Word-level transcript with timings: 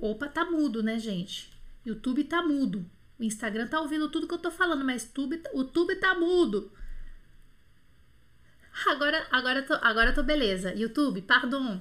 Opa, 0.00 0.28
tá 0.28 0.44
mudo, 0.44 0.82
né, 0.82 0.98
gente? 0.98 1.50
YouTube 1.84 2.24
tá 2.24 2.42
mudo. 2.42 2.84
O 3.18 3.24
Instagram 3.24 3.66
tá 3.66 3.80
ouvindo 3.80 4.08
tudo 4.08 4.28
que 4.28 4.34
eu 4.34 4.38
tô 4.38 4.50
falando, 4.50 4.84
mas 4.84 5.04
tube, 5.04 5.42
o 5.52 5.60
YouTube 5.60 5.96
tá 5.96 6.14
mudo. 6.14 6.70
Agora, 8.86 9.26
agora, 9.32 9.62
tô, 9.62 9.74
agora 9.74 10.12
tô 10.12 10.22
beleza. 10.22 10.72
YouTube, 10.72 11.22
pardon. 11.22 11.80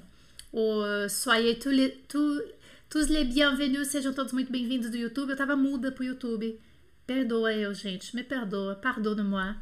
O, 0.51 1.07
soyez 1.09 1.59
tous 1.59 1.71
les, 1.71 1.93
tous 2.07 3.07
les 3.09 3.23
bienvenus, 3.23 3.89
sejam 3.89 4.13
todos 4.13 4.33
muito 4.33 4.51
bem-vindos 4.51 4.89
do 4.89 4.97
YouTube. 4.97 5.29
Eu 5.29 5.37
tava 5.37 5.55
muda 5.55 5.91
pro 5.91 6.03
YouTube. 6.03 6.59
Perdoa 7.05 7.53
eu, 7.53 7.71
gente. 7.73 8.15
Me 8.15 8.23
perdoa. 8.23 8.75
Pardonne-moi. 8.75 9.55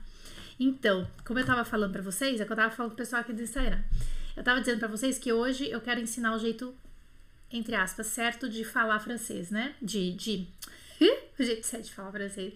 Então, 0.58 1.06
como 1.26 1.40
eu 1.40 1.46
tava 1.46 1.66
falando 1.66 1.92
para 1.92 2.02
vocês, 2.02 2.40
é 2.40 2.46
que 2.46 2.52
eu 2.52 2.56
tava 2.56 2.74
falando 2.74 2.92
pro 2.92 3.04
pessoal 3.04 3.22
aqui 3.22 3.34
do 3.34 3.42
Instagram. 3.42 3.84
Eu 4.38 4.44
tava 4.44 4.62
dizendo 4.62 4.80
para 4.80 4.88
vocês 4.88 5.18
que 5.18 5.34
hoje 5.34 5.70
eu 5.70 5.82
quero 5.82 6.00
ensinar 6.00 6.34
o 6.34 6.40
jeito, 6.40 6.74
entre 7.58 7.76
aspas, 7.76 8.08
certo 8.08 8.50
de 8.50 8.64
falar 8.64 9.00
francês, 9.00 9.50
né? 9.50 9.76
De. 9.82 10.12
de 10.14 10.48
o 11.40 11.44
jeito 11.44 11.66
certo 11.66 11.86
de 11.86 11.94
falar 11.94 12.12
francês. 12.12 12.54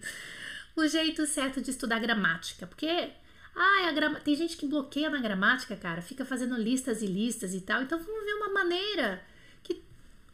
O 0.76 0.86
jeito 0.86 1.26
certo 1.26 1.60
de 1.60 1.70
estudar 1.70 1.98
gramática. 1.98 2.66
Porque 2.66 3.10
ah, 3.54 3.88
a 3.88 4.20
tem 4.20 4.34
gente 4.34 4.56
que 4.56 4.66
bloqueia 4.66 5.10
na 5.10 5.20
gramática, 5.20 5.76
cara, 5.76 6.00
fica 6.00 6.24
fazendo 6.24 6.56
listas 6.56 7.02
e 7.02 7.06
listas 7.06 7.54
e 7.54 7.60
tal. 7.60 7.82
Então 7.82 7.98
vamos 7.98 8.24
ver 8.24 8.34
uma 8.34 8.48
maneira 8.50 9.22
que 9.62 9.82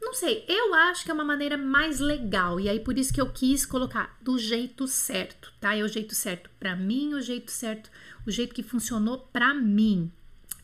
não 0.00 0.12
sei, 0.12 0.44
eu 0.46 0.74
acho 0.74 1.04
que 1.04 1.10
é 1.10 1.14
uma 1.14 1.24
maneira 1.24 1.56
mais 1.56 1.98
legal 1.98 2.60
e 2.60 2.68
aí 2.68 2.78
por 2.78 2.98
isso 2.98 3.12
que 3.12 3.20
eu 3.20 3.32
quis 3.32 3.64
colocar 3.64 4.16
do 4.20 4.38
jeito 4.38 4.86
certo, 4.86 5.52
tá? 5.60 5.74
É 5.74 5.82
o 5.82 5.88
jeito 5.88 6.14
certo 6.14 6.50
para 6.60 6.76
mim, 6.76 7.14
o 7.14 7.20
jeito 7.20 7.50
certo, 7.50 7.90
o 8.26 8.30
jeito 8.30 8.54
que 8.54 8.62
funcionou 8.62 9.18
para 9.32 9.54
mim. 9.54 10.12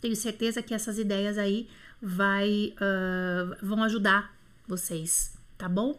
Tenho 0.01 0.15
certeza 0.15 0.63
que 0.63 0.75
essas 0.75 0.99
ideias 0.99 1.39
aí 1.39 1.69
vai 2.03 2.75
uh, 2.77 3.57
vão 3.65 3.83
ajudar 3.85 4.35
vocês, 4.67 5.35
tá 5.57 5.69
bom? 5.69 5.99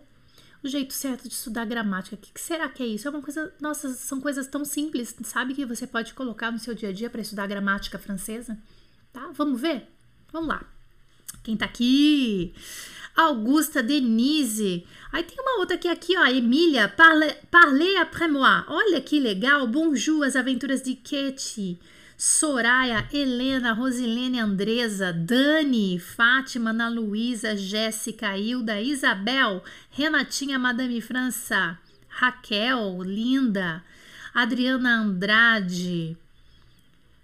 o 0.64 0.68
jeito 0.68 0.94
certo 0.94 1.28
de 1.28 1.34
estudar 1.34 1.66
gramática. 1.66 2.16
O 2.16 2.20
que, 2.20 2.32
que 2.32 2.40
será 2.40 2.70
que 2.70 2.82
é 2.82 2.86
isso? 2.86 3.08
É 3.08 3.11
uma 3.11 3.22
coisa. 3.22 3.54
Nossa, 3.60 3.89
são 3.89 4.22
coisas 4.22 4.48
tão 4.48 4.64
simples, 4.64 5.14
sabe? 5.23 5.54
Que 5.54 5.66
você 5.66 5.86
pode 5.86 6.14
colocar 6.14 6.52
no 6.52 6.60
seu 6.60 6.73
dia 6.73 6.89
a 6.89 6.94
dia 6.94 7.10
para 7.10 7.22
estudar 7.22 7.48
gramática 7.48 8.00
francesa. 8.00 8.58
Tá? 9.11 9.30
Vamos 9.33 9.60
ver? 9.60 9.89
Vamos 10.32 10.48
lá. 10.48 10.64
Quem 11.44 11.58
tá 11.58 11.66
aqui? 11.66 12.54
Augusta 13.14 13.83
Denise. 13.83 14.88
Aí 15.11 15.23
tem 15.23 15.38
uma 15.38 15.60
outra 15.60 15.76
aqui, 15.76 15.88
aqui 15.88 16.17
ó, 16.17 16.26
Emília, 16.26 16.88
parle, 16.88 17.33
parlez 17.52 17.98
après 17.98 18.27
moi. 18.27 18.64
Olha 18.67 19.02
que 19.02 19.20
legal. 19.20 19.67
Bonjour, 19.67 20.23
as 20.23 20.38
aventuras 20.38 20.82
de 20.82 20.95
Katie. 20.95 21.77
Soraya, 22.26 23.06
Helena, 23.11 23.73
Rosilene, 23.73 24.39
Andresa, 24.39 25.11
Dani, 25.11 26.00
Fátima, 26.00 26.70
Ana 26.70 26.88
Luísa, 26.88 27.54
Jéssica, 27.54 28.38
Hilda, 28.38 28.80
Isabel, 28.80 29.61
Renatinha, 29.92 30.58
Madame 30.58 31.02
França, 31.02 31.78
Raquel, 32.08 33.04
Linda, 33.04 33.83
Adriana 34.33 35.02
Andrade, 35.02 36.17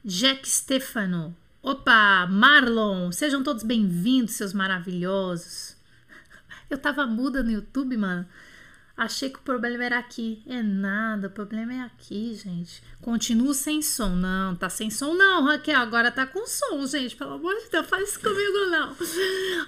Jack 0.04 0.46
Stefano, 0.50 1.34
opa, 1.64 2.28
Marlon, 2.30 3.10
sejam 3.14 3.42
todos 3.42 3.64
bem-vindos, 3.64 4.34
seus 4.34 4.52
maravilhosos. 4.52 5.78
Eu 6.70 6.78
tava 6.78 7.08
muda 7.08 7.42
no 7.42 7.52
YouTube, 7.52 7.96
mano. 7.96 8.28
Achei 9.00 9.30
que 9.30 9.40
o 9.40 9.42
problema 9.42 9.86
era 9.86 9.98
aqui. 9.98 10.44
É 10.46 10.62
nada, 10.62 11.28
o 11.28 11.32
problema 11.32 11.74
é 11.74 11.80
aqui, 11.80 12.36
gente. 12.36 12.84
Continuo 13.02 13.54
sem 13.54 13.82
som. 13.82 14.10
Não, 14.10 14.58
tá 14.58 14.70
sem 14.70 14.90
som 14.90 15.14
não, 15.14 15.46
Raquel. 15.46 15.80
Agora 15.80 16.12
tá 16.12 16.28
com 16.28 16.46
som, 16.46 16.86
gente. 16.86 17.16
Pelo 17.16 17.36
amor 17.36 17.56
de 17.56 17.70
Deus, 17.70 17.88
faz 17.88 18.10
isso 18.10 18.20
comigo 18.20 18.66
não. 18.70 18.94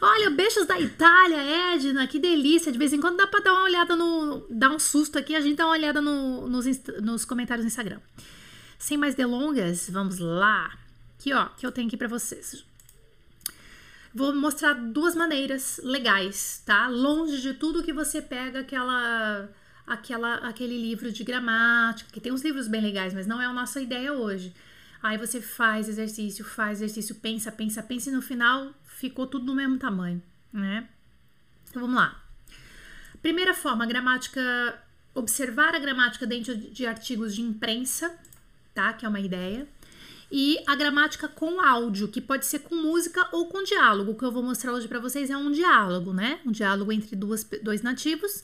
Olha, 0.01 0.29
beijos 0.31 0.67
da 0.67 0.77
Itália, 0.77 1.37
Edna. 1.73 2.05
Que 2.07 2.19
delícia. 2.19 2.73
De 2.73 2.77
vez 2.77 2.91
em 2.91 2.99
quando 2.99 3.15
dá 3.15 3.25
pra 3.25 3.39
dar 3.39 3.53
uma 3.53 3.63
olhada 3.63 3.95
no... 3.95 4.45
Dar 4.49 4.69
um 4.69 4.79
susto 4.79 5.17
aqui. 5.17 5.33
A 5.33 5.39
gente 5.39 5.55
dá 5.55 5.65
uma 5.65 5.75
olhada 5.75 6.01
no, 6.01 6.49
nos, 6.49 6.65
nos 7.01 7.23
comentários 7.23 7.63
no 7.63 7.69
Instagram. 7.69 8.01
Sem 8.77 8.97
mais 8.97 9.15
delongas, 9.15 9.89
vamos 9.89 10.19
lá. 10.19 10.77
Aqui, 11.17 11.31
ó, 11.31 11.45
que 11.57 11.65
eu 11.65 11.71
tenho 11.71 11.87
aqui 11.87 11.95
pra 11.95 12.09
vocês. 12.09 12.65
Vou 14.13 14.35
mostrar 14.35 14.73
duas 14.73 15.15
maneiras 15.15 15.79
legais, 15.83 16.61
tá? 16.65 16.87
Longe 16.87 17.41
de 17.41 17.53
tudo 17.53 17.83
que 17.83 17.93
você 17.93 18.21
pega 18.21 18.59
aquela 18.59 19.49
aquela 19.87 20.35
aquele 20.35 20.77
livro 20.77 21.11
de 21.11 21.23
gramática, 21.23 22.11
que 22.11 22.19
tem 22.19 22.31
uns 22.31 22.41
livros 22.41 22.67
bem 22.67 22.81
legais, 22.81 23.13
mas 23.13 23.25
não 23.25 23.41
é 23.41 23.45
a 23.45 23.53
nossa 23.53 23.79
ideia 23.79 24.13
hoje. 24.13 24.53
Aí 25.01 25.17
você 25.17 25.41
faz 25.41 25.87
exercício, 25.87 26.43
faz 26.43 26.81
exercício, 26.81 27.15
pensa, 27.15 27.51
pensa, 27.51 27.81
pensa 27.81 28.09
e 28.09 28.13
no 28.13 28.21
final 28.21 28.73
ficou 28.85 29.25
tudo 29.25 29.45
do 29.45 29.55
mesmo 29.55 29.77
tamanho, 29.77 30.21
né? 30.51 30.87
Então 31.69 31.81
vamos 31.81 31.95
lá. 31.95 32.21
Primeira 33.21 33.53
forma, 33.53 33.85
gramática, 33.85 34.41
observar 35.15 35.73
a 35.73 35.79
gramática 35.79 36.27
dentro 36.27 36.55
de 36.55 36.85
artigos 36.85 37.33
de 37.33 37.41
imprensa, 37.41 38.13
tá? 38.73 38.91
Que 38.93 39.05
é 39.05 39.09
uma 39.09 39.19
ideia 39.19 39.67
e 40.31 40.57
a 40.65 40.75
gramática 40.75 41.27
com 41.27 41.59
áudio, 41.59 42.07
que 42.07 42.21
pode 42.21 42.45
ser 42.45 42.59
com 42.59 42.75
música 42.75 43.27
ou 43.33 43.47
com 43.47 43.61
diálogo. 43.63 44.11
O 44.11 44.15
que 44.15 44.23
eu 44.23 44.31
vou 44.31 44.41
mostrar 44.41 44.71
hoje 44.71 44.87
para 44.87 44.99
vocês 44.99 45.29
é 45.29 45.35
um 45.35 45.51
diálogo, 45.51 46.13
né? 46.13 46.39
Um 46.45 46.51
diálogo 46.51 46.91
entre 46.91 47.15
duas, 47.17 47.43
dois 47.61 47.81
nativos. 47.81 48.41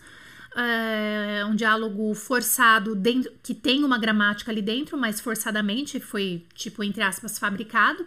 É 0.55 1.45
um 1.45 1.55
diálogo 1.55 2.13
forçado 2.13 2.93
dentro, 2.95 3.31
que 3.41 3.53
tem 3.53 3.83
uma 3.83 3.97
gramática 3.97 4.51
ali 4.51 4.61
dentro, 4.61 4.97
mas 4.97 5.21
forçadamente 5.21 5.99
foi, 5.99 6.45
tipo, 6.55 6.83
entre 6.83 7.03
aspas, 7.03 7.39
fabricado. 7.39 8.05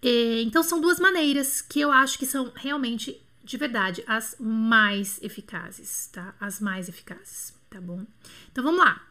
Então 0.00 0.62
são 0.62 0.80
duas 0.80 1.00
maneiras 1.00 1.60
que 1.60 1.80
eu 1.80 1.90
acho 1.90 2.18
que 2.18 2.26
são 2.26 2.52
realmente, 2.54 3.20
de 3.42 3.56
verdade, 3.56 4.04
as 4.06 4.36
mais 4.38 5.18
eficazes, 5.22 6.08
tá? 6.12 6.34
As 6.38 6.60
mais 6.60 6.88
eficazes, 6.88 7.52
tá 7.68 7.80
bom? 7.80 8.06
Então 8.52 8.62
vamos 8.62 8.78
lá. 8.78 9.02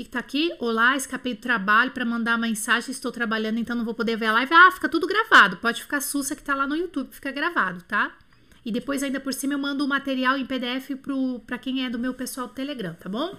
Que, 0.00 0.08
tá 0.08 0.18
aqui? 0.18 0.50
Olá, 0.58 0.96
escapei 0.96 1.34
do 1.34 1.42
trabalho 1.42 1.90
para 1.90 2.06
mandar 2.06 2.38
mensagem, 2.38 2.90
estou 2.90 3.12
trabalhando, 3.12 3.58
então 3.58 3.76
não 3.76 3.84
vou 3.84 3.92
poder 3.92 4.16
ver 4.16 4.26
a 4.26 4.32
live. 4.32 4.54
Ah, 4.54 4.70
fica 4.72 4.88
tudo 4.88 5.06
gravado. 5.06 5.58
Pode 5.58 5.82
ficar 5.82 6.00
sussa 6.00 6.34
que 6.34 6.42
tá 6.42 6.54
lá 6.54 6.66
no 6.66 6.74
YouTube, 6.74 7.12
fica 7.12 7.30
gravado, 7.30 7.82
tá? 7.82 8.16
E 8.64 8.72
depois, 8.72 9.02
ainda 9.02 9.20
por 9.20 9.34
cima, 9.34 9.52
eu 9.52 9.58
mando 9.58 9.84
o 9.84 9.88
material 9.88 10.38
em 10.38 10.46
PDF 10.46 10.92
para 11.46 11.58
quem 11.58 11.84
é 11.84 11.90
do 11.90 11.98
meu 11.98 12.14
pessoal 12.14 12.46
do 12.46 12.54
Telegram, 12.54 12.94
tá 12.94 13.10
bom? 13.10 13.38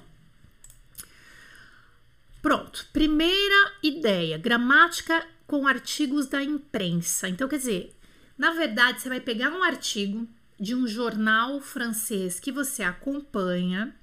Pronto. 2.44 2.86
Primeira 2.94 3.74
ideia: 3.82 4.38
gramática 4.38 5.26
com 5.48 5.66
artigos 5.66 6.28
da 6.28 6.44
imprensa. 6.44 7.28
Então, 7.28 7.48
quer 7.48 7.58
dizer, 7.58 7.96
na 8.38 8.52
verdade, 8.52 9.02
você 9.02 9.10
vai 9.10 9.20
pegar 9.20 9.50
um 9.50 9.64
artigo 9.64 10.28
de 10.60 10.76
um 10.76 10.86
jornal 10.86 11.60
francês 11.60 12.40
que 12.40 12.52
você 12.52 12.84
acompanha 12.84 13.96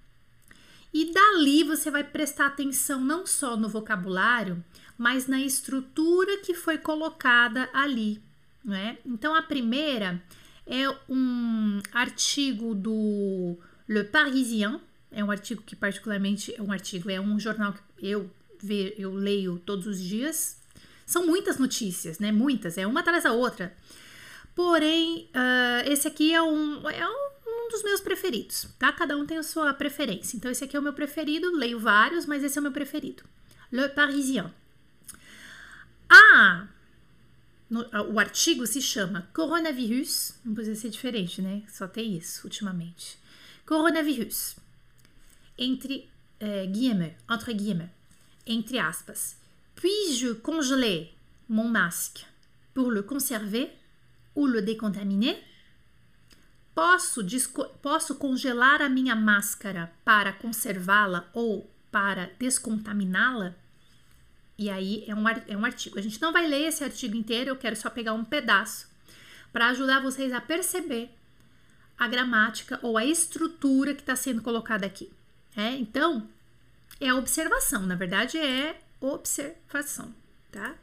e 0.93 1.13
dali 1.13 1.65
você 1.65 1.91
vai 1.91 2.03
prestar 2.03 2.47
atenção 2.47 3.01
não 3.01 3.27
só 3.27 3.57
no 3.57 3.69
vocabulário, 3.69 4.63
mas 4.97 5.27
na 5.27 5.41
estrutura 5.41 6.39
que 6.39 6.55
foi 6.55 6.79
colocada 6.79 7.69
ali, 7.73 8.23
né? 8.65 8.99
Então 9.05 9.35
a 9.35 9.43
primeira 9.43 10.23
é 10.67 10.89
um 11.09 11.81
artigo 11.93 12.75
do 12.75 13.57
Le 13.89 14.05
Parisien, 14.05 14.81
é 15.11 15.25
um 15.25 15.31
artigo 15.31 15.63
que 15.63 15.77
particularmente 15.77 16.55
é 16.55 16.63
um 16.63 16.73
artigo, 16.73 17.11
é 17.11 17.21
um 17.21 17.39
jornal 17.39 17.73
que 17.73 18.07
eu 18.07 18.31
ve, 18.61 18.95
eu 18.99 19.15
leio 19.15 19.59
todos 19.65 19.87
os 19.87 20.01
dias. 20.01 20.59
São 21.07 21.25
muitas 21.27 21.59
notícias, 21.59 22.19
né? 22.19 22.31
Muitas, 22.31 22.77
é 22.77 22.87
uma 22.87 23.01
atrás 23.01 23.25
da 23.25 23.33
outra. 23.33 23.75
Porém, 24.55 25.31
uh, 25.35 25.91
esse 25.91 26.07
aqui 26.09 26.35
é 26.35 26.43
um, 26.43 26.89
é 26.91 27.09
um 27.09 27.28
um 27.69 27.71
dos 27.71 27.83
meus 27.83 28.01
preferidos, 28.01 28.67
tá? 28.79 28.91
Cada 28.93 29.17
um 29.17 29.27
tem 29.27 29.37
a 29.37 29.43
sua 29.43 29.75
preferência. 29.75 30.37
Então, 30.37 30.51
esse 30.51 30.65
aqui 30.65 30.75
é 30.75 30.81
o 30.81 30.83
meu 30.83 30.95
preferido, 30.95 31.55
leio 31.55 31.79
vários, 31.79 32.25
mas 32.25 32.43
esse 32.43 32.57
é 32.57 32.61
o 32.61 32.63
meu 32.63 32.73
preferido. 32.73 33.23
Le 33.71 33.89
Parisien. 33.91 34.51
Ah! 36.09 36.67
No, 37.69 37.87
o 38.11 38.19
artigo 38.19 38.67
se 38.67 38.81
chama 38.81 39.29
Coronavírus. 39.35 40.33
Não 40.43 40.55
podia 40.55 40.75
ser 40.75 40.89
diferente, 40.89 41.43
né? 41.43 41.63
Só 41.69 41.87
tem 41.87 42.17
isso 42.17 42.47
ultimamente. 42.47 43.19
Coronavírus. 43.67 44.57
Entre 45.59 46.09
eh, 46.41 46.67
guillemets, 46.67 47.17
entre 47.29 47.53
guillemets, 47.53 47.91
entre 48.47 48.79
aspas. 48.79 49.37
Puis-je 49.75 50.35
congeler 50.37 51.15
mon 51.47 51.69
masque 51.69 52.25
pour 52.73 52.91
le 52.91 53.03
conserver 53.03 53.71
ou 54.35 54.47
le 54.47 54.63
décontaminer? 54.63 55.37
Posso, 56.79 57.23
posso 57.83 58.15
congelar 58.15 58.81
a 58.81 58.89
minha 58.89 59.17
máscara 59.17 59.93
para 60.05 60.33
conservá-la 60.33 61.29
ou 61.33 61.69
para 61.91 62.31
descontaminá-la? 62.39 63.57
E 64.57 64.71
aí 64.71 65.03
é 65.09 65.13
um, 65.13 65.29
é 65.29 65.57
um 65.57 65.65
artigo. 65.65 65.99
A 65.99 66.01
gente 66.01 66.23
não 66.23 66.33
vai 66.33 66.47
ler 66.47 66.69
esse 66.69 66.85
artigo 66.85 67.17
inteiro, 67.17 67.51
eu 67.51 67.57
quero 67.57 67.75
só 67.75 67.91
pegar 67.91 68.13
um 68.13 68.25
pedaço 68.25 68.89
para 69.53 69.71
ajudar 69.71 70.01
vocês 70.01 70.33
a 70.33 70.41
perceber 70.41 71.11
a 71.99 72.07
gramática 72.07 72.79
ou 72.81 72.97
a 72.97 73.05
estrutura 73.05 73.93
que 73.93 74.03
está 74.03 74.15
sendo 74.15 74.41
colocada 74.41 74.87
aqui. 74.87 75.11
É, 75.57 75.73
então, 75.73 76.29
é 77.01 77.09
a 77.09 77.17
observação, 77.17 77.83
na 77.87 77.97
verdade 77.97 78.39
é 78.39 78.81
observação, 79.01 80.15
tá? 80.53 80.77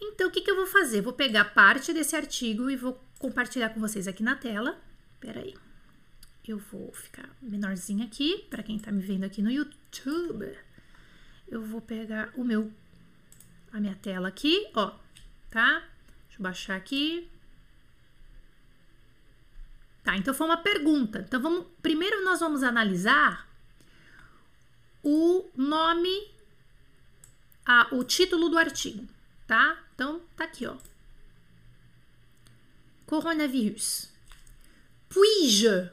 Então, 0.00 0.28
o 0.28 0.30
que, 0.30 0.40
que 0.40 0.50
eu 0.50 0.56
vou 0.56 0.66
fazer? 0.66 1.02
Vou 1.02 1.12
pegar 1.12 1.52
parte 1.52 1.92
desse 1.92 2.16
artigo 2.16 2.70
e 2.70 2.76
vou 2.76 2.98
compartilhar 3.18 3.68
com 3.68 3.78
vocês 3.78 4.08
aqui 4.08 4.22
na 4.22 4.36
tela. 4.36 4.80
Pera 5.22 5.38
aí. 5.38 5.54
Eu 6.44 6.58
vou 6.58 6.92
ficar 6.92 7.30
menorzinha 7.40 8.04
aqui, 8.04 8.44
para 8.50 8.60
quem 8.60 8.76
tá 8.76 8.90
me 8.90 9.00
vendo 9.00 9.22
aqui 9.22 9.40
no 9.40 9.52
YouTube. 9.52 10.58
Eu 11.46 11.62
vou 11.62 11.80
pegar 11.80 12.32
o 12.36 12.42
meu, 12.42 12.72
a 13.72 13.78
minha 13.78 13.94
tela 13.94 14.26
aqui, 14.26 14.68
ó, 14.74 14.98
tá? 15.48 15.78
Deixa 16.24 16.40
eu 16.40 16.42
baixar 16.42 16.76
aqui. 16.76 17.30
Tá, 20.02 20.16
então 20.16 20.34
foi 20.34 20.48
uma 20.48 20.56
pergunta. 20.56 21.20
Então 21.20 21.40
vamos, 21.40 21.68
primeiro 21.80 22.24
nós 22.24 22.40
vamos 22.40 22.64
analisar 22.64 23.48
o 25.04 25.48
nome, 25.56 26.32
a, 27.64 27.94
o 27.94 28.02
título 28.02 28.48
do 28.48 28.58
artigo, 28.58 29.06
tá? 29.46 29.78
Então 29.94 30.20
tá 30.34 30.42
aqui, 30.42 30.66
ó. 30.66 30.76
Coronavírus. 33.06 34.11
Puis-je? 35.12 35.90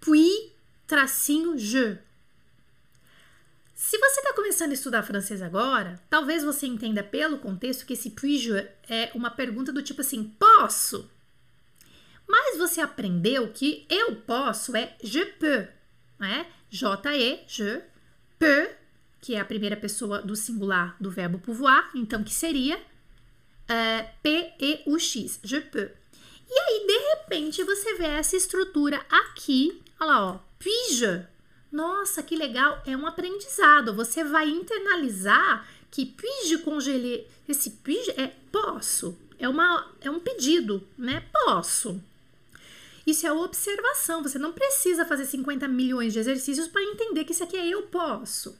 Puis, 0.00 0.52
tracinho, 0.86 1.58
je. 1.58 1.98
Se 3.74 3.98
você 3.98 4.20
está 4.20 4.32
começando 4.32 4.70
a 4.70 4.74
estudar 4.74 5.02
francês 5.02 5.42
agora, 5.42 6.00
talvez 6.08 6.44
você 6.44 6.68
entenda 6.68 7.02
pelo 7.02 7.38
contexto 7.38 7.84
que 7.84 7.94
esse 7.94 8.10
puis-je 8.10 8.68
é 8.88 9.10
uma 9.12 9.28
pergunta 9.28 9.72
do 9.72 9.82
tipo 9.82 10.02
assim, 10.02 10.32
posso? 10.38 11.10
Mas 12.28 12.56
você 12.58 12.80
aprendeu 12.80 13.48
que 13.52 13.84
eu 13.90 14.14
posso 14.14 14.76
é 14.76 14.96
je 15.02 15.24
peux, 15.24 15.66
né? 16.20 16.46
J-E, 16.70 17.40
je, 17.48 17.82
peux, 18.38 18.70
que 19.20 19.34
é 19.34 19.40
a 19.40 19.44
primeira 19.44 19.76
pessoa 19.76 20.22
do 20.22 20.36
singular 20.36 20.96
do 21.00 21.10
verbo 21.10 21.40
pouvoir, 21.40 21.90
então 21.92 22.22
que 22.22 22.32
seria 22.32 22.76
uh, 22.76 24.08
P-E-U-X, 24.22 25.40
je 25.42 25.60
peux. 25.60 26.01
E 26.54 26.58
aí, 26.58 26.86
de 26.86 26.98
repente, 26.98 27.64
você 27.64 27.94
vê 27.94 28.04
essa 28.04 28.36
estrutura 28.36 29.00
aqui, 29.08 29.80
olha 29.98 30.10
lá, 30.10 30.32
ó, 30.32 30.38
puis-je. 30.58 31.26
Nossa, 31.72 32.22
que 32.22 32.36
legal, 32.36 32.82
é 32.86 32.94
um 32.94 33.06
aprendizado. 33.06 33.94
Você 33.94 34.22
vai 34.22 34.50
internalizar 34.50 35.66
que 35.90 36.04
puis-je 36.04 36.58
congeler, 36.58 37.26
esse 37.48 37.70
puis 37.70 38.06
é 38.18 38.26
posso, 38.52 39.16
é, 39.38 39.48
uma, 39.48 39.90
é 40.02 40.10
um 40.10 40.20
pedido, 40.20 40.86
né? 40.98 41.24
Posso. 41.32 41.98
Isso 43.06 43.26
é 43.26 43.32
observação. 43.32 44.22
Você 44.22 44.38
não 44.38 44.52
precisa 44.52 45.06
fazer 45.06 45.24
50 45.24 45.66
milhões 45.68 46.12
de 46.12 46.18
exercícios 46.18 46.68
para 46.68 46.82
entender 46.82 47.24
que 47.24 47.32
isso 47.32 47.42
aqui 47.42 47.56
é 47.56 47.66
eu 47.66 47.84
posso. 47.84 48.54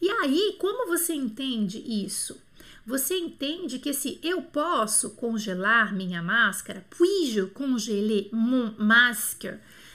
E 0.00 0.10
aí, 0.10 0.56
como 0.58 0.88
você 0.88 1.14
entende 1.14 1.78
isso? 1.78 2.36
Você 2.84 3.16
entende 3.16 3.78
que 3.78 3.92
se 3.92 4.18
eu 4.22 4.42
posso 4.42 5.10
congelar 5.10 5.94
minha 5.94 6.20
máscara, 6.20 6.84
puis-je 6.90 7.46
congeler 7.46 8.28
mon 8.32 8.74
masque? 8.76 9.54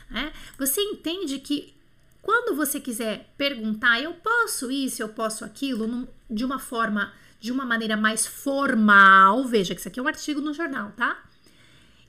Né? 0.09 0.31
Você 0.57 0.81
entende 0.81 1.39
que 1.39 1.73
quando 2.21 2.55
você 2.55 2.79
quiser 2.79 3.33
perguntar, 3.37 4.01
eu 4.01 4.13
posso 4.13 4.71
isso, 4.71 5.01
eu 5.01 5.09
posso 5.09 5.43
aquilo, 5.43 6.07
de 6.29 6.45
uma 6.45 6.59
forma, 6.59 7.13
de 7.39 7.51
uma 7.51 7.65
maneira 7.65 7.97
mais 7.97 8.25
formal, 8.25 9.45
veja 9.45 9.73
que 9.73 9.79
isso 9.79 9.87
aqui 9.87 9.99
é 9.99 10.03
um 10.03 10.07
artigo 10.07 10.41
no 10.41 10.53
jornal, 10.53 10.91
tá? 10.95 11.23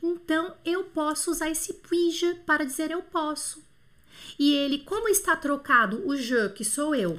Então 0.03 0.55
eu 0.65 0.85
posso 0.85 1.31
usar 1.31 1.51
esse 1.51 1.73
puis-je 1.75 2.35
para 2.47 2.65
dizer 2.65 2.91
eu 2.91 3.03
posso. 3.03 3.63
E 4.39 4.55
ele, 4.55 4.79
como 4.79 5.09
está 5.09 5.37
trocado 5.37 6.07
o 6.07 6.17
je, 6.17 6.49
que 6.51 6.65
sou 6.65 6.95
eu, 6.95 7.19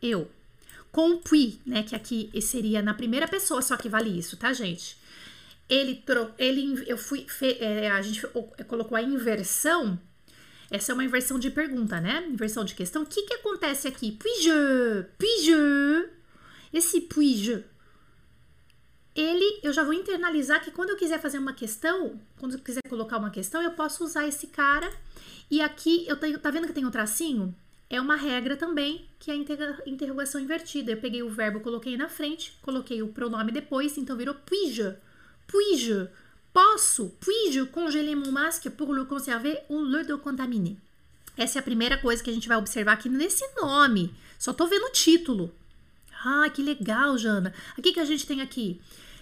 eu, 0.00 0.30
com 0.92 1.16
puis, 1.18 1.60
né, 1.66 1.82
que 1.82 1.96
aqui 1.96 2.30
seria 2.40 2.82
na 2.82 2.94
primeira 2.94 3.26
pessoa, 3.26 3.62
só 3.62 3.76
que 3.76 3.88
vale 3.88 4.16
isso, 4.16 4.36
tá, 4.36 4.52
gente? 4.52 4.96
Ele, 5.68 6.04
ele 6.38 6.84
eu 6.86 6.98
fui, 6.98 7.26
fe, 7.26 7.56
é, 7.58 7.90
a 7.90 8.02
gente 8.02 8.26
colocou 8.68 8.96
a 8.96 9.02
inversão, 9.02 9.98
essa 10.70 10.92
é 10.92 10.94
uma 10.94 11.04
inversão 11.04 11.38
de 11.38 11.50
pergunta, 11.50 12.00
né? 12.00 12.26
Inversão 12.28 12.64
de 12.64 12.74
questão. 12.74 13.02
O 13.02 13.06
que 13.06 13.22
que 13.22 13.34
acontece 13.34 13.88
aqui? 13.88 14.12
Puis-je, 14.12 15.04
puis-je, 15.18 16.08
esse 16.72 17.00
puis-je 17.00 17.64
ele, 19.14 19.60
eu 19.62 19.72
já 19.72 19.82
vou 19.82 19.92
internalizar 19.92 20.62
que 20.62 20.70
quando 20.70 20.90
eu 20.90 20.96
quiser 20.96 21.20
fazer 21.20 21.38
uma 21.38 21.52
questão, 21.52 22.18
quando 22.38 22.54
eu 22.54 22.58
quiser 22.58 22.80
colocar 22.88 23.18
uma 23.18 23.30
questão, 23.30 23.60
eu 23.62 23.72
posso 23.72 24.04
usar 24.04 24.26
esse 24.26 24.46
cara. 24.46 24.90
E 25.50 25.60
aqui, 25.60 26.06
eu 26.08 26.16
tenho, 26.16 26.38
tá 26.38 26.50
vendo 26.50 26.66
que 26.66 26.72
tem 26.72 26.86
um 26.86 26.90
tracinho? 26.90 27.54
É 27.92 28.00
uma 28.00 28.16
regra 28.16 28.56
também, 28.56 29.04
que 29.18 29.30
é 29.30 29.34
a 29.34 29.86
interrogação 29.86 30.40
invertida. 30.40 30.92
Eu 30.92 30.96
peguei 30.96 31.22
o 31.22 31.28
verbo, 31.28 31.60
coloquei 31.60 31.94
na 31.94 32.08
frente, 32.08 32.58
coloquei 32.62 33.02
o 33.02 33.08
pronome 33.08 33.52
depois, 33.52 33.98
então 33.98 34.16
virou 34.16 34.34
puis-je. 34.34 34.94
Puis-je. 35.46 36.08
Posso, 36.54 37.10
puis-je 37.20 37.66
congeler 37.66 38.16
mon 38.16 38.32
masque 38.32 38.70
pour 38.70 38.94
le 38.94 39.04
conserver 39.04 39.58
ou 39.68 39.82
le 39.82 40.04
decontaminer? 40.04 40.78
Essa 41.36 41.58
é 41.58 41.60
a 41.60 41.62
primeira 41.62 41.98
coisa 41.98 42.22
que 42.22 42.30
a 42.30 42.32
gente 42.32 42.48
vai 42.48 42.56
observar 42.56 42.94
aqui 42.94 43.10
nesse 43.10 43.44
nome. 43.60 44.14
Só 44.38 44.54
tô 44.54 44.66
vendo 44.66 44.86
o 44.86 44.92
título. 44.92 45.54
Ah, 46.24 46.48
que 46.48 46.62
legal, 46.62 47.18
Jana. 47.18 47.52
O 47.76 47.82
que, 47.82 47.92
que 47.92 48.00
a 48.00 48.06
gente 48.06 48.26
tem 48.26 48.40
aqui? 48.40 48.80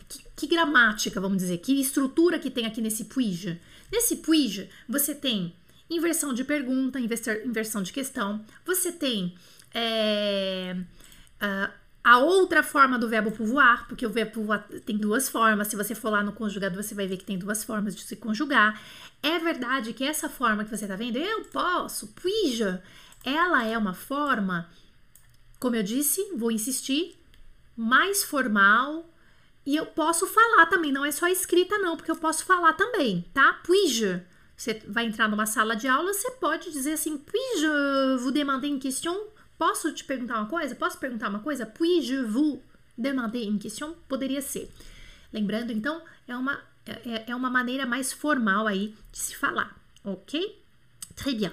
Que, 0.09 0.23
que, 0.37 0.47
gramática, 0.47 1.21
vamos 1.21 1.39
dizer, 1.39 1.59
que 1.59 1.73
estrutura 1.81 2.39
que 2.39 2.49
tem 2.51 2.67
aqui 2.67 2.81
nesse 2.81 3.07
puis 3.07 3.59
Nesse 3.91 4.19
puis 4.19 4.69
você 4.89 5.13
tem 5.13 5.53
inversão 5.91 6.33
de 6.33 6.45
pergunta, 6.45 6.99
inversão 7.01 7.83
de 7.83 7.93
questão, 7.93 8.45
você 8.65 8.93
tem 8.93 9.35
é, 9.75 10.77
a, 12.05 12.19
outra 12.19 12.63
forma 12.63 12.99
do 12.99 13.09
verbo 13.09 13.33
pouvoir, 13.33 13.89
porque 13.89 14.07
o 14.07 14.11
verbo 14.11 14.33
pouvoir 14.33 14.63
tem 14.87 14.97
duas 14.97 15.29
formas. 15.29 15.69
Se 15.69 15.77
você 15.77 15.95
for 15.95 16.11
lá 16.11 16.23
no 16.23 16.33
conjugado, 16.33 16.81
você 16.81 16.95
vai 16.95 17.07
ver 17.07 17.17
que 17.17 17.25
tem 17.25 17.39
duas 17.39 17.65
formas 17.65 17.97
de 17.97 18.03
se 18.03 18.17
conjugar. 18.17 18.81
É 19.23 19.39
verdade 19.39 19.93
que 19.93 20.05
essa 20.05 20.29
forma 20.29 20.65
que 20.65 20.71
você 20.71 20.85
está 20.85 20.97
vendo, 20.97 21.19
eu 21.19 21.45
posso, 21.47 22.07
puis 22.09 22.61
ela 23.25 23.67
é 23.67 23.77
uma 23.77 23.93
forma 23.93 24.69
como 25.61 25.77
eu 25.77 25.83
disse, 25.83 26.33
vou 26.35 26.51
insistir, 26.51 27.15
mais 27.77 28.25
formal. 28.25 29.07
E 29.65 29.77
eu 29.77 29.85
posso 29.85 30.27
falar 30.27 30.67
também, 30.67 30.91
não 30.91 31.05
é 31.05 31.13
só 31.13 31.29
escrita, 31.29 31.77
não, 31.79 31.97
porque 31.97 32.11
eu 32.11 32.17
posso 32.17 32.47
falar 32.47 32.73
também, 32.73 33.27
tá? 33.35 33.61
Puis-je. 33.63 34.23
Você 34.61 34.79
vai 34.87 35.07
entrar 35.07 35.27
numa 35.27 35.47
sala 35.47 35.75
de 35.75 35.89
aula, 35.89 36.13
você 36.13 36.33
pode 36.33 36.71
dizer 36.71 36.93
assim: 36.93 37.17
Puis-je 37.17 38.19
vous 38.19 38.31
demander 38.31 38.69
une 38.69 38.79
question? 38.79 39.19
Posso 39.59 39.91
te 39.91 40.05
perguntar 40.05 40.39
uma 40.39 40.49
coisa? 40.51 40.75
Posso 40.75 40.99
perguntar 40.99 41.31
uma 41.31 41.39
coisa? 41.39 41.65
Puis-je 41.65 42.23
vous 42.25 42.61
demander 42.95 43.45
une 43.45 43.59
question? 43.59 43.95
Poderia 44.07 44.43
ser. 44.43 44.71
Lembrando, 45.33 45.73
então, 45.73 46.03
é 46.29 46.37
uma, 46.37 46.61
é, 46.85 47.31
é 47.31 47.35
uma 47.35 47.49
maneira 47.49 47.87
mais 47.87 48.13
formal 48.13 48.67
aí 48.67 48.95
de 49.11 49.19
se 49.19 49.35
falar, 49.35 49.75
ok? 50.05 50.63
Très 51.17 51.35
bien. 51.35 51.53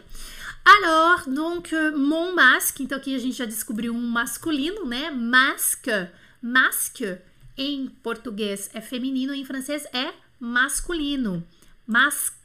Alors, 0.65 1.29
donc, 1.29 1.73
euh, 1.73 1.95
mon 1.95 2.35
masque, 2.35 2.83
então 2.83 2.97
aqui 2.97 3.15
a 3.15 3.19
gente 3.19 3.37
já 3.37 3.45
descobriu 3.45 3.93
um 3.93 4.05
masculino, 4.05 4.85
né? 4.85 5.11
Masque, 5.11 6.09
masque 6.41 7.17
em 7.57 7.87
português 8.03 8.69
é 8.73 8.81
feminino, 8.81 9.33
em 9.33 9.45
francês 9.45 9.85
é 9.93 10.13
masculino. 10.37 11.41
Masque, 11.87 12.36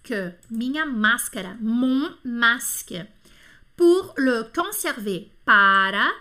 minha 0.51 0.85
máscara, 0.85 1.57
mon 1.61 2.15
masque. 2.25 3.07
Pour 3.77 4.15
le 4.17 4.45
conserver, 4.55 5.31
para, 5.45 6.13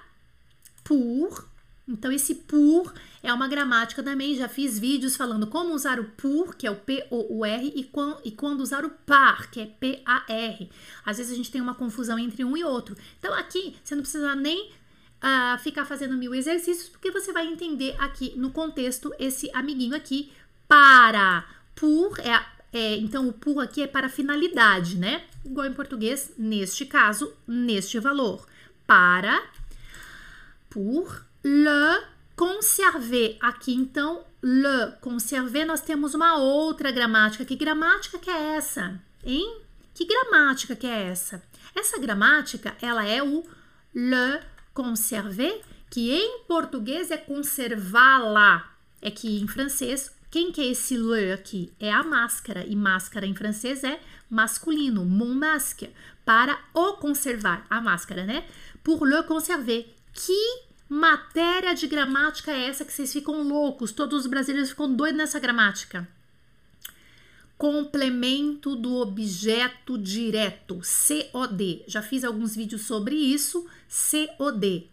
pour. 0.84 1.46
Então, 1.88 2.12
esse 2.12 2.36
pour 2.36 2.94
é 3.24 3.32
uma 3.34 3.48
gramática 3.48 4.02
também, 4.02 4.36
já 4.36 4.48
fiz 4.48 4.80
vídeos 4.80 5.16
falando 5.16 5.48
como 5.48 5.74
usar 5.74 6.00
o 6.00 6.06
por, 6.06 6.56
que 6.56 6.66
é 6.66 6.72
o 6.72 6.76
P-O-U-R, 6.76 7.74
e, 7.76 7.90
e 8.26 8.32
quando 8.32 8.62
usar 8.62 8.86
o 8.86 8.90
par, 8.90 9.52
que 9.52 9.60
é 9.60 9.66
P-A-R. 9.66 10.70
Às 11.06 11.18
vezes 11.18 11.34
a 11.34 11.36
gente 11.36 11.52
tem 11.52 11.62
uma 11.62 11.76
confusão 11.76 12.18
entre 12.18 12.44
um 12.44 12.56
e 12.56 12.64
outro. 12.64 12.96
Então 13.20 13.34
aqui 13.34 13.76
você 13.84 13.96
não 13.96 14.02
precisa 14.02 14.36
nem 14.36 14.72
uh, 14.72 15.58
ficar 15.60 15.86
fazendo 15.86 16.18
mil 16.18 16.34
exercícios, 16.34 16.90
porque 16.90 17.12
você 17.12 17.32
vai 17.32 17.46
entender 17.48 17.96
aqui 18.00 18.34
no 18.36 18.52
contexto 18.52 19.14
esse 19.20 19.50
amiguinho 19.54 19.96
aqui, 19.96 20.32
para. 20.68 21.46
Por 21.76 22.20
é, 22.20 22.44
é 22.74 22.96
então 22.96 23.28
o 23.28 23.34
por 23.34 23.60
aqui 23.62 23.82
é 23.84 23.88
para 23.88 24.10
finalidade, 24.10 24.98
né? 24.98 25.24
Igual 25.44 25.68
em 25.68 25.74
português, 25.74 26.34
neste 26.38 26.86
caso, 26.86 27.34
neste 27.46 28.00
valor. 28.00 28.48
Para, 28.88 29.44
por, 30.70 31.25
le, 31.44 32.04
conserver. 32.36 33.38
Aqui, 33.42 33.74
então, 33.74 34.24
le, 34.42 34.92
conserver, 35.01 35.66
nós 35.66 35.82
temos 35.82 36.13
uma 36.13 36.38
outra 36.38 36.92
gramática. 36.92 37.44
Que 37.44 37.56
gramática 37.56 38.18
que 38.18 38.30
é 38.30 38.56
essa? 38.56 39.00
Hein? 39.24 39.62
Que 39.94 40.06
gramática 40.06 40.75
que 40.75 40.88
é 40.88 41.08
essa? 41.08 41.44
Essa 41.75 42.00
gramática, 42.00 42.75
ela 42.82 43.06
é 43.06 43.22
o 43.22 43.44
le 43.94 44.40
conserver, 44.74 45.62
que 45.90 46.12
em 46.12 46.40
português 46.48 47.12
é 47.12 47.18
conservá-la. 47.18 48.72
É 49.01 49.12
que 49.12 49.42
em 49.42 49.48
francês, 49.48 50.12
quem 50.32 50.52
que 50.52 50.62
é 50.62 50.68
esse 50.68 50.98
le 50.98 51.34
aqui? 51.34 51.72
É 51.80 51.92
a 51.92 52.04
máscara, 52.04 52.66
e 52.66 52.76
máscara 52.76 53.28
em 53.28 53.36
francês 53.36 53.84
é 53.84 54.00
masculino, 54.30 55.04
mon 55.06 55.34
masque, 55.36 55.90
para 56.24 56.58
o 56.74 56.94
conservar, 56.94 57.66
a 57.70 57.82
máscara, 57.82 58.24
né? 58.24 58.46
Pour 58.82 59.06
le 59.06 59.22
conserver, 59.24 59.94
que 60.14 60.64
matéria 60.88 61.76
de 61.76 61.86
gramática 61.86 62.52
é 62.52 62.68
essa 62.68 62.86
que 62.86 62.94
vocês 62.94 63.12
ficam 63.12 63.44
loucos? 63.44 63.92
Todos 63.92 64.22
os 64.22 64.28
brasileiros 64.28 64.70
ficam 64.70 64.94
doidos 64.94 65.18
nessa 65.18 65.40
gramática. 65.40 66.08
complemento 67.62 68.76
do 68.76 68.96
objeto 68.96 69.96
direto, 69.96 70.80
COD. 70.80 71.84
Já 71.86 72.02
fiz 72.02 72.24
alguns 72.24 72.56
vídeos 72.56 72.82
sobre 72.88 73.14
isso, 73.16 73.68
COD. 73.88 74.90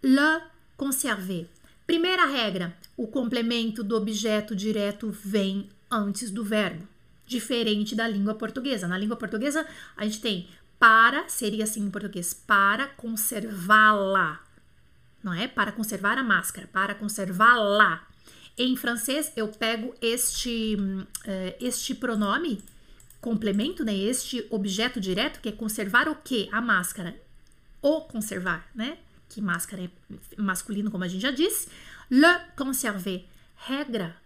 Le 0.00 0.42
conserver. 0.76 1.48
Primeira 1.86 2.26
regra: 2.26 2.76
o 2.96 3.06
complemento 3.06 3.82
do 3.84 3.96
objeto 3.96 4.54
direto 4.54 5.10
vem 5.10 5.68
antes 5.90 6.30
do 6.30 6.44
verbo, 6.44 6.86
diferente 7.26 7.94
da 7.94 8.08
língua 8.08 8.34
portuguesa. 8.34 8.88
Na 8.88 8.98
língua 8.98 9.16
portuguesa, 9.16 9.66
a 9.96 10.04
gente 10.04 10.20
tem 10.20 10.48
para, 10.78 11.28
seria 11.28 11.64
assim 11.64 11.84
em 11.84 11.90
português, 11.90 12.34
para 12.34 12.86
conservá-la. 12.88 14.42
Não 15.22 15.32
é? 15.32 15.48
Para 15.48 15.72
conservar 15.72 16.18
a 16.18 16.22
máscara, 16.22 16.66
para 16.66 16.94
conservá-la. 16.94 18.06
Em 18.56 18.76
francês, 18.76 19.32
eu 19.36 19.48
pego 19.48 19.94
este, 20.00 20.76
uh, 20.76 21.54
este 21.60 21.94
pronome, 21.94 22.62
complemento, 23.20 23.84
né? 23.84 23.96
Este 23.96 24.46
objeto 24.50 25.00
direto, 25.00 25.40
que 25.40 25.48
é 25.48 25.52
conservar 25.52 26.08
o 26.08 26.14
que? 26.14 26.48
A 26.52 26.60
máscara. 26.60 27.16
O 27.80 28.02
conservar, 28.02 28.68
né? 28.74 28.98
Que 29.28 29.40
máscara 29.40 29.82
é 29.84 29.90
masculino, 30.40 30.90
como 30.90 31.04
a 31.04 31.08
gente 31.08 31.22
já 31.22 31.30
disse. 31.30 31.68
Le 32.10 32.38
conserver. 32.56 33.26
Regra. 33.56 34.16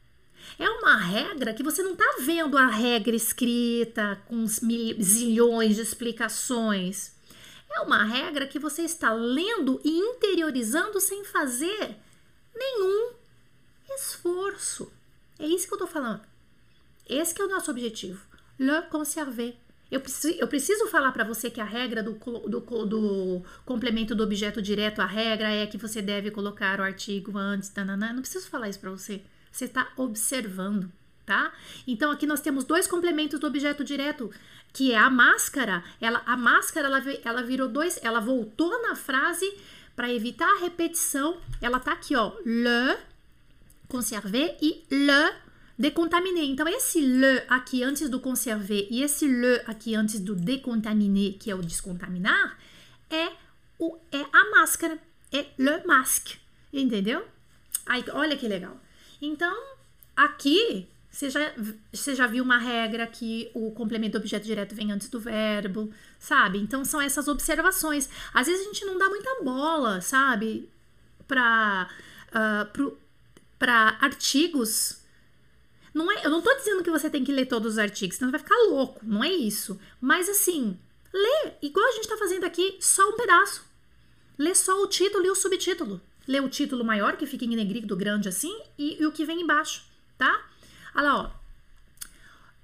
É 0.59 0.69
uma 0.69 0.97
regra 0.97 1.53
que 1.53 1.63
você 1.63 1.83
não 1.83 1.95
tá 1.95 2.17
vendo 2.21 2.57
a 2.57 2.67
regra 2.67 3.15
escrita 3.15 4.21
com 4.27 4.45
mil, 4.63 5.03
zilhões 5.03 5.77
de 5.77 5.83
explicações. 5.83 7.13
É 7.71 7.81
uma 7.81 8.05
regra 8.05 8.47
que 8.47 8.59
você 8.59 8.83
está 8.83 9.13
lendo 9.13 9.81
e 9.85 9.99
interiorizando 9.99 11.01
sem 11.01 11.25
fazer 11.25 11.97
nenhum 12.55 13.13
esforço. 13.95 14.91
É 15.39 15.47
isso 15.47 15.69
que 15.69 15.75
eu 15.75 15.79
tô 15.79 15.87
falando. 15.87 16.23
Esse 17.09 17.41
é 17.41 17.45
o 17.45 17.49
nosso 17.49 17.71
objetivo. 17.71 18.21
Le 18.59 18.83
conserver. 18.91 19.57
Eu 19.91 20.01
preciso, 20.01 20.39
eu 20.39 20.47
preciso 20.47 20.87
falar 20.89 21.13
para 21.13 21.25
você 21.25 21.51
que 21.51 21.61
a 21.61 21.65
regra 21.65 22.03
do, 22.03 22.13
do, 22.13 22.61
do, 22.61 23.43
complemento 23.65 24.15
do 24.15 24.23
objeto 24.23 24.61
direto, 24.61 25.01
a 25.01 25.07
regra 25.07 25.51
é 25.51 25.67
que 25.67 25.79
você 25.79 26.03
deve 26.03 26.31
colocar 26.31 26.79
o 26.79 26.83
artigo 26.83 27.37
antes. 27.39 27.69
Tanana. 27.71 28.13
Não 28.13 28.21
preciso 28.21 28.49
falar 28.49 28.69
isso 28.69 28.81
para 28.81 28.91
você. 28.91 29.23
Você 29.51 29.65
está 29.65 29.89
observando, 29.97 30.93
tá? 31.25 31.53
Então 31.87 32.11
aqui 32.11 32.27
nós 32.27 32.41
temos 32.41 32.65
dois 32.65 32.87
complementos 32.87 33.41
do 33.41 33.47
objeto 33.47 33.83
direto, 33.83 34.31
que 34.73 34.93
é 34.93 34.99
a 34.99 35.09
máscara. 35.09 35.83
Ela, 36.01 36.23
a 36.27 36.37
máscara 36.37 36.87
ela, 36.87 37.03
ela 37.25 37.43
virou 37.43 37.69
dois, 37.69 37.99
ela 38.03 38.21
voltou 38.21 38.83
na 38.83 38.95
frase 38.95 39.51
para 39.97 40.13
evitar 40.13 40.49
a 40.49 40.61
repetição. 40.61 41.39
Ela 41.63 41.81
tá 41.81 41.93
aqui, 41.93 42.15
ó. 42.15 42.33
Le 42.45 42.99
conserver 43.89 44.57
e 44.61 44.85
le 44.91 45.48
decontaminé. 45.79 46.43
Então, 46.45 46.67
esse 46.69 47.01
le 47.01 47.43
aqui 47.49 47.83
antes 47.83 48.09
do 48.09 48.21
conserver 48.21 48.89
e 48.91 49.03
esse 49.03 49.27
le 49.27 49.63
aqui 49.67 49.95
antes 49.95 50.21
do 50.21 50.35
decontaminé, 50.35 51.37
que 51.39 51.51
é 51.51 51.55
o 51.55 51.63
descontaminar, 51.63 52.59
é, 53.11 53.33
o, 53.79 53.97
é 54.11 54.25
a 54.33 54.51
máscara, 54.51 54.99
é 55.33 55.47
le 55.57 55.85
masque, 55.87 56.37
entendeu? 56.73 57.25
Aí, 57.87 58.05
olha 58.13 58.37
que 58.37 58.49
legal. 58.49 58.81
Então, 59.21 59.57
aqui 60.17 60.89
você 61.11 61.31
já, 61.31 61.53
você 61.93 62.15
já 62.15 62.27
viu 62.27 62.45
uma 62.45 62.59
regra 62.59 63.07
que 63.07 63.51
o 63.53 63.73
complemento 63.73 64.13
do 64.13 64.21
objeto 64.21 64.45
direto 64.45 64.75
vem 64.75 64.93
antes 64.93 65.09
do 65.09 65.19
verbo, 65.19 65.93
sabe? 66.19 66.59
Então 66.59 66.85
são 66.85 67.01
essas 67.01 67.27
observações. 67.27 68.09
Às 68.33 68.47
vezes 68.47 68.63
a 68.63 68.65
gente 68.65 68.85
não 68.85 68.97
dá 68.97 69.09
muita 69.09 69.43
bola, 69.43 70.01
sabe? 70.01 70.69
Para 71.27 71.89
uh, 72.29 72.97
para 73.59 73.99
artigos. 74.01 75.03
Não 75.99 76.13
é, 76.13 76.25
eu 76.25 76.31
não 76.31 76.41
tô 76.41 76.55
dizendo 76.55 76.85
que 76.85 76.93
você 76.93 77.11
tem 77.11 77.25
que 77.25 77.33
ler 77.33 77.47
todos 77.47 77.73
os 77.73 77.79
artigos, 77.79 78.19
senão 78.19 78.31
vai 78.31 78.39
ficar 78.39 78.55
louco, 78.69 79.01
não 79.03 79.25
é 79.25 79.33
isso. 79.33 79.81
Mas 80.01 80.29
assim, 80.29 80.79
lê, 81.13 81.55
igual 81.61 81.85
a 81.89 81.91
gente 81.91 82.07
tá 82.07 82.17
fazendo 82.17 82.45
aqui, 82.45 82.79
só 82.81 83.09
um 83.09 83.17
pedaço. 83.17 83.65
Lê 84.39 84.55
só 84.55 84.81
o 84.81 84.87
título 84.87 85.27
e 85.27 85.31
o 85.31 85.35
subtítulo. 85.35 86.01
Lê 86.29 86.39
o 86.39 86.49
título 86.49 86.85
maior, 86.85 87.17
que 87.17 87.27
fica 87.27 87.45
em 87.45 87.57
negrito 87.57 87.97
grande 87.97 88.29
assim, 88.29 88.57
e, 88.79 89.03
e 89.03 89.07
o 89.07 89.11
que 89.11 89.25
vem 89.25 89.41
embaixo, 89.41 89.87
tá? 90.17 90.47
Olha 90.95 91.03
lá, 91.03 91.19
ó. 91.19 91.31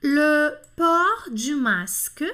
Le 0.01 0.57
port 0.77 1.29
du 1.31 1.57
masque 1.57 2.33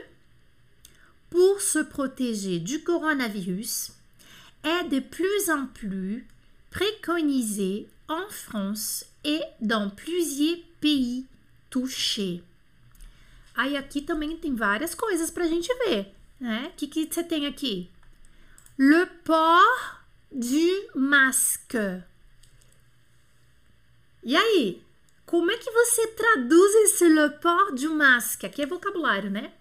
pour 1.30 1.62
se 1.62 1.83
protéger 1.83 2.59
du 2.59 2.80
coronavirus 2.80 3.92
est 4.62 4.85
de 4.90 5.00
plus 5.00 5.49
en 5.49 5.66
plus 5.66 6.26
préconisé 6.71 7.88
en 8.07 8.28
France 8.28 9.07
et 9.25 9.40
dans 9.62 9.88
plusieurs 9.88 10.70
pays 10.80 11.25
touchés. 11.68 12.42
Aí 13.54 13.76
aqui 13.76 14.00
também 14.00 14.37
tem 14.37 14.54
várias 14.54 14.94
coisas 14.94 15.30
para 15.30 15.44
a 15.44 15.49
gente 15.49 15.72
ver, 15.75 16.14
né? 16.38 16.70
O 16.72 16.76
que, 16.76 16.87
que 16.87 17.06
você 17.06 17.22
tem 17.22 17.46
aqui? 17.46 17.90
Le 18.78 19.06
port 19.25 20.00
du 20.32 20.99
masque. 20.99 22.02
E 24.22 24.37
aí? 24.37 24.82
Como 25.26 25.50
é 25.50 25.56
que 25.56 25.70
você 25.70 26.08
traduz 26.08 26.75
esse 26.76 27.08
le 27.08 27.30
port 27.30 27.75
du 27.75 27.94
masque? 27.94 28.46
Aqui 28.46 28.62
é 28.62 28.66
vocabulário, 28.66 29.30
né? 29.30 29.52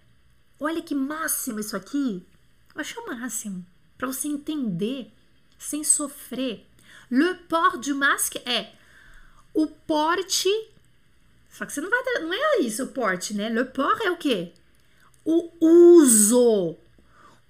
Olha 0.58 0.82
que 0.82 0.94
máximo 0.94 1.60
isso 1.60 1.76
aqui. 1.76 2.26
Eu 2.74 2.80
acho 2.80 3.00
o 3.00 3.06
máximo. 3.06 3.64
Para 3.96 4.08
você 4.08 4.28
entender 4.28 5.12
sem 5.58 5.84
sofrer 5.84 6.66
Le 7.10 7.34
port 7.48 7.84
du 7.84 7.94
masque 7.96 8.38
é 8.46 8.72
o 9.52 9.66
porte. 9.66 10.48
Só 11.50 11.66
que 11.66 11.72
você 11.72 11.80
não 11.80 11.90
vai. 11.90 12.00
Não 12.20 12.32
é 12.32 12.60
isso 12.60 12.84
o 12.84 12.88
porte, 12.88 13.34
né? 13.34 13.48
Le 13.48 13.64
port 13.64 14.00
é 14.02 14.10
o 14.10 14.16
quê? 14.16 14.52
O 15.24 15.50
uso. 15.60 16.76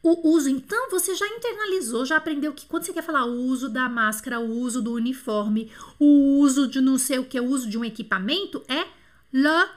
O 0.03 0.31
uso. 0.31 0.49
Então 0.49 0.91
você 0.91 1.15
já 1.15 1.27
internalizou, 1.29 2.07
já 2.07 2.17
aprendeu 2.17 2.55
que 2.55 2.67
quando 2.67 2.85
você 2.85 2.93
quer 2.93 3.03
falar 3.03 3.27
o 3.27 3.35
uso 3.35 3.69
da 3.69 3.89
máscara, 3.89 4.41
o 4.41 4.51
uso 4.51 4.81
do 4.81 4.95
uniforme, 4.95 5.71
o 5.99 6.39
uso 6.39 6.67
de 6.67 6.81
não 6.81 6.97
sei 6.97 7.19
o 7.19 7.27
que, 7.27 7.39
o 7.39 7.45
uso 7.47 7.69
de 7.69 7.77
um 7.77 7.85
equipamento 7.85 8.65
é 8.67 8.87
le 9.33 9.69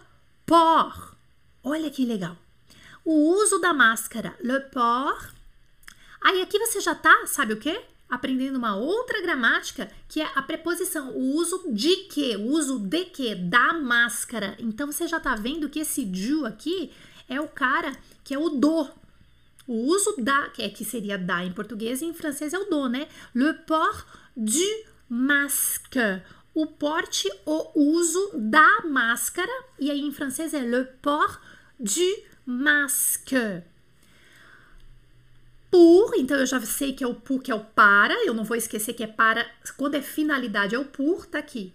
port. 0.46 1.14
Olha 1.62 1.90
que 1.90 2.06
legal. 2.06 2.38
O 3.04 3.36
uso 3.36 3.60
da 3.60 3.74
máscara, 3.74 4.34
le 4.40 4.62
port. 4.62 5.34
Aí 6.22 6.42
aqui 6.42 6.58
você 6.58 6.80
já 6.80 6.96
tá, 6.96 7.28
sabe 7.28 7.54
o 7.54 7.60
quê? 7.60 7.84
Aprendendo 8.14 8.58
uma 8.58 8.76
outra 8.76 9.20
gramática 9.22 9.90
que 10.08 10.22
é 10.22 10.32
a 10.36 10.42
preposição, 10.44 11.10
o 11.18 11.36
uso 11.36 11.64
de 11.74 11.96
que, 12.06 12.36
o 12.36 12.52
uso 12.52 12.78
de 12.78 13.06
que, 13.06 13.34
da 13.34 13.74
máscara. 13.74 14.56
Então 14.60 14.92
você 14.92 15.08
já 15.08 15.20
tá 15.20 15.36
vendo 15.36 15.68
que 15.68 15.80
esse 15.80 16.06
du 16.06 16.46
aqui 16.46 16.92
é 17.28 17.42
o 17.42 17.48
cara 17.48 17.92
que 18.24 18.36
é 18.36 18.38
o 18.38 18.50
do. 18.50 18.88
O 19.68 19.88
uso 19.88 20.16
da, 20.20 20.50
que, 20.50 20.62
é, 20.62 20.70
que 20.70 20.86
seria 20.86 21.18
da 21.18 21.44
em 21.44 21.52
português 21.52 22.04
e 22.04 22.06
em 22.06 22.14
francês 22.14 22.54
é 22.54 22.60
o 22.60 22.66
do, 22.66 22.88
né? 22.88 23.08
Le 23.34 23.54
port 23.66 24.06
du 24.38 24.86
masque. 25.10 26.22
O 26.54 26.68
porte, 26.68 27.28
o 27.48 27.72
uso 27.96 28.30
da 28.36 28.82
máscara. 28.82 29.52
E 29.80 29.90
aí 29.90 30.02
em 30.02 30.12
francês 30.12 30.54
é 30.54 30.60
le 30.60 30.84
port 31.02 31.42
du 31.80 32.24
masque 32.46 33.64
por, 35.74 36.14
então 36.16 36.38
eu 36.38 36.46
já 36.46 36.62
sei 36.62 36.94
que 36.94 37.04
é 37.04 37.08
o 37.08 37.16
por, 37.16 37.42
que 37.42 37.52
é 37.52 37.56
o 37.56 37.60
para, 37.60 38.14
eu 38.28 38.34
não 38.36 38.44
vou 38.44 38.56
esquecer 38.56 38.94
que 38.94 39.04
é 39.04 39.08
para, 39.08 39.44
quando 39.76 39.96
é 39.96 40.04
finalidade 40.04 40.76
é 40.76 40.78
o 40.78 40.86
por, 40.86 41.26
tá 41.26 41.40
aqui. 41.40 41.74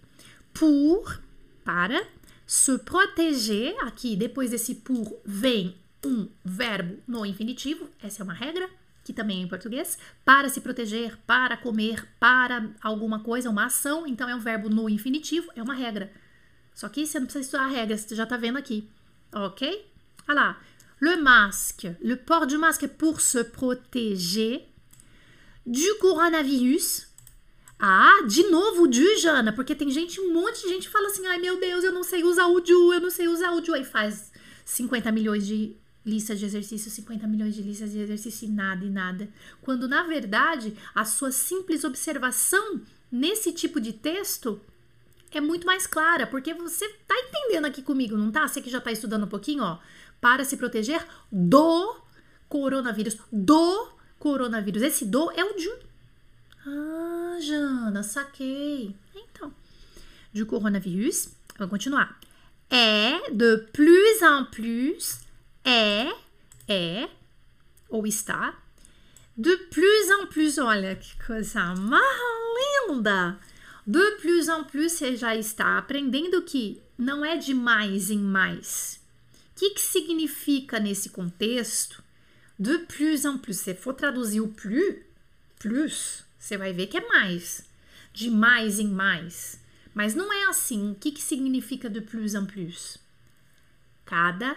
Por, 0.53 1.21
para, 1.65 2.07
se 2.47 2.77
proteger, 2.79 3.75
aqui 3.81 4.15
depois 4.15 4.51
desse 4.51 4.75
por 4.75 5.19
vem 5.25 5.75
um 6.05 6.29
verbo 6.45 7.03
no 7.05 7.25
infinitivo, 7.25 7.89
essa 8.01 8.21
é 8.21 8.23
uma 8.23 8.33
regra, 8.33 8.69
que 9.03 9.11
também 9.11 9.41
é 9.41 9.41
em 9.41 9.49
português, 9.49 9.99
para 10.23 10.47
se 10.47 10.61
proteger, 10.61 11.17
para 11.27 11.57
comer, 11.57 12.07
para 12.21 12.69
alguma 12.81 13.19
coisa, 13.19 13.49
uma 13.49 13.65
ação, 13.65 14.07
então 14.07 14.29
é 14.29 14.35
um 14.35 14.39
verbo 14.39 14.69
no 14.69 14.87
infinitivo, 14.87 15.51
é 15.57 15.61
uma 15.61 15.73
regra. 15.73 16.09
Só 16.73 16.87
que 16.87 17.05
você 17.05 17.19
não 17.19 17.25
precisa 17.25 17.43
estudar 17.43 17.65
a 17.65 17.67
regra, 17.67 17.97
você 17.97 18.15
já 18.15 18.25
tá 18.25 18.37
vendo 18.37 18.57
aqui, 18.57 18.89
ok? 19.33 19.91
Olha 20.25 20.39
lá, 20.39 20.61
le 20.99 21.21
masque, 21.21 21.87
le 22.01 22.15
port 22.15 22.45
du 22.45 22.57
masque 22.57 22.87
pour 22.87 23.21
se 23.21 23.39
protéger 23.39 24.65
du 25.65 25.87
coronavirus. 25.99 27.07
Ah, 27.79 28.17
de 28.27 28.43
novo 28.49 28.83
o 28.83 28.87
du, 28.87 29.17
Jana, 29.17 29.53
porque 29.53 29.73
tem 29.73 29.89
gente, 29.89 30.19
um 30.19 30.33
monte 30.33 30.61
de 30.63 30.67
gente 30.67 30.89
fala 30.89 31.07
assim, 31.07 31.25
ai 31.27 31.39
meu 31.39 31.57
Deus, 31.59 31.83
eu 31.83 31.93
não 31.93 32.03
sei 32.03 32.23
usar 32.23 32.47
o 32.47 32.59
du, 32.59 32.93
eu 32.93 32.99
não 32.99 33.09
sei 33.09 33.29
usar 33.29 33.51
o 33.51 33.61
du, 33.61 33.73
aí 33.73 33.85
faz 33.85 34.31
50 34.65 35.09
milhões 35.13 35.47
de 35.47 35.77
listas 36.05 36.39
de 36.39 36.45
exercício, 36.45 36.91
50 36.91 37.25
milhões 37.27 37.55
de 37.55 37.61
listas 37.61 37.91
de 37.91 37.99
exercício 37.99 38.47
e 38.47 38.51
nada 38.51 38.83
e 38.83 38.89
nada. 38.89 39.29
Quando 39.61 39.87
na 39.87 40.03
verdade 40.03 40.75
a 40.93 41.05
sua 41.05 41.31
simples 41.31 41.85
observação 41.85 42.81
nesse 43.09 43.53
tipo 43.53 43.79
de 43.79 43.93
texto 43.93 44.59
é 45.31 45.39
muito 45.39 45.65
mais 45.65 45.87
clara, 45.87 46.27
porque 46.27 46.53
você 46.53 46.89
tá 47.07 47.15
entendendo 47.17 47.65
aqui 47.65 47.81
comigo, 47.81 48.17
não 48.17 48.31
tá? 48.31 48.45
Você 48.45 48.61
que 48.61 48.69
já 48.69 48.81
tá 48.81 48.91
estudando 48.91 49.23
um 49.23 49.29
pouquinho, 49.29 49.63
ó 49.63 49.79
para 50.19 50.43
se 50.43 50.57
proteger 50.57 51.05
do 51.31 51.95
coronavírus. 52.47 53.17
Do 53.31 53.91
coronavírus. 54.17 54.81
Esse 54.81 55.05
do 55.05 55.31
é 55.31 55.43
o 55.43 55.55
de. 55.55 55.69
Ah, 56.65 57.37
Jana, 57.39 58.03
saquei. 58.03 58.95
Então, 59.15 59.53
du 60.33 60.45
coronavírus, 60.45 61.29
vamos 61.57 61.71
continuar. 61.71 62.19
é 62.69 63.31
de 63.31 63.57
plus 63.73 64.21
en 64.21 64.45
plus, 64.45 65.19
é, 65.65 66.13
é, 66.67 67.09
ou 67.89 68.05
está, 68.05 68.57
de 69.35 69.57
plus 69.57 70.09
en 70.11 70.27
plus, 70.27 70.57
olha 70.57 70.95
que 70.95 71.25
coisa 71.25 71.73
mais 71.75 72.03
linda! 72.87 73.39
De 73.87 74.11
plus 74.21 74.47
en 74.47 74.63
plus, 74.65 74.91
você 74.91 75.15
já 75.15 75.35
está 75.35 75.77
aprendendo 75.79 76.43
que 76.43 76.79
não 76.97 77.25
é 77.25 77.37
de 77.37 77.55
mais 77.55 78.11
em 78.11 78.19
mais. 78.19 78.98
Que, 79.59 79.71
que 79.71 79.81
significa 79.81 80.79
nesse 80.79 81.09
contexto? 81.09 82.01
De 82.57 82.77
plus 82.77 83.25
en 83.25 83.37
plus. 83.37 83.57
Se 83.57 83.75
for 83.75 83.93
traduzir 83.93 84.39
o 84.39 84.47
plus, 84.47 84.95
plus, 85.59 86.23
você 86.39 86.55
vai 86.55 86.71
ver 86.71 86.87
que 86.87 86.97
é 86.97 87.05
mais. 87.05 87.61
De 88.13 88.31
mais 88.31 88.79
em 88.79 88.87
mais. 88.87 89.59
Mas 89.93 90.15
não 90.15 90.31
é 90.31 90.45
assim. 90.45 90.91
O 90.91 90.95
que, 90.95 91.11
que 91.11 91.21
significa 91.21 91.89
de 91.89 91.99
plus 91.99 92.35
en 92.35 92.45
plus? 92.45 92.97
Cada 94.05 94.55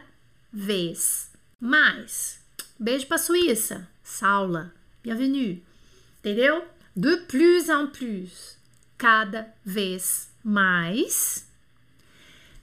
vez 0.52 1.32
mais. 1.58 2.38
Beijo 2.78 3.08
para 3.08 3.18
Suíça. 3.18 3.88
Saula. 4.04 4.72
Bienvenue. 5.02 5.64
Entendeu? 6.20 6.64
De 6.94 7.16
plus 7.26 7.68
en 7.68 7.88
plus. 7.88 8.56
Cada 8.96 9.52
vez 9.64 10.30
mais. 10.44 11.44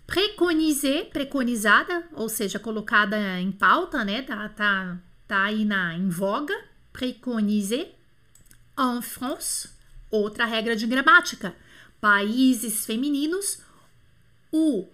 Preconiser, 0.10 1.10
preconizada, 1.10 2.08
ou 2.14 2.28
seja, 2.28 2.60
colocada 2.60 3.40
em 3.40 3.52
pauta, 3.52 4.04
né? 4.04 4.22
Tá, 4.24 4.50
tá, 4.50 4.98
tá 5.28 5.44
aí 5.44 5.64
na, 5.64 5.96
em 5.96 6.10
voga. 6.10 6.54
Preconiser. 6.92 7.96
En 8.78 9.02
France. 9.02 9.70
Outra 10.12 10.46
regra 10.46 10.76
de 10.76 10.88
gramática 10.88 11.56
países 12.00 12.86
femininos, 12.86 13.62
o 14.52 14.88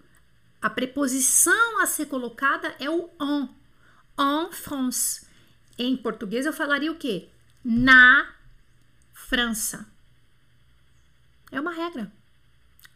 a 0.61 0.69
preposição 0.69 1.79
a 1.81 1.85
ser 1.85 2.07
colocada 2.07 2.75
é 2.79 2.89
o 2.89 3.09
en. 3.21 3.49
En 4.17 4.51
France. 4.51 5.27
Em 5.77 5.95
português 5.95 6.45
eu 6.45 6.53
falaria 6.53 6.91
o 6.91 6.97
quê? 6.97 7.29
Na 7.63 8.33
França. 9.13 9.87
É 11.51 11.59
uma 11.59 11.71
regra. 11.71 12.11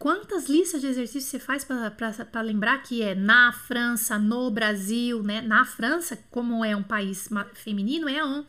Quantas 0.00 0.48
listas 0.48 0.80
de 0.80 0.86
exercícios 0.86 1.30
você 1.30 1.38
faz 1.38 1.62
para 1.62 2.40
lembrar 2.40 2.82
que 2.82 3.02
é 3.02 3.14
na 3.14 3.52
França, 3.52 4.18
no 4.18 4.50
Brasil, 4.50 5.22
né? 5.22 5.42
Na 5.42 5.66
França, 5.66 6.16
como 6.30 6.64
é 6.64 6.74
um 6.74 6.82
país 6.82 7.28
feminino, 7.52 8.08
é 8.08 8.16
en. 8.16 8.46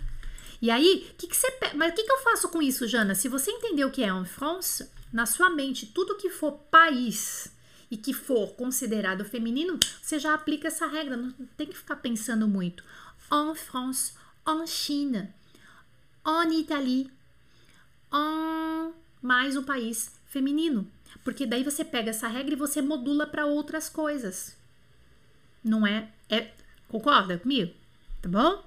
E 0.62 0.72
aí, 0.72 1.14
que 1.18 1.28
que 1.28 1.36
você, 1.36 1.48
mas 1.76 1.92
o 1.92 1.96
que, 1.96 2.04
que 2.04 2.12
eu 2.14 2.20
faço 2.20 2.48
com 2.48 2.62
isso, 2.62 2.88
Jana? 2.88 3.16
Se 3.16 3.28
você 3.28 3.52
entendeu 3.52 3.90
o 3.90 3.92
que 3.92 4.02
é 4.02 4.08
en 4.08 4.24
France, 4.24 4.90
na 5.12 5.26
sua 5.26 5.50
mente 5.50 5.88
tudo 5.88 6.16
que 6.16 6.30
for 6.30 6.54
país 6.72 7.54
e 7.92 7.98
que 7.98 8.14
for 8.14 8.54
considerado 8.54 9.26
feminino, 9.26 9.78
você 10.02 10.18
já 10.18 10.34
aplica 10.34 10.70
essa 10.70 10.88
regra, 10.88 11.18
não 11.18 11.34
tem 11.58 11.68
que 11.68 11.78
ficar 11.78 11.98
pensando 11.98 12.48
muito. 12.48 12.82
En 13.30 13.54
France, 13.56 14.14
en 14.48 14.66
China, 14.66 15.30
en 16.26 16.54
Italie, 16.54 17.12
en 18.10 18.94
mais 19.22 19.58
um 19.58 19.64
país 19.64 20.14
feminino. 20.28 20.88
Porque 21.24 21.46
daí 21.46 21.64
você 21.64 21.86
pega 21.86 22.10
essa 22.10 22.28
regra 22.28 22.54
e 22.54 22.58
você 22.58 22.82
modula 22.82 23.28
para 23.28 23.46
outras 23.46 23.90
coisas. 23.90 24.58
Não 25.64 25.86
é? 25.86 26.10
é? 26.30 26.52
Concorda 26.88 27.38
comigo? 27.38 27.74
Tá 28.22 28.30
bom? 28.30 28.64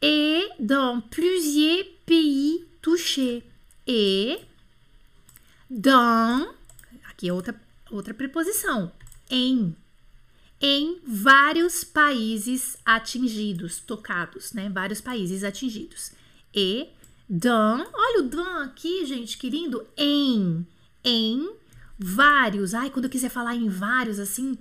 Et 0.00 0.48
dans 0.58 1.00
plusieurs 1.10 1.86
pays 2.06 2.64
touchés. 2.80 3.42
Et 3.86 4.40
dans, 5.68 6.54
aqui 7.08 7.28
é 7.28 7.32
outra, 7.32 7.60
outra 7.90 8.14
preposição, 8.14 8.92
em, 9.30 9.74
em 10.60 11.00
vários 11.06 11.84
países 11.84 12.76
atingidos, 12.84 13.80
tocados, 13.80 14.52
né? 14.52 14.68
Vários 14.68 15.00
países 15.00 15.42
atingidos. 15.42 16.12
E 16.54 16.88
dans, 17.28 17.86
olha 17.92 18.20
o 18.20 18.28
dans 18.28 18.68
aqui, 18.68 19.04
gente, 19.04 19.36
querido, 19.36 19.86
em, 19.96 20.66
em 21.04 21.56
vários. 21.98 22.74
Ai, 22.74 22.90
quando 22.90 23.06
eu 23.06 23.10
quiser 23.10 23.30
falar 23.30 23.54
em 23.54 23.68
vários, 23.68 24.18
assim, 24.18 24.56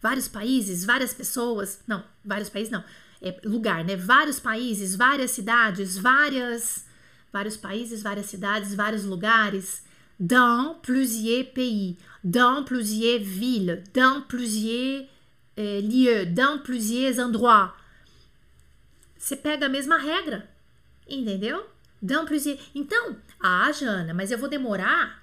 vários 0.00 0.28
países, 0.28 0.84
várias 0.84 1.14
pessoas, 1.14 1.80
não, 1.86 2.04
vários 2.24 2.48
países 2.48 2.70
não, 2.70 2.84
é 3.20 3.40
lugar, 3.44 3.84
né? 3.84 3.96
Vários 3.96 4.40
países, 4.40 4.96
várias 4.96 5.30
cidades, 5.30 5.96
várias, 5.96 6.84
vários 7.32 7.56
países, 7.56 8.02
várias 8.02 8.26
cidades, 8.26 8.74
vários 8.74 9.04
lugares 9.04 9.84
dans 10.18 10.74
plusieurs 10.82 11.46
pays, 11.52 11.96
dans 12.22 12.64
plusieurs 12.64 13.22
villes, 13.22 13.82
dans 13.94 14.22
plusieurs 14.22 15.06
eh, 15.56 15.80
lieux, 15.80 16.26
dans 16.26 16.58
plusieurs 16.58 17.18
endroits. 17.18 17.72
Você 19.16 19.36
pega 19.36 19.66
a 19.66 19.68
mesma 19.68 19.98
regra, 19.98 20.48
entendeu? 21.08 21.64
Dans 22.00 22.24
plusieurs. 22.24 22.58
Então, 22.74 23.16
ah, 23.40 23.70
Jana, 23.70 24.12
mas 24.12 24.32
eu 24.32 24.38
vou 24.38 24.48
demorar 24.48 25.21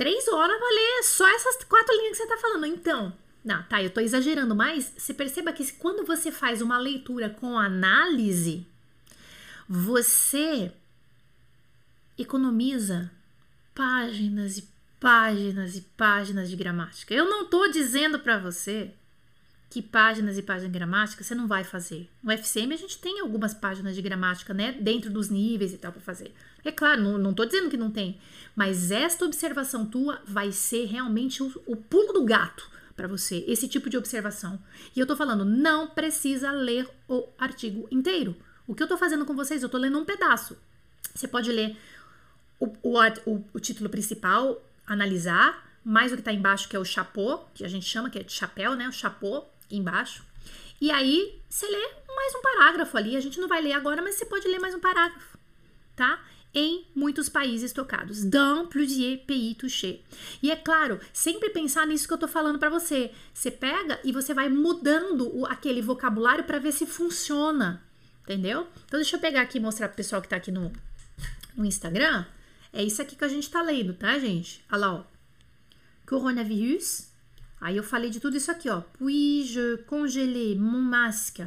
três 0.00 0.26
horas 0.28 0.58
para 0.58 0.74
ler 0.74 1.02
só 1.02 1.28
essas 1.28 1.62
quatro 1.64 1.94
linhas 1.94 2.12
que 2.12 2.16
você 2.16 2.22
está 2.22 2.38
falando. 2.38 2.64
Então, 2.64 3.12
não, 3.44 3.62
tá, 3.64 3.82
eu 3.82 3.88
estou 3.88 4.02
exagerando, 4.02 4.56
mas 4.56 4.94
você 4.96 5.12
perceba 5.12 5.52
que 5.52 5.70
quando 5.74 6.06
você 6.06 6.32
faz 6.32 6.62
uma 6.62 6.78
leitura 6.78 7.28
com 7.28 7.58
análise, 7.58 8.66
você 9.68 10.72
economiza 12.16 13.10
páginas 13.74 14.56
e 14.56 14.68
páginas 14.98 15.76
e 15.76 15.82
páginas 15.98 16.48
de 16.48 16.56
gramática. 16.56 17.12
Eu 17.12 17.26
não 17.28 17.42
estou 17.42 17.70
dizendo 17.70 18.18
para 18.20 18.38
você 18.38 18.94
que 19.70 19.80
páginas 19.80 20.36
e 20.36 20.42
páginas 20.42 20.72
de 20.72 20.76
gramática 20.76 21.22
você 21.22 21.32
não 21.32 21.46
vai 21.46 21.62
fazer. 21.62 22.10
No 22.20 22.32
FCM 22.32 22.74
a 22.74 22.76
gente 22.76 22.98
tem 22.98 23.20
algumas 23.20 23.54
páginas 23.54 23.94
de 23.94 24.02
gramática, 24.02 24.52
né, 24.52 24.72
dentro 24.72 25.08
dos 25.08 25.30
níveis 25.30 25.72
e 25.72 25.78
tal 25.78 25.92
para 25.92 26.00
fazer. 26.00 26.34
É 26.64 26.72
claro, 26.72 27.16
não, 27.16 27.32
tô 27.32 27.44
dizendo 27.44 27.70
que 27.70 27.76
não 27.76 27.90
tem, 27.90 28.20
mas 28.54 28.90
esta 28.90 29.24
observação 29.24 29.86
tua 29.86 30.20
vai 30.26 30.50
ser 30.50 30.86
realmente 30.86 31.40
o, 31.40 31.62
o 31.66 31.76
pulo 31.76 32.12
do 32.12 32.24
gato 32.24 32.68
para 32.96 33.06
você, 33.06 33.44
esse 33.46 33.68
tipo 33.68 33.88
de 33.88 33.96
observação. 33.96 34.60
E 34.94 34.98
eu 34.98 35.06
tô 35.06 35.16
falando, 35.16 35.44
não 35.44 35.88
precisa 35.88 36.50
ler 36.50 36.88
o 37.08 37.28
artigo 37.38 37.86
inteiro. 37.92 38.36
O 38.66 38.74
que 38.74 38.82
eu 38.82 38.88
tô 38.88 38.98
fazendo 38.98 39.24
com 39.24 39.34
vocês, 39.34 39.62
eu 39.62 39.68
tô 39.68 39.78
lendo 39.78 39.98
um 39.98 40.04
pedaço. 40.04 40.58
Você 41.14 41.28
pode 41.28 41.50
ler 41.50 41.76
o, 42.58 42.66
o, 42.82 43.44
o 43.54 43.60
título 43.60 43.88
principal, 43.88 44.60
analisar, 44.86 45.66
mais 45.84 46.12
o 46.12 46.16
que 46.16 46.20
está 46.20 46.32
embaixo, 46.32 46.68
que 46.68 46.76
é 46.76 46.78
o 46.78 46.84
chapô, 46.84 47.38
que 47.54 47.64
a 47.64 47.68
gente 47.68 47.86
chama, 47.86 48.10
que 48.10 48.18
é 48.18 48.22
de 48.22 48.32
chapéu, 48.32 48.74
né? 48.74 48.86
O 48.88 48.92
chapô 48.92 49.44
embaixo. 49.70 50.24
E 50.80 50.90
aí 50.90 51.40
você 51.48 51.66
lê 51.66 51.88
mais 52.08 52.34
um 52.34 52.42
parágrafo 52.42 52.96
ali. 52.96 53.16
A 53.16 53.20
gente 53.20 53.38
não 53.38 53.48
vai 53.48 53.60
ler 53.60 53.72
agora, 53.72 54.00
mas 54.00 54.14
você 54.14 54.24
pode 54.24 54.48
ler 54.48 54.58
mais 54.58 54.74
um 54.74 54.80
parágrafo, 54.80 55.38
tá? 55.94 56.22
Em 56.54 56.86
muitos 56.94 57.28
países 57.28 57.72
tocados. 57.72 58.24
Dans 58.24 58.66
plusieurs 58.68 59.20
pays 59.22 59.56
touchés. 59.56 60.00
E 60.42 60.50
é 60.50 60.56
claro, 60.56 60.98
sempre 61.12 61.50
pensar 61.50 61.86
nisso 61.86 62.08
que 62.08 62.14
eu 62.14 62.18
tô 62.18 62.26
falando 62.26 62.58
para 62.58 62.70
você. 62.70 63.12
Você 63.32 63.50
pega 63.50 64.00
e 64.02 64.10
você 64.10 64.32
vai 64.32 64.48
mudando 64.48 65.30
o, 65.36 65.46
aquele 65.46 65.82
vocabulário 65.82 66.44
para 66.44 66.58
ver 66.58 66.72
se 66.72 66.86
funciona. 66.86 67.84
Entendeu? 68.22 68.66
Então 68.86 68.98
deixa 68.98 69.16
eu 69.16 69.20
pegar 69.20 69.42
aqui 69.42 69.58
e 69.58 69.60
mostrar 69.60 69.88
pro 69.88 69.96
pessoal 69.96 70.22
que 70.22 70.28
tá 70.28 70.36
aqui 70.36 70.50
no, 70.50 70.72
no 71.56 71.64
Instagram. 71.64 72.24
É 72.72 72.82
isso 72.82 73.02
aqui 73.02 73.16
que 73.16 73.24
a 73.24 73.28
gente 73.28 73.50
tá 73.50 73.60
lendo, 73.60 73.92
tá, 73.94 74.18
gente? 74.18 74.64
Olha 74.70 74.80
lá, 74.80 74.94
ó. 74.94 75.04
Coronavírus. 76.06 77.09
Aí 77.60 77.76
eu 77.76 77.82
falei 77.82 78.10
de 78.10 78.20
tudo 78.20 78.36
isso 78.36 78.50
aqui, 78.50 78.68
ó. 78.68 78.80
Puis-je 78.80 79.78
congeler 79.86 80.58
mon 80.58 80.80
masque 80.80 81.42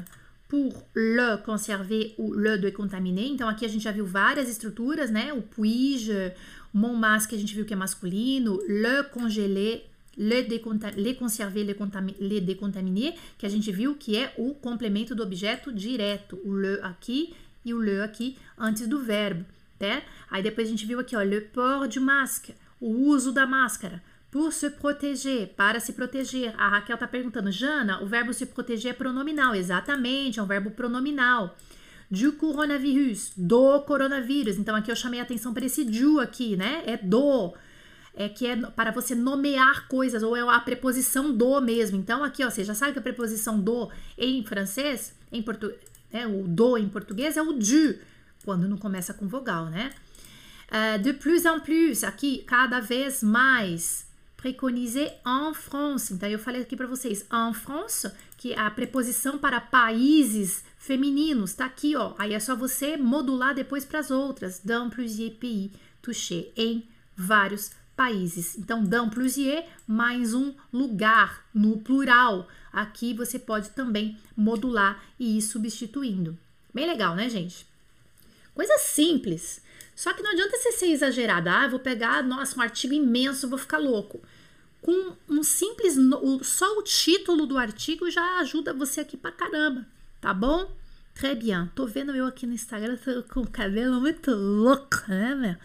pour 0.48 0.86
le 0.96 1.38
conserver 1.38 2.14
ou 2.18 2.34
le 2.34 2.58
décontaminer? 2.58 3.28
Então 3.28 3.50
aqui 3.50 3.66
a 3.66 3.68
gente 3.68 3.84
já 3.84 3.92
viu 3.92 4.06
várias 4.06 4.48
estruturas, 4.48 5.10
né? 5.10 5.34
O 5.34 5.42
puis-je, 5.42 6.32
mon 6.74 6.96
masque 6.96 7.36
a 7.36 7.38
gente 7.38 7.56
viu 7.56 7.66
que 7.66 7.74
é 7.74 7.78
masculino, 7.78 8.62
le 8.68 9.04
congeler, 9.06 9.90
le, 10.16 10.42
le 10.42 11.16
conserver, 11.16 11.64
le, 11.64 11.76
le 12.20 12.42
décontaminer, 12.42 13.16
que 13.38 13.46
a 13.46 13.50
gente 13.50 13.72
viu 13.72 13.96
que 13.96 14.16
é 14.16 14.34
o 14.38 14.54
complemento 14.54 15.16
do 15.16 15.24
objeto 15.24 15.72
direto. 15.74 16.40
O 16.46 16.54
le 16.56 16.80
aqui 16.84 17.34
e 17.66 17.74
o 17.74 17.82
le 17.82 18.02
aqui 18.02 18.38
antes 18.58 18.88
do 18.88 19.00
verbo 19.00 19.46
né? 19.84 20.04
Aí 20.32 20.42
depois 20.42 20.68
a 20.68 20.72
gente 20.72 20.86
viu 20.86 21.00
aqui, 21.00 21.16
ó, 21.16 21.22
le 21.22 21.42
port 21.42 21.94
du 21.94 22.02
masque, 22.02 22.56
o 22.80 22.88
uso 22.88 23.32
da 23.32 23.46
máscara. 23.46 24.02
Pour 24.34 24.52
se 24.52 24.68
proteger, 24.72 25.54
para 25.56 25.80
se 25.80 25.94
proteger. 25.94 26.56
A 26.58 26.68
Raquel 26.68 26.98
tá 26.98 27.08
perguntando, 27.08 27.52
Jana, 27.52 28.02
o 28.02 28.08
verbo 28.08 28.34
se 28.34 28.48
proteger 28.48 28.90
é 28.90 28.94
pronominal. 28.96 29.54
Exatamente, 29.54 30.40
é 30.40 30.42
um 30.42 30.48
verbo 30.48 30.72
pronominal. 30.72 31.56
Du 32.10 32.34
coronavírus, 32.34 33.32
do 33.38 33.80
coronavírus. 33.82 34.58
Então 34.58 34.76
aqui 34.76 34.90
eu 34.90 34.96
chamei 34.96 35.20
a 35.20 35.24
atenção 35.24 35.54
para 35.54 35.68
esse 35.68 35.86
du 35.86 36.20
aqui, 36.20 36.58
né? 36.58 36.82
É 36.88 36.98
do. 36.98 37.54
É 38.16 38.28
que 38.28 38.48
é 38.48 38.56
para 38.56 38.90
você 38.90 39.14
nomear 39.14 39.88
coisas, 39.88 40.24
ou 40.24 40.36
é 40.36 40.42
a 40.42 40.60
preposição 40.60 41.32
do 41.32 41.62
mesmo. 41.62 41.98
Então 41.98 42.24
aqui, 42.24 42.44
ó, 42.44 42.50
você 42.50 42.64
já 42.64 42.74
sabe 42.74 42.94
que 42.94 43.00
a 43.00 43.04
preposição 43.04 43.60
do 43.60 43.92
em 44.18 44.44
francês, 44.44 45.14
em 45.32 45.44
português, 45.44 45.80
né, 46.12 46.26
o 46.26 46.48
do 46.48 46.76
em 46.76 46.90
português 46.90 47.38
é 47.38 47.42
o 47.44 47.54
du 47.54 48.00
quando 48.44 48.68
não 48.68 48.78
começa 48.78 49.14
com 49.14 49.28
vogal, 49.28 49.68
né? 49.68 49.92
Uh, 50.72 50.98
de 51.04 51.14
plus 51.14 51.46
en 51.46 51.60
plus, 51.60 52.04
aqui, 52.04 52.44
cada 52.48 52.80
vez 52.80 53.22
mais. 53.22 54.12
Préconisé 54.44 55.22
en 55.26 55.54
France. 55.54 56.14
Então 56.14 56.28
eu 56.28 56.38
falei 56.38 56.62
aqui 56.62 56.76
para 56.76 56.86
vocês, 56.86 57.26
en 57.32 57.54
France, 57.54 58.12
que 58.38 58.52
é 58.52 58.60
a 58.60 58.70
preposição 58.70 59.38
para 59.38 59.62
países 59.62 60.66
femininos, 60.78 61.54
tá 61.54 61.64
aqui, 61.64 61.96
ó. 61.96 62.14
Aí 62.18 62.34
é 62.34 62.40
só 62.42 62.54
você 62.54 62.98
modular 62.98 63.56
depois 63.56 63.86
para 63.86 64.00
as 64.00 64.12
outras. 64.12 64.60
Dans 64.60 64.90
plusieurs 64.90 65.38
pays 65.38 65.72
touchés, 66.02 66.48
em 66.58 66.86
vários 67.16 67.72
países. 67.96 68.58
Então, 68.58 68.84
dans 68.84 69.08
plusieurs 69.10 69.64
mais 69.88 70.34
um 70.34 70.54
lugar 70.74 71.46
no 71.54 71.78
plural. 71.78 72.46
Aqui 72.74 73.14
você 73.14 73.40
pode 73.40 73.70
também 73.70 74.18
modular 74.36 75.02
e 75.18 75.38
ir 75.38 75.42
substituindo. 75.42 76.38
Bem 76.74 76.86
legal, 76.86 77.16
né, 77.16 77.30
gente? 77.30 77.66
Coisa 78.54 78.78
simples. 78.78 79.62
Só 79.96 80.14
que 80.14 80.24
não 80.24 80.32
adianta 80.32 80.58
você 80.58 80.72
ser 80.72 80.88
exagerada. 80.88 81.52
Ah, 81.52 81.68
vou 81.68 81.80
pegar, 81.80 82.24
nossa, 82.24 82.58
um 82.58 82.62
artigo 82.62 82.94
imenso, 82.94 83.50
vou 83.50 83.60
ficar 83.60 83.78
louco. 83.78 84.22
Com 84.82 85.16
um 85.30 85.44
simples, 85.44 85.96
só 86.42 86.78
o 86.78 86.84
título 86.84 87.46
do 87.46 87.58
artigo 87.58 88.10
já 88.10 88.40
ajuda 88.40 88.74
você 88.74 89.02
aqui 89.02 89.16
pra 89.16 89.32
caramba, 89.32 89.86
tá 90.20 90.34
bom? 90.34 90.70
Très 91.14 91.38
bien. 91.38 91.70
Tô 91.76 91.86
vendo 91.86 92.16
eu 92.16 92.26
aqui 92.26 92.46
no 92.46 92.54
Instagram 92.54 92.98
tô 92.98 93.24
com 93.24 93.42
o 93.42 93.50
cabelo 93.50 94.02
muito 94.02 94.32
louco, 94.32 95.04
né, 95.08 95.36
meu? 95.36 95.56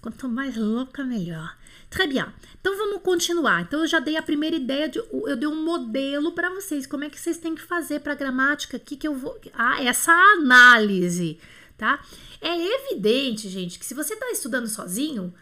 Quanto 0.00 0.28
mais 0.28 0.56
louca, 0.56 1.02
melhor. 1.02 1.56
Très 1.88 2.08
bien. 2.08 2.26
Então 2.60 2.76
vamos 2.76 3.02
continuar. 3.02 3.62
Então 3.62 3.80
eu 3.80 3.86
já 3.86 4.00
dei 4.00 4.16
a 4.16 4.22
primeira 4.22 4.56
ideia 4.56 4.88
de 4.88 4.98
eu 4.98 5.36
dei 5.36 5.48
um 5.48 5.64
modelo 5.64 6.32
para 6.32 6.50
vocês, 6.50 6.86
como 6.86 7.04
é 7.04 7.10
que 7.10 7.18
vocês 7.18 7.38
têm 7.38 7.54
que 7.54 7.62
fazer 7.62 8.00
para 8.00 8.14
gramática 8.14 8.76
aqui 8.76 8.96
que 8.96 9.06
eu 9.06 9.14
vou 9.14 9.38
ah, 9.52 9.82
essa 9.82 10.12
análise, 10.12 11.38
tá? 11.82 12.00
É 12.40 12.56
evidente, 12.56 13.48
gente, 13.48 13.76
que 13.76 13.84
se 13.84 13.92
você 13.92 14.14
está 14.14 14.30
estudando 14.30 14.68
sozinho, 14.68 15.34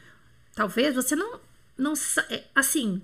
talvez 0.54 0.94
você 0.94 1.14
não, 1.14 1.38
não 1.76 1.92
é, 2.30 2.44
assim, 2.54 3.02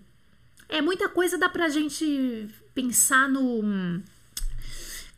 é 0.71 0.81
muita 0.81 1.07
coisa 1.07 1.37
dá 1.37 1.47
pra 1.47 1.69
gente 1.69 2.49
pensar 2.75 3.29
no 3.29 4.03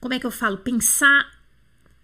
como 0.00 0.14
é 0.14 0.18
que 0.18 0.26
eu 0.26 0.32
falo? 0.32 0.58
Pensar 0.58 1.32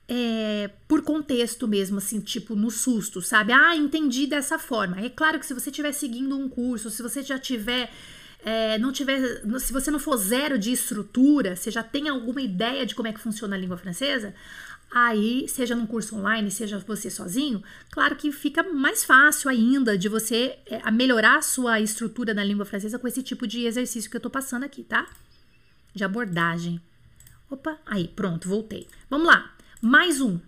é, 0.07 0.71
por 0.87 1.03
contexto 1.03 1.67
mesmo, 1.67 1.99
assim, 1.99 2.21
tipo 2.21 2.55
no 2.55 2.71
susto, 2.71 3.21
sabe? 3.21 3.53
Ah, 3.53 3.75
entendi 3.75 4.29
dessa 4.29 4.57
forma. 4.57 5.01
É 5.01 5.11
claro 5.11 5.41
que 5.41 5.47
se 5.47 5.55
você 5.55 5.71
estiver 5.71 5.91
seguindo 5.91 6.39
um 6.39 6.49
curso, 6.49 6.91
se 6.91 7.03
você 7.03 7.25
já 7.25 7.41
tiver 7.41 7.91
é, 8.45 8.79
não 8.79 8.93
tiver, 8.93 9.43
se 9.59 9.73
você 9.73 9.91
não 9.91 9.99
for 9.99 10.17
zero 10.17 10.59
de 10.59 10.71
estrutura, 10.71 11.57
você 11.57 11.71
já 11.73 11.83
tem 11.83 12.09
alguma 12.09 12.43
ideia 12.43 12.85
de 12.87 12.95
como 12.95 13.09
é 13.09 13.13
que 13.13 13.19
funciona 13.19 13.57
a 13.57 13.59
língua 13.59 13.79
francesa, 13.79 14.35
aí, 14.95 15.49
seja 15.49 15.75
num 15.75 15.87
curso 15.87 16.17
online, 16.17 16.53
seja 16.53 16.79
você 16.79 17.11
sozinho, 17.11 17.61
claro 17.91 18.15
que 18.15 18.31
fica 18.31 18.63
mais 18.63 19.05
fácil 19.05 19.51
ainda 19.51 19.99
de 19.99 20.09
você 20.09 20.57
é, 20.67 20.89
melhorar 20.93 21.39
a 21.39 21.43
sua 21.43 21.81
estrutura 21.81 22.33
na 22.33 22.45
língua 22.45 22.65
francesa 22.65 22.97
com 22.97 23.09
esse 23.09 23.21
tipo 23.21 23.45
de 23.45 23.67
exercício 23.67 24.09
que 24.09 24.17
eu 24.17 24.21
tô 24.21 24.31
passando 24.31 24.63
aqui, 24.63 24.85
tá? 24.85 25.09
De 25.93 26.05
abordagem. 26.05 26.81
Opa, 27.51 27.77
aí, 27.85 28.07
pronto, 28.07 28.49
voltei. 28.49 28.87
Vamos 29.11 29.27
lá, 29.27 29.53
mais 29.83 30.21
um. 30.21 30.39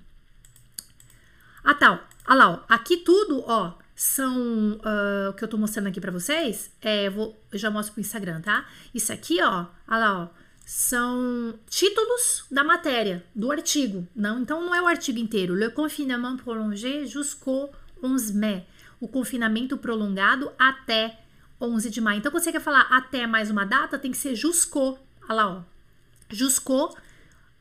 Ah, 1.64 1.74
tal. 1.74 2.06
Ah 2.24 2.34
lá, 2.34 2.50
ó. 2.50 2.60
Aqui 2.68 2.98
tudo, 2.98 3.42
ó, 3.46 3.74
são 3.96 4.74
uh, 4.74 5.30
o 5.30 5.32
que 5.32 5.42
eu 5.42 5.48
tô 5.48 5.58
mostrando 5.58 5.88
aqui 5.88 6.00
para 6.00 6.12
vocês. 6.12 6.70
É, 6.80 7.10
vou, 7.10 7.36
eu 7.50 7.58
já 7.58 7.68
mostro 7.68 7.94
pro 7.94 8.00
Instagram, 8.00 8.40
tá? 8.40 8.64
Isso 8.94 9.12
aqui, 9.12 9.42
ó, 9.42 9.66
ah 9.88 9.98
lá, 9.98 10.22
ó 10.22 10.45
são 10.66 11.56
títulos 11.70 12.44
da 12.50 12.64
matéria, 12.64 13.24
do 13.32 13.52
artigo. 13.52 14.04
Não, 14.16 14.40
então 14.40 14.60
não 14.60 14.74
é 14.74 14.82
o 14.82 14.88
artigo 14.88 15.16
inteiro. 15.16 15.54
Le 15.54 15.70
confinement 15.70 16.36
prolongé 16.38 17.06
jusqu'au 17.06 17.72
11 18.02 18.34
mai. 18.34 18.66
O 19.00 19.06
confinamento 19.06 19.78
prolongado 19.78 20.50
até 20.58 21.20
11 21.60 21.88
de 21.88 22.00
maio. 22.00 22.18
Então, 22.18 22.32
quando 22.32 22.42
você 22.42 22.50
quer 22.50 22.60
falar 22.60 22.80
até 22.90 23.28
mais 23.28 23.48
uma 23.48 23.64
data, 23.64 23.96
tem 23.96 24.10
que 24.10 24.16
ser 24.16 24.34
jusqu'au. 24.34 24.98
Olha 25.28 25.34
lá, 25.34 25.48
ó. 25.48 25.62
Jusqu'au 26.28 26.96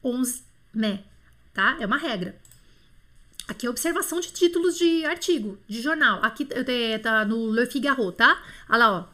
11 0.04 0.44
mai, 0.74 1.06
tá? 1.54 1.78
É 1.80 1.86
uma 1.86 1.98
regra. 1.98 2.36
Aqui 3.48 3.68
é 3.68 3.70
observação 3.70 4.20
de 4.20 4.34
títulos 4.34 4.76
de 4.76 5.06
artigo, 5.06 5.60
de 5.68 5.80
jornal. 5.80 6.24
Aqui 6.24 6.48
tá 7.04 7.24
no 7.24 7.52
Le 7.52 7.68
Figaro, 7.68 8.12
tá? 8.12 8.44
Olha 8.68 8.78
lá, 8.80 8.92
ó. 8.98 9.06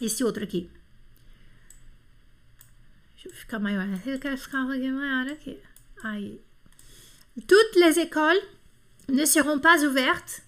Esse 0.00 0.22
outro 0.22 0.44
aqui. 0.44 0.70
Ficar 3.32 3.58
maior. 3.58 3.86
Eu 4.06 4.18
quero 4.18 4.36
ficar 4.36 4.62
um 4.62 4.66
pouquinho 4.66 4.94
maior 4.94 5.28
aqui. 5.28 5.58
Aí. 6.02 6.40
Toutes 7.46 7.76
les 7.76 7.98
écoles 7.98 8.42
ne 9.08 9.24
seront 9.24 9.60
pas 9.60 9.82
ouvertes, 9.84 10.42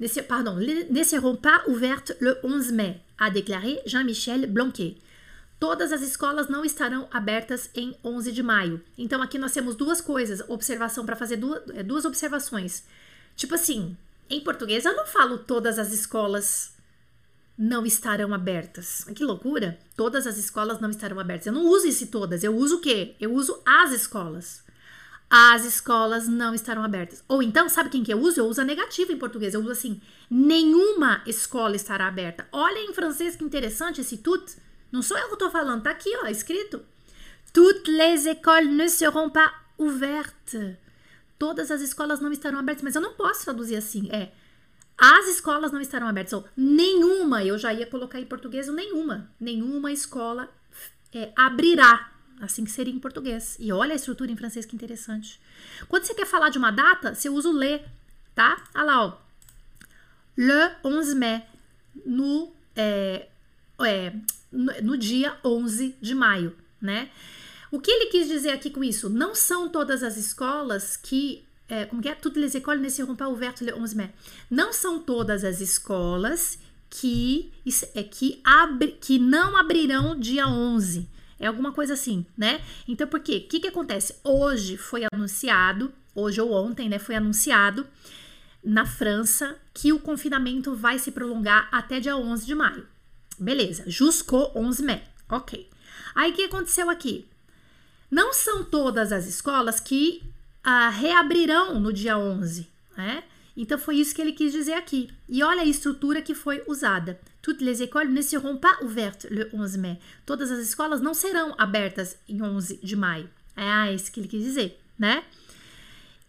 ne, 0.00 0.08
pardon, 0.22 0.56
ne 0.56 1.04
seront 1.04 1.36
pas 1.36 1.62
ouvertes 1.66 2.16
le 2.20 2.38
11 2.42 2.72
mai, 2.72 3.00
a 3.18 3.30
déclaré 3.30 3.80
Jean-Michel 3.86 4.46
Blanquet. 4.48 4.96
Todas 5.60 5.92
as 5.92 6.02
escolas 6.02 6.48
não 6.48 6.64
estarão 6.64 7.08
abertas 7.12 7.70
em 7.74 7.96
11 8.04 8.32
de 8.32 8.42
maio. 8.42 8.82
Então 8.98 9.22
aqui 9.22 9.38
nós 9.38 9.52
temos 9.52 9.76
duas 9.76 10.00
coisas, 10.00 10.42
observação 10.48 11.06
para 11.06 11.14
fazer 11.14 11.36
duas, 11.36 11.62
é, 11.70 11.84
duas 11.84 12.04
observações. 12.04 12.82
Tipo 13.36 13.54
assim, 13.54 13.96
em 14.28 14.40
português 14.40 14.84
eu 14.84 14.96
não 14.96 15.06
falo 15.06 15.38
todas 15.38 15.78
as 15.78 15.92
escolas 15.92 16.72
não 17.56 17.84
estarão 17.84 18.32
abertas. 18.32 19.04
Que 19.14 19.24
loucura! 19.24 19.78
Todas 19.96 20.26
as 20.26 20.36
escolas 20.36 20.80
não 20.80 20.90
estarão 20.90 21.18
abertas. 21.18 21.46
Eu 21.46 21.52
não 21.52 21.66
uso 21.66 21.86
esse 21.86 22.06
todas, 22.06 22.42
eu 22.42 22.56
uso 22.56 22.76
o 22.76 22.80
quê? 22.80 23.14
Eu 23.20 23.32
uso 23.32 23.60
as 23.64 23.92
escolas. 23.92 24.64
As 25.30 25.64
escolas 25.64 26.28
não 26.28 26.54
estarão 26.54 26.84
abertas. 26.84 27.24
Ou 27.26 27.42
então, 27.42 27.66
sabe 27.68 27.88
quem 27.88 28.04
que 28.04 28.12
eu 28.12 28.20
uso? 28.20 28.38
Eu 28.38 28.46
uso 28.46 28.60
a 28.60 28.64
negativa 28.64 29.12
em 29.12 29.18
português. 29.18 29.54
Eu 29.54 29.60
uso 29.60 29.70
assim: 29.70 30.00
nenhuma 30.30 31.22
escola 31.26 31.74
estará 31.74 32.06
aberta. 32.06 32.46
Olha 32.52 32.78
em 32.78 32.92
francês 32.92 33.34
que 33.34 33.44
interessante 33.44 34.02
esse 34.02 34.18
tout. 34.18 34.44
Não 34.90 35.00
sou 35.00 35.16
eu 35.16 35.28
que 35.28 35.32
estou 35.32 35.50
falando, 35.50 35.82
tá 35.82 35.90
aqui, 35.90 36.10
ó, 36.22 36.26
escrito. 36.26 36.82
Toutes 37.52 37.90
les 37.90 38.26
écoles 38.26 38.70
ne 38.70 38.88
seront 38.88 39.30
pas 39.30 39.52
ouvertes. 39.78 40.76
Todas 41.38 41.70
as 41.70 41.80
escolas 41.80 42.20
não 42.20 42.30
estarão 42.30 42.58
abertas, 42.58 42.82
mas 42.82 42.94
eu 42.94 43.00
não 43.00 43.14
posso 43.14 43.44
traduzir 43.44 43.76
assim. 43.76 44.08
É, 44.12 44.32
as 45.04 45.26
escolas 45.26 45.72
não 45.72 45.80
estarão 45.80 46.06
abertas. 46.06 46.32
Ou 46.32 46.44
nenhuma, 46.56 47.44
eu 47.44 47.58
já 47.58 47.74
ia 47.74 47.84
colocar 47.84 48.20
em 48.20 48.24
português 48.24 48.68
nenhuma. 48.68 49.28
Nenhuma 49.40 49.90
escola 49.90 50.48
é, 51.12 51.32
abrirá. 51.34 52.12
Assim 52.40 52.64
que 52.64 52.70
seria 52.70 52.94
em 52.94 53.00
português. 53.00 53.56
E 53.58 53.72
olha 53.72 53.94
a 53.94 53.96
estrutura 53.96 54.30
em 54.30 54.36
francês 54.36 54.64
que 54.64 54.76
interessante. 54.76 55.40
Quando 55.88 56.04
você 56.04 56.14
quer 56.14 56.24
falar 56.24 56.50
de 56.50 56.58
uma 56.58 56.70
data, 56.70 57.16
você 57.16 57.28
usa 57.28 57.48
o 57.48 57.52
le, 57.52 57.84
tá? 58.32 58.62
Olha 58.76 58.84
lá, 58.84 59.04
ó. 59.06 59.18
Le 60.36 60.76
11 60.84 61.16
mai. 61.16 61.46
No, 62.06 62.52
é, 62.76 63.26
é, 63.80 64.12
no, 64.52 64.72
no 64.82 64.96
dia 64.96 65.36
11 65.44 65.96
de 66.00 66.14
maio, 66.14 66.56
né? 66.80 67.10
O 67.72 67.80
que 67.80 67.90
ele 67.90 68.06
quis 68.06 68.28
dizer 68.28 68.50
aqui 68.50 68.70
com 68.70 68.84
isso? 68.84 69.10
Não 69.10 69.34
são 69.34 69.68
todas 69.68 70.04
as 70.04 70.16
escolas 70.16 70.96
que 70.96 71.44
é, 71.68 71.86
como 71.86 72.06
é? 72.06 72.14
Toutes 72.14 72.36
les 72.36 72.54
écoles 72.54 72.80
ne 72.80 72.88
seront 72.88 73.16
pas 73.16 73.28
ouvertes 73.28 73.62
le 73.62 73.74
11 73.74 73.94
mai. 73.94 74.10
Não 74.50 74.72
são 74.72 74.98
todas 74.98 75.44
as 75.44 75.60
escolas 75.60 76.58
que, 76.90 77.50
é, 77.94 78.02
que, 78.02 78.40
abre, 78.44 78.92
que 79.00 79.18
não 79.18 79.56
abrirão 79.56 80.18
dia 80.18 80.46
11. 80.46 81.08
É 81.40 81.46
alguma 81.46 81.72
coisa 81.72 81.94
assim, 81.94 82.26
né? 82.36 82.60
Então, 82.86 83.08
por 83.08 83.20
quê? 83.20 83.44
O 83.44 83.48
que, 83.48 83.60
que 83.60 83.68
acontece? 83.68 84.14
Hoje 84.22 84.76
foi 84.76 85.02
anunciado, 85.12 85.92
hoje 86.14 86.40
ou 86.40 86.52
ontem, 86.52 86.88
né? 86.88 86.98
Foi 86.98 87.14
anunciado 87.14 87.86
na 88.62 88.86
França 88.86 89.56
que 89.74 89.92
o 89.92 89.98
confinamento 89.98 90.74
vai 90.74 90.98
se 90.98 91.10
prolongar 91.10 91.68
até 91.72 91.98
dia 91.98 92.16
11 92.16 92.46
de 92.46 92.54
maio. 92.54 92.86
Beleza, 93.38 93.84
jusqu'au 93.86 94.52
11 94.54 94.82
mai. 94.84 95.02
Ok. 95.28 95.68
Aí 96.14 96.30
o 96.30 96.34
que 96.34 96.44
aconteceu 96.44 96.88
aqui? 96.90 97.26
Não 98.10 98.32
são 98.32 98.62
todas 98.62 99.10
as 99.10 99.26
escolas 99.26 99.80
que 99.80 100.22
reabrirão 100.64 101.78
no 101.80 101.92
dia 101.92 102.16
11, 102.16 102.68
né? 102.96 103.24
Então 103.56 103.78
foi 103.78 103.96
isso 103.96 104.14
que 104.14 104.22
ele 104.22 104.32
quis 104.32 104.52
dizer 104.52 104.74
aqui. 104.74 105.10
E 105.28 105.42
olha 105.42 105.62
a 105.62 105.66
estrutura 105.66 106.22
que 106.22 106.34
foi 106.34 106.62
usada. 106.66 107.20
Toutes 107.42 107.60
les 107.60 107.80
écoles 107.80 108.10
ne 108.10 108.22
seront 108.22 108.56
pas 108.56 108.80
ouvertes 108.80 109.30
le 109.30 109.50
11 109.52 109.78
mai. 109.78 109.98
Todas 110.24 110.50
as 110.50 110.60
escolas 110.60 111.00
não 111.00 111.12
serão 111.12 111.54
abertas 111.58 112.16
em 112.28 112.40
11 112.40 112.78
de 112.82 112.96
maio. 112.96 113.28
É 113.56 113.68
ah, 113.68 113.92
isso 113.92 114.10
que 114.10 114.20
ele 114.20 114.28
quis 114.28 114.42
dizer, 114.42 114.80
né? 114.98 115.22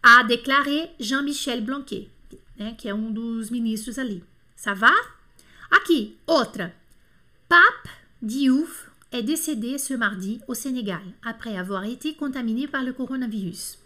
A 0.02 0.22
déclaré 0.22 0.94
Jean-Michel 0.98 1.62
Blanquet, 1.62 2.10
né, 2.58 2.74
que 2.76 2.88
é 2.88 2.94
um 2.94 3.10
dos 3.10 3.48
ministros 3.48 3.98
ali. 3.98 4.22
Ça 4.54 4.74
va? 4.74 4.92
Aqui, 5.70 6.18
outra. 6.26 6.74
Pape 7.48 7.88
Diouf 8.20 8.90
est 9.10 9.22
décédé 9.22 9.78
ce 9.78 9.94
mardi 9.94 10.40
au 10.46 10.54
Sénégal 10.54 11.02
après 11.22 11.56
avoir 11.56 11.84
été 11.84 12.14
contaminé 12.14 12.68
par 12.68 12.82
le 12.82 12.92
coronavirus. 12.92 13.78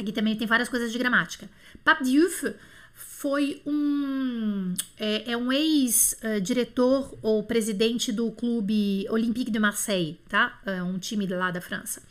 Aqui 0.00 0.12
também 0.12 0.36
tem 0.36 0.46
várias 0.46 0.68
coisas 0.68 0.90
de 0.90 0.98
gramática. 0.98 1.48
Pape 1.84 2.04
Diouf 2.04 2.54
foi 2.94 3.62
um 3.66 4.74
é, 4.98 5.32
é 5.32 5.36
um 5.36 5.52
ex-diretor 5.52 7.18
ou 7.22 7.42
presidente 7.42 8.12
do 8.12 8.30
clube 8.30 9.06
Olympique 9.10 9.50
de 9.50 9.58
Marseille, 9.58 10.18
tá? 10.28 10.60
É 10.64 10.82
um 10.82 10.98
time 10.98 11.26
lá 11.26 11.50
da 11.50 11.60
França. 11.60 12.02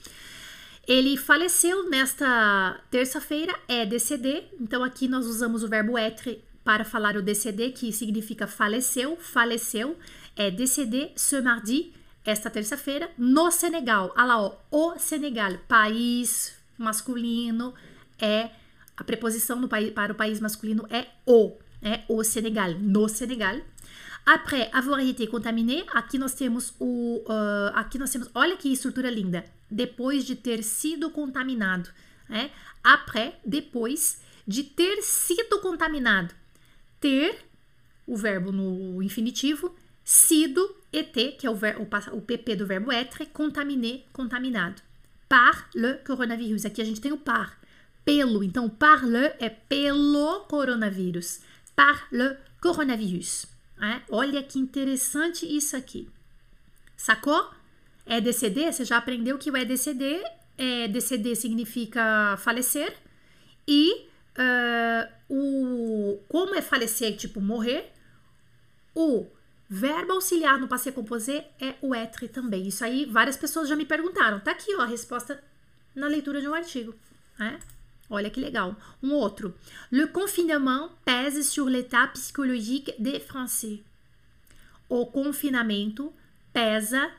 Ele 0.88 1.18
faleceu 1.18 1.90
nesta 1.90 2.80
terça-feira, 2.90 3.56
é 3.68 3.86
DCD, 3.86 4.46
então 4.60 4.84
aqui 4.84 5.08
nós 5.08 5.28
usamos 5.28 5.62
o 5.64 5.68
verbo 5.68 5.98
être 5.98 6.44
para 6.64 6.84
falar 6.84 7.16
o 7.16 7.22
DCD, 7.22 7.72
que 7.72 7.92
significa 7.92 8.48
faleceu, 8.48 9.16
faleceu. 9.18 9.98
é 10.36 10.50
décédé 10.50 11.12
ce 11.16 11.42
mardi, 11.42 11.92
esta 12.24 12.50
terça-feira, 12.50 13.10
no 13.18 13.52
Senegal. 13.52 14.14
Olha 14.16 14.26
lá, 14.26 14.42
ó, 14.42 14.56
o 14.72 14.98
Senegal, 14.98 15.58
país 15.68 16.59
masculino, 16.80 17.74
é 18.20 18.52
a 18.96 19.04
preposição 19.04 19.60
no, 19.60 19.68
para 19.68 20.12
o 20.12 20.16
país 20.16 20.40
masculino 20.40 20.86
é 20.90 21.08
o, 21.26 21.58
é 21.82 22.04
o 22.10 22.24
Senegal, 22.24 22.74
no 22.74 23.08
Senegal. 23.08 23.58
Après 24.26 24.70
avoir 24.74 25.02
été 25.02 25.26
contaminé, 25.28 25.86
aqui 25.94 26.18
nós 26.18 26.34
temos 26.34 26.74
o, 26.80 27.24
uh, 27.26 27.72
aqui 27.74 27.98
nós 27.98 28.12
temos, 28.12 28.30
olha 28.36 28.58
que 28.58 28.72
estrutura 28.72 29.10
linda, 29.10 29.46
depois 29.72 30.26
de 30.26 30.36
ter 30.36 30.64
sido 30.64 31.10
contaminado, 31.10 31.90
né? 32.28 32.52
Après, 32.84 33.40
depois 33.46 34.22
de 34.46 34.64
ter 34.64 35.02
sido 35.02 35.60
contaminado, 35.62 36.34
ter 37.00 37.46
o 38.06 38.18
verbo 38.18 38.52
no 38.52 39.02
infinitivo, 39.02 39.74
sido 40.04 40.76
et, 40.92 41.38
que 41.38 41.48
é 41.48 41.50
o, 41.50 41.56
ver, 41.56 41.78
o, 41.78 41.88
o 42.18 42.22
PP 42.22 42.56
do 42.56 42.66
verbo 42.66 42.92
être, 42.92 43.26
contaminé, 43.28 44.02
contaminado. 44.12 44.82
Par 45.30 45.70
le 45.74 45.94
coronavírus. 46.06 46.66
Aqui 46.66 46.82
a 46.82 46.86
gente 46.86 47.00
tem 47.00 47.14
o 47.14 47.18
par, 47.18 47.58
pelo. 48.04 48.44
Então, 48.44 48.68
par 48.68 49.06
le 49.06 49.34
é 49.40 49.50
pelo 49.50 50.42
coronavírus. 50.50 51.40
Par 51.76 52.08
le 52.12 52.36
coronavírus. 52.60 53.46
É? 53.82 54.02
Olha 54.10 54.44
que 54.44 54.60
interessante 54.60 55.46
isso 55.46 55.78
aqui. 55.78 56.10
Sacou? 56.98 57.50
EDCD, 58.06 58.74
você 58.74 58.84
já 58.84 58.98
aprendeu 58.98 59.38
que 59.38 59.52
o 59.52 59.56
EDCD, 59.56 60.22
EDCD 60.58 61.36
significa 61.36 62.36
falecer 62.38 62.94
e 63.68 64.08
uh, 64.36 65.08
o 65.30 66.20
como 66.28 66.56
é 66.56 66.62
falecer, 66.62 67.16
tipo 67.16 67.40
morrer, 67.40 67.94
o 68.96 69.28
verbo 69.70 70.14
auxiliar 70.14 70.60
no 70.60 70.68
passé 70.68 70.92
composé 70.92 71.48
é 71.62 71.76
o 71.82 71.94
être 71.94 72.28
também. 72.28 72.68
Isso 72.68 72.84
aí 72.84 73.06
várias 73.06 73.38
pessoas 73.38 73.70
já 73.70 73.76
me 73.76 73.86
perguntaram. 73.86 74.40
Tá 74.40 74.52
aqui 74.52 74.76
ó, 74.76 74.82
a 74.82 74.86
resposta 74.86 75.42
na 75.96 76.08
leitura 76.08 76.42
de 76.42 76.48
um 76.48 76.54
artigo. 76.54 76.96
Né? 77.38 77.60
Olha 78.10 78.30
que 78.30 78.40
legal. 78.40 78.76
Um 79.04 79.14
outro. 79.14 79.54
Le 79.92 80.08
confinement 80.08 80.90
pèse 81.06 81.44
sur 81.44 81.70
l'état 81.70 82.08
psychologique 82.08 82.94
des 82.98 83.20
Français. 83.20 83.84
O 84.90 85.06
confinamento 85.06 86.12
pesa 86.52 87.12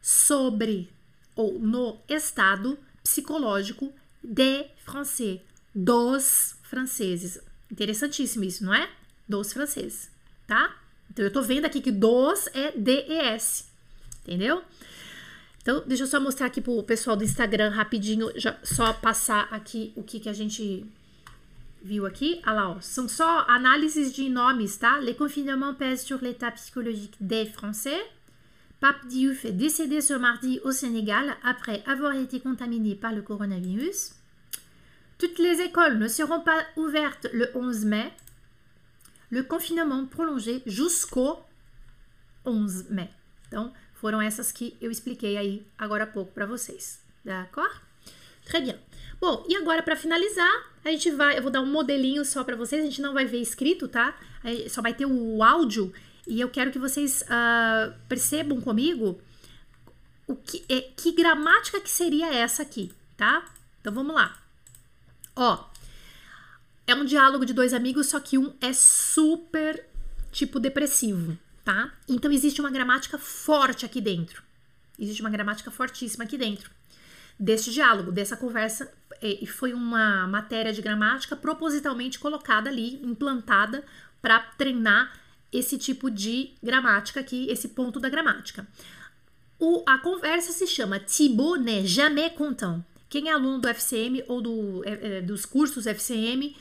sobre 0.00 0.88
ou 1.34 1.58
no 1.58 1.98
estado 2.08 2.78
psicológico 3.02 3.92
de 4.22 4.66
francês, 4.84 5.40
dos 5.74 6.56
franceses. 6.62 7.40
Interessantíssimo 7.70 8.44
isso, 8.44 8.64
não 8.64 8.74
é? 8.74 8.88
Dos 9.28 9.52
franceses, 9.52 10.10
tá? 10.46 10.76
Então 11.10 11.24
eu 11.24 11.32
tô 11.32 11.42
vendo 11.42 11.64
aqui 11.64 11.80
que 11.80 11.90
dos 11.90 12.46
é 12.54 12.72
DES, 12.76 13.68
entendeu? 14.22 14.62
Então, 15.62 15.82
deixa 15.86 16.04
eu 16.04 16.06
só 16.06 16.18
mostrar 16.18 16.46
aqui 16.46 16.62
pro 16.62 16.82
pessoal 16.82 17.14
do 17.14 17.24
Instagram 17.24 17.70
rapidinho, 17.70 18.30
já, 18.36 18.56
só 18.62 18.92
passar 18.94 19.48
aqui 19.50 19.92
o 19.96 20.02
que, 20.02 20.18
que 20.18 20.28
a 20.28 20.32
gente 20.32 20.86
viu 21.82 22.06
aqui. 22.06 22.40
Olha 22.46 22.54
lá, 22.54 22.70
ó, 22.70 22.80
são 22.80 23.08
só 23.08 23.44
análises 23.48 24.14
de 24.14 24.28
nomes, 24.30 24.78
tá? 24.78 24.98
Le 24.98 25.12
confinement 25.14 25.74
pèse 25.74 26.04
sur 26.04 26.22
l'état 26.22 26.50
psychologique 26.52 27.16
des 27.20 27.46
Français. 27.46 28.00
Pape 28.80 29.08
Diouf 29.08 29.44
est 29.44 29.52
décédé 29.52 30.00
ce 30.00 30.14
mardi 30.14 30.60
au 30.64 30.72
Sénégal 30.72 31.36
après 31.42 31.82
avoir 31.86 32.14
été 32.14 32.40
contaminé 32.40 32.94
par 32.94 33.12
le 33.12 33.22
coronavirus. 33.22 34.12
Toutes 35.18 35.38
les 35.38 35.60
écoles 35.60 35.98
ne 35.98 36.06
seront 36.06 36.40
pas 36.40 36.64
ouvertes 36.76 37.26
le 37.32 37.50
11 37.54 37.84
mai. 37.84 38.12
Le 39.30 39.42
confinement 39.42 40.06
prolongé 40.06 40.62
jusqu'au 40.66 41.38
11 42.44 42.90
mai. 42.90 43.10
Donc, 43.52 43.72
Foram 44.00 44.22
essas 44.22 44.52
que 44.52 44.76
eu 44.80 44.92
expliquei 44.92 45.36
aí 45.36 45.66
agora 45.76 46.04
há 46.04 46.06
pouco 46.06 46.32
para 46.32 46.46
vocês. 46.46 47.00
D'accord? 47.24 47.80
Très 48.44 48.62
bien. 48.62 48.78
Bom, 49.20 49.44
e 49.48 49.56
agora 49.56 49.82
para 49.82 49.96
finalizar, 49.96 50.72
a 50.84 50.90
gente 50.90 51.10
vai, 51.10 51.36
eu 51.36 51.42
vou 51.42 51.50
dar 51.50 51.60
um 51.60 51.66
modelinho 51.66 52.24
só 52.24 52.44
para 52.44 52.54
vocês, 52.54 52.80
a 52.80 52.84
gente 52.84 53.02
não 53.02 53.12
vai 53.12 53.24
ver 53.24 53.40
escrito, 53.40 53.88
tá? 53.88 54.16
Só 54.70 54.80
vai 54.80 54.94
ter 54.94 55.04
o 55.04 55.42
áudio 55.42 55.92
e 56.28 56.40
eu 56.40 56.48
quero 56.48 56.70
que 56.70 56.78
vocês 56.78 57.22
uh, 57.22 57.92
percebam 58.08 58.60
comigo 58.60 59.20
o 60.28 60.36
que, 60.36 60.64
é, 60.68 60.82
que 60.96 61.10
gramática 61.10 61.80
que 61.80 61.90
seria 61.90 62.32
essa 62.32 62.62
aqui, 62.62 62.92
tá? 63.16 63.44
Então 63.80 63.92
vamos 63.92 64.14
lá. 64.14 64.40
Ó, 65.34 65.64
é 66.88 66.94
um 66.94 67.04
diálogo 67.04 67.46
de 67.46 67.52
dois 67.52 67.72
amigos, 67.72 68.08
só 68.08 68.18
que 68.18 68.36
um 68.36 68.52
é 68.60 68.72
super 68.72 69.86
tipo 70.32 70.58
depressivo, 70.58 71.38
tá? 71.64 71.92
Então 72.08 72.32
existe 72.32 72.60
uma 72.60 72.70
gramática 72.70 73.18
forte 73.18 73.86
aqui 73.86 74.00
dentro. 74.00 74.42
Existe 74.98 75.20
uma 75.20 75.30
gramática 75.30 75.70
fortíssima 75.70 76.24
aqui 76.24 76.36
dentro 76.36 76.70
deste 77.38 77.70
diálogo, 77.70 78.10
dessa 78.10 78.36
conversa, 78.36 78.92
e 79.22 79.46
foi 79.46 79.72
uma 79.72 80.26
matéria 80.26 80.72
de 80.72 80.82
gramática 80.82 81.36
propositalmente 81.36 82.18
colocada 82.18 82.68
ali, 82.68 83.00
implantada 83.02 83.84
para 84.20 84.40
treinar 84.40 85.12
esse 85.52 85.78
tipo 85.78 86.10
de 86.10 86.50
gramática 86.62 87.20
aqui, 87.20 87.46
esse 87.48 87.68
ponto 87.68 88.00
da 88.00 88.08
gramática. 88.08 88.66
O, 89.58 89.82
a 89.86 89.98
conversa 89.98 90.52
se 90.52 90.66
chama 90.66 91.00
Thibaut 91.00 91.60
n'est 91.60 91.86
jamais 91.86 92.32
content. 92.34 92.82
Quem 93.08 93.28
é 93.28 93.32
aluno 93.32 93.58
do 93.58 93.68
FCM 93.68 94.24
ou 94.28 94.40
do, 94.40 94.84
é, 94.84 95.18
é, 95.18 95.22
dos 95.22 95.46
cursos 95.46 95.86
FCM 95.86 96.54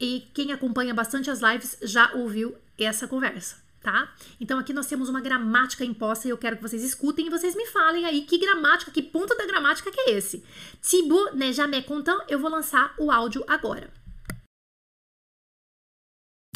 e 0.00 0.28
quem 0.34 0.52
acompanha 0.52 0.94
bastante 0.94 1.30
as 1.30 1.40
lives 1.40 1.76
já 1.82 2.12
ouviu 2.14 2.54
essa 2.78 3.06
conversa 3.06 3.64
tá? 3.84 4.08
Então 4.40 4.58
aqui 4.58 4.72
nós 4.72 4.86
temos 4.86 5.08
uma 5.10 5.20
gramática 5.20 5.84
imposta 5.84 6.26
e 6.26 6.30
eu 6.30 6.38
quero 6.38 6.56
que 6.56 6.62
vocês 6.62 6.82
escutem 6.82 7.26
e 7.26 7.30
vocês 7.30 7.54
me 7.54 7.66
falem 7.66 8.06
aí 8.06 8.22
que 8.22 8.38
gramática, 8.38 8.90
que 8.90 9.02
ponto 9.02 9.36
da 9.36 9.46
gramática 9.46 9.92
que 9.92 10.00
é 10.00 10.12
esse. 10.12 10.42
Thibaut 10.80 11.36
n'est 11.36 11.52
jamais 11.52 11.84
content, 11.84 12.18
eu 12.26 12.38
vou 12.38 12.50
lançar 12.50 12.94
o 12.98 13.12
áudio 13.12 13.44
agora. 13.46 13.92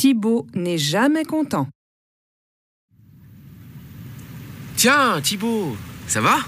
Thibaut 0.00 0.46
n'est 0.54 0.78
jamais 0.78 1.26
content. 1.26 1.68
Tiens, 4.76 5.20
Thibaut, 5.20 5.76
ça 6.06 6.20
va 6.20 6.46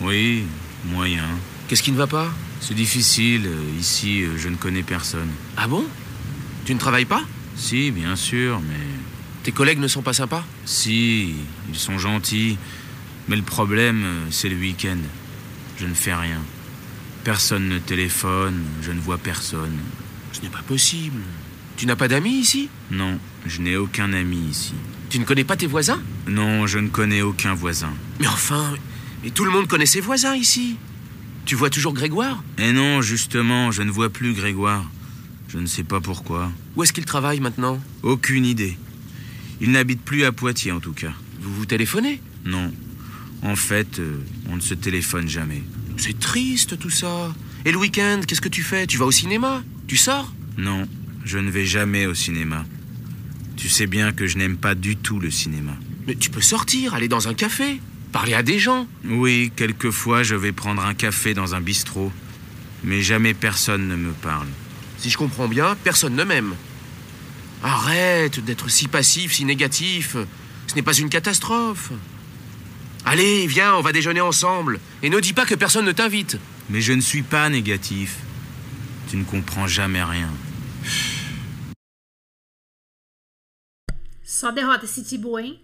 Oui, 0.00 0.46
moyen. 0.84 1.28
Qu'est-ce 1.66 1.82
qui 1.82 1.90
ne 1.90 1.96
va 1.96 2.06
pas 2.06 2.30
C'est 2.60 2.74
difficile. 2.74 3.48
Ici, 3.78 4.26
je 4.36 4.48
ne 4.48 4.56
connais 4.56 4.82
personne. 4.82 5.30
Ah 5.56 5.66
bon 5.66 5.84
Tu 6.70 6.74
ne 6.74 6.78
travailles 6.78 7.04
pas? 7.04 7.24
Si, 7.56 7.90
bien 7.90 8.14
sûr, 8.14 8.60
mais 8.60 8.86
tes 9.42 9.50
collègues 9.50 9.80
ne 9.80 9.88
sont 9.88 10.02
pas 10.02 10.12
sympas? 10.12 10.46
Si, 10.66 11.34
ils 11.68 11.76
sont 11.76 11.98
gentils. 11.98 12.58
Mais 13.26 13.34
le 13.34 13.42
problème, 13.42 14.04
c'est 14.30 14.48
le 14.48 14.54
week-end. 14.54 14.98
Je 15.78 15.86
ne 15.86 15.94
fais 15.94 16.14
rien. 16.14 16.38
Personne 17.24 17.68
ne 17.68 17.80
téléphone, 17.80 18.62
je 18.82 18.92
ne 18.92 19.00
vois 19.00 19.18
personne. 19.18 19.76
Ce 20.30 20.42
n'est 20.42 20.48
pas 20.48 20.62
possible. 20.62 21.20
Tu 21.76 21.86
n'as 21.86 21.96
pas 21.96 22.06
d'amis 22.06 22.38
ici? 22.38 22.68
Non, 22.92 23.18
je 23.46 23.62
n'ai 23.62 23.74
aucun 23.74 24.12
ami 24.12 24.38
ici. 24.48 24.74
Tu 25.08 25.18
ne 25.18 25.24
connais 25.24 25.42
pas 25.42 25.56
tes 25.56 25.66
voisins? 25.66 26.00
Non, 26.28 26.68
je 26.68 26.78
ne 26.78 26.86
connais 26.86 27.22
aucun 27.22 27.52
voisin. 27.52 27.92
Mais 28.20 28.28
enfin, 28.28 28.74
mais 29.24 29.30
tout 29.30 29.44
le 29.44 29.50
monde 29.50 29.66
connaît 29.66 29.86
ses 29.86 30.00
voisins 30.00 30.36
ici. 30.36 30.76
Tu 31.46 31.56
vois 31.56 31.68
toujours 31.68 31.94
Grégoire? 31.94 32.44
Eh 32.58 32.70
non, 32.70 33.02
justement, 33.02 33.72
je 33.72 33.82
ne 33.82 33.90
vois 33.90 34.08
plus 34.08 34.34
Grégoire. 34.34 34.84
Je 35.52 35.58
ne 35.58 35.66
sais 35.66 35.82
pas 35.82 36.00
pourquoi. 36.00 36.52
Où 36.76 36.82
est-ce 36.84 36.92
qu'il 36.92 37.04
travaille 37.04 37.40
maintenant? 37.40 37.80
Aucune 38.02 38.46
idée. 38.46 38.78
Il 39.60 39.72
n'habite 39.72 40.00
plus 40.00 40.24
à 40.24 40.30
Poitiers 40.30 40.70
en 40.70 40.78
tout 40.78 40.92
cas. 40.92 41.12
Vous 41.40 41.52
vous 41.52 41.66
téléphonez? 41.66 42.20
Non. 42.44 42.72
En 43.42 43.56
fait, 43.56 43.98
euh, 43.98 44.18
on 44.48 44.56
ne 44.56 44.60
se 44.60 44.74
téléphone 44.74 45.28
jamais. 45.28 45.62
C'est 45.96 46.18
triste 46.18 46.78
tout 46.78 46.90
ça. 46.90 47.34
Et 47.64 47.72
le 47.72 47.78
week-end, 47.78 48.20
qu'est-ce 48.26 48.40
que 48.40 48.48
tu 48.48 48.62
fais? 48.62 48.86
Tu 48.86 48.96
vas 48.96 49.06
au 49.06 49.10
cinéma? 49.10 49.64
Tu 49.88 49.96
sors? 49.96 50.32
Non, 50.56 50.86
je 51.24 51.38
ne 51.38 51.50
vais 51.50 51.66
jamais 51.66 52.06
au 52.06 52.14
cinéma. 52.14 52.64
Tu 53.56 53.68
sais 53.68 53.86
bien 53.86 54.12
que 54.12 54.26
je 54.28 54.38
n'aime 54.38 54.56
pas 54.56 54.76
du 54.76 54.96
tout 54.96 55.18
le 55.18 55.30
cinéma. 55.30 55.76
Mais 56.06 56.14
tu 56.14 56.30
peux 56.30 56.40
sortir, 56.40 56.94
aller 56.94 57.08
dans 57.08 57.28
un 57.28 57.34
café, 57.34 57.80
parler 58.12 58.34
à 58.34 58.42
des 58.42 58.58
gens. 58.60 58.86
Oui, 59.04 59.50
quelquefois 59.56 60.22
je 60.22 60.36
vais 60.36 60.52
prendre 60.52 60.84
un 60.84 60.94
café 60.94 61.34
dans 61.34 61.56
un 61.56 61.60
bistrot. 61.60 62.12
Mais 62.84 63.02
jamais 63.02 63.34
personne 63.34 63.88
ne 63.88 63.96
me 63.96 64.12
parle. 64.12 64.46
Si 65.00 65.08
je 65.08 65.16
comprends 65.16 65.48
bien, 65.48 65.76
personne 65.82 66.14
ne 66.14 66.24
m'aime. 66.24 66.54
Arrête 67.62 68.38
d'être 68.44 68.68
si 68.68 68.86
passif, 68.86 69.32
si 69.32 69.46
négatif. 69.46 70.14
Ce 70.66 70.74
n'est 70.74 70.82
pas 70.82 70.92
une 70.92 71.08
catastrophe. 71.08 71.90
Allez, 73.06 73.46
viens, 73.46 73.76
on 73.76 73.80
va 73.80 73.92
déjeuner 73.92 74.20
ensemble. 74.20 74.78
Et 75.02 75.08
ne 75.08 75.18
dis 75.18 75.32
pas 75.32 75.46
que 75.46 75.54
personne 75.54 75.86
ne 75.86 75.92
t'invite. 75.92 76.36
Mais 76.68 76.82
je 76.82 76.92
ne 76.92 77.00
suis 77.00 77.22
pas 77.22 77.48
négatif. 77.48 78.18
Tu 79.08 79.16
ne 79.16 79.24
comprends 79.24 79.66
jamais 79.66 80.04
rien. 80.04 80.28
Só 84.22 84.52
derrota 84.52 84.84
esse 84.84 85.00
hein? 85.00 85.58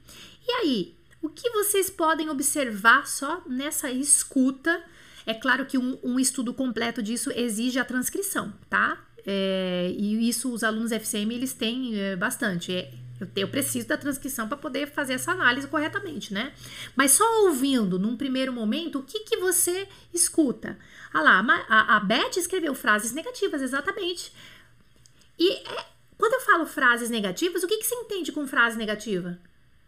E 0.48 0.52
aí, 0.62 0.94
o 1.20 1.28
que 1.28 1.50
vocês 1.50 1.90
podem 1.90 2.30
observar 2.30 3.06
só 3.06 3.42
nessa 3.46 3.90
escuta? 3.90 4.82
É 5.26 5.34
claro 5.34 5.66
que 5.66 5.76
um, 5.76 5.98
um 6.02 6.18
estudo 6.18 6.54
completo 6.54 7.02
disso 7.02 7.30
exige 7.32 7.78
a 7.78 7.84
transcrição, 7.84 8.52
tá? 8.70 9.05
É, 9.26 9.92
e 9.96 10.28
isso 10.28 10.52
os 10.52 10.62
alunos 10.62 10.92
FCM 10.92 11.34
eles 11.34 11.52
têm 11.52 11.98
é, 11.98 12.14
bastante. 12.16 12.72
É, 12.72 12.92
Eu, 13.20 13.28
eu 13.34 13.48
preciso 13.48 13.88
da 13.88 13.96
transcrição 13.96 14.46
para 14.46 14.56
poder 14.56 14.88
fazer 14.88 15.14
essa 15.14 15.32
análise 15.32 15.66
corretamente, 15.66 16.32
né? 16.32 16.52
Mas 16.94 17.12
só 17.12 17.24
ouvindo, 17.46 17.98
num 17.98 18.16
primeiro 18.16 18.52
momento, 18.52 18.98
o 18.98 19.02
que, 19.02 19.20
que 19.20 19.38
você 19.38 19.88
escuta? 20.12 20.78
Ah 21.12 21.22
lá, 21.22 21.44
a, 21.68 21.96
a 21.96 22.00
Beth 22.00 22.36
escreveu 22.36 22.74
frases 22.74 23.12
negativas, 23.12 23.62
exatamente. 23.62 24.32
E 25.38 25.50
é, 25.50 25.86
quando 26.18 26.34
eu 26.34 26.40
falo 26.40 26.66
frases 26.66 27.10
negativas, 27.10 27.62
o 27.62 27.66
que, 27.66 27.78
que 27.78 27.86
você 27.86 27.94
entende 27.94 28.32
com 28.32 28.46
frase 28.46 28.76
negativa? 28.78 29.38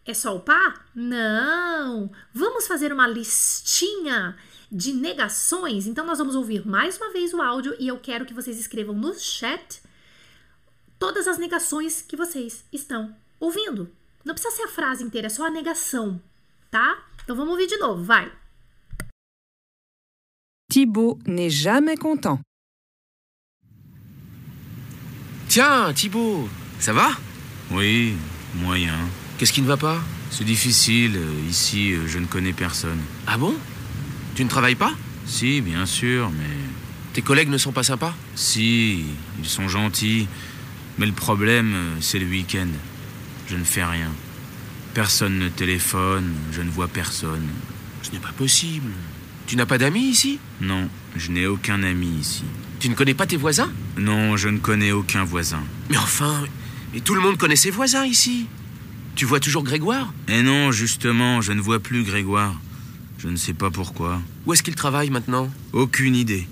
É 0.07 0.14
só 0.14 0.35
o 0.35 0.40
pá? 0.40 0.87
Não! 0.94 2.11
Vamos 2.33 2.66
fazer 2.66 2.92
uma 2.92 3.07
listinha 3.07 4.37
de 4.70 4.92
negações. 4.92 5.87
Então, 5.87 6.04
nós 6.04 6.18
vamos 6.18 6.35
ouvir 6.35 6.66
mais 6.66 6.96
uma 6.96 7.12
vez 7.12 7.33
o 7.33 7.40
áudio 7.40 7.74
e 7.78 7.88
eu 7.88 7.98
quero 7.98 8.24
que 8.24 8.35
vocês 8.35 8.59
escrevam 8.59 8.94
no 8.94 9.14
chat 9.18 9.81
todas 10.98 11.26
as 11.26 11.38
negações 11.38 12.02
que 12.02 12.16
vocês 12.16 12.64
estão 12.72 13.14
ouvindo. 13.40 13.90
Não 14.24 14.35
precisa 14.35 14.54
ser 14.54 14.64
a 14.64 14.68
frase 14.68 15.04
inteira, 15.04 15.28
é 15.28 15.31
só 15.31 15.46
a 15.46 15.50
negação, 15.50 16.20
tá? 16.70 17.07
Então 17.22 17.37
vamos 17.37 17.52
ouvir 17.52 17.66
de 17.66 17.76
novo, 17.78 18.02
vai. 18.02 18.31
Thibaut 20.70 21.18
n'est 21.26 21.50
jamais 21.50 21.96
content. 21.96 22.40
Tiens, 25.48 25.94
Thibaut, 25.94 26.46
ça 26.78 26.92
va 26.92 27.16
Oui, 27.70 28.16
moyen. 28.54 29.09
Qu'est-ce 29.38 29.52
qui 29.52 29.62
ne 29.62 29.66
va 29.66 29.78
pas 29.78 30.02
C'est 30.31 30.44
difficile. 30.44 31.18
Ici, 31.48 31.94
je 32.07 32.18
ne 32.18 32.26
connais 32.26 32.52
personne. 32.52 33.00
Ah 33.26 33.38
bon 33.38 33.54
Tu 34.38 34.44
ne 34.44 34.48
travailles 34.48 34.77
pas? 34.77 34.92
Si, 35.27 35.61
bien 35.61 35.85
sûr, 35.85 36.31
mais... 36.31 36.46
Tes 37.12 37.22
collègues 37.22 37.48
ne 37.48 37.59
sont 37.59 37.72
pas 37.72 37.83
sympas? 37.83 38.14
Si, 38.37 39.03
ils 39.40 39.48
sont 39.48 39.66
gentils. 39.66 40.29
Mais 40.96 41.07
le 41.07 41.12
problème, 41.12 41.72
euh, 41.74 41.96
c'est 42.01 42.20
le 42.20 42.27
week-end. 42.27 42.68
Je 43.48 43.57
ne 43.57 43.64
fais 43.64 43.83
rien. 43.83 44.12
Personne 44.94 45.40
ne 45.40 45.48
téléphone, 45.48 46.35
je 46.53 46.62
ne 46.62 46.70
vois 46.70 46.87
personne. 46.87 47.48
Ce 48.03 48.12
n'est 48.12 48.20
pas 48.20 48.31
possible. 48.31 48.92
Tu 49.48 49.57
n'as 49.57 49.66
pas 49.66 49.77
d'amis 49.77 50.09
ici? 50.09 50.38
Non, 50.61 50.88
je 51.16 51.33
n'ai 51.33 51.48
aucun 51.48 51.83
ami 51.83 52.20
ici. 52.20 52.44
Tu 52.79 52.88
ne 52.88 52.94
connais 52.94 53.14
pas 53.14 53.27
tes 53.27 53.37
voisins? 53.37 53.72
Non, 53.96 54.37
je 54.37 54.51
ne 54.51 54.59
connais 54.59 54.92
aucun 54.92 55.24
voisin. 55.24 55.64
Mais 55.90 55.96
enfin, 55.96 56.44
mais 56.94 57.01
tout 57.01 57.16
le 57.16 57.20
monde 57.20 57.38
connaît 57.38 57.57
ses 57.57 57.72
voisins 57.72 58.07
ici. 58.07 58.46
Tu 59.16 59.24
vois 59.24 59.40
toujours 59.40 59.64
Grégoire? 59.64 60.12
Et 60.29 60.44
non, 60.44 60.70
justement, 60.70 61.40
je 61.40 61.51
ne 61.51 61.61
vois 61.61 61.81
plus 61.81 62.05
Grégoire. 62.05 62.55
Je 63.18 63.28
ne 63.28 63.37
sais 63.37 63.52
pas 63.52 63.70
pourquoi. 63.70 64.22
Où 64.46 64.52
est-ce 64.52 64.62
qu'il 64.62 64.76
travaille 64.76 65.11
maintenant? 65.11 65.50
Aucune 65.72 66.14
idée. 66.14 66.46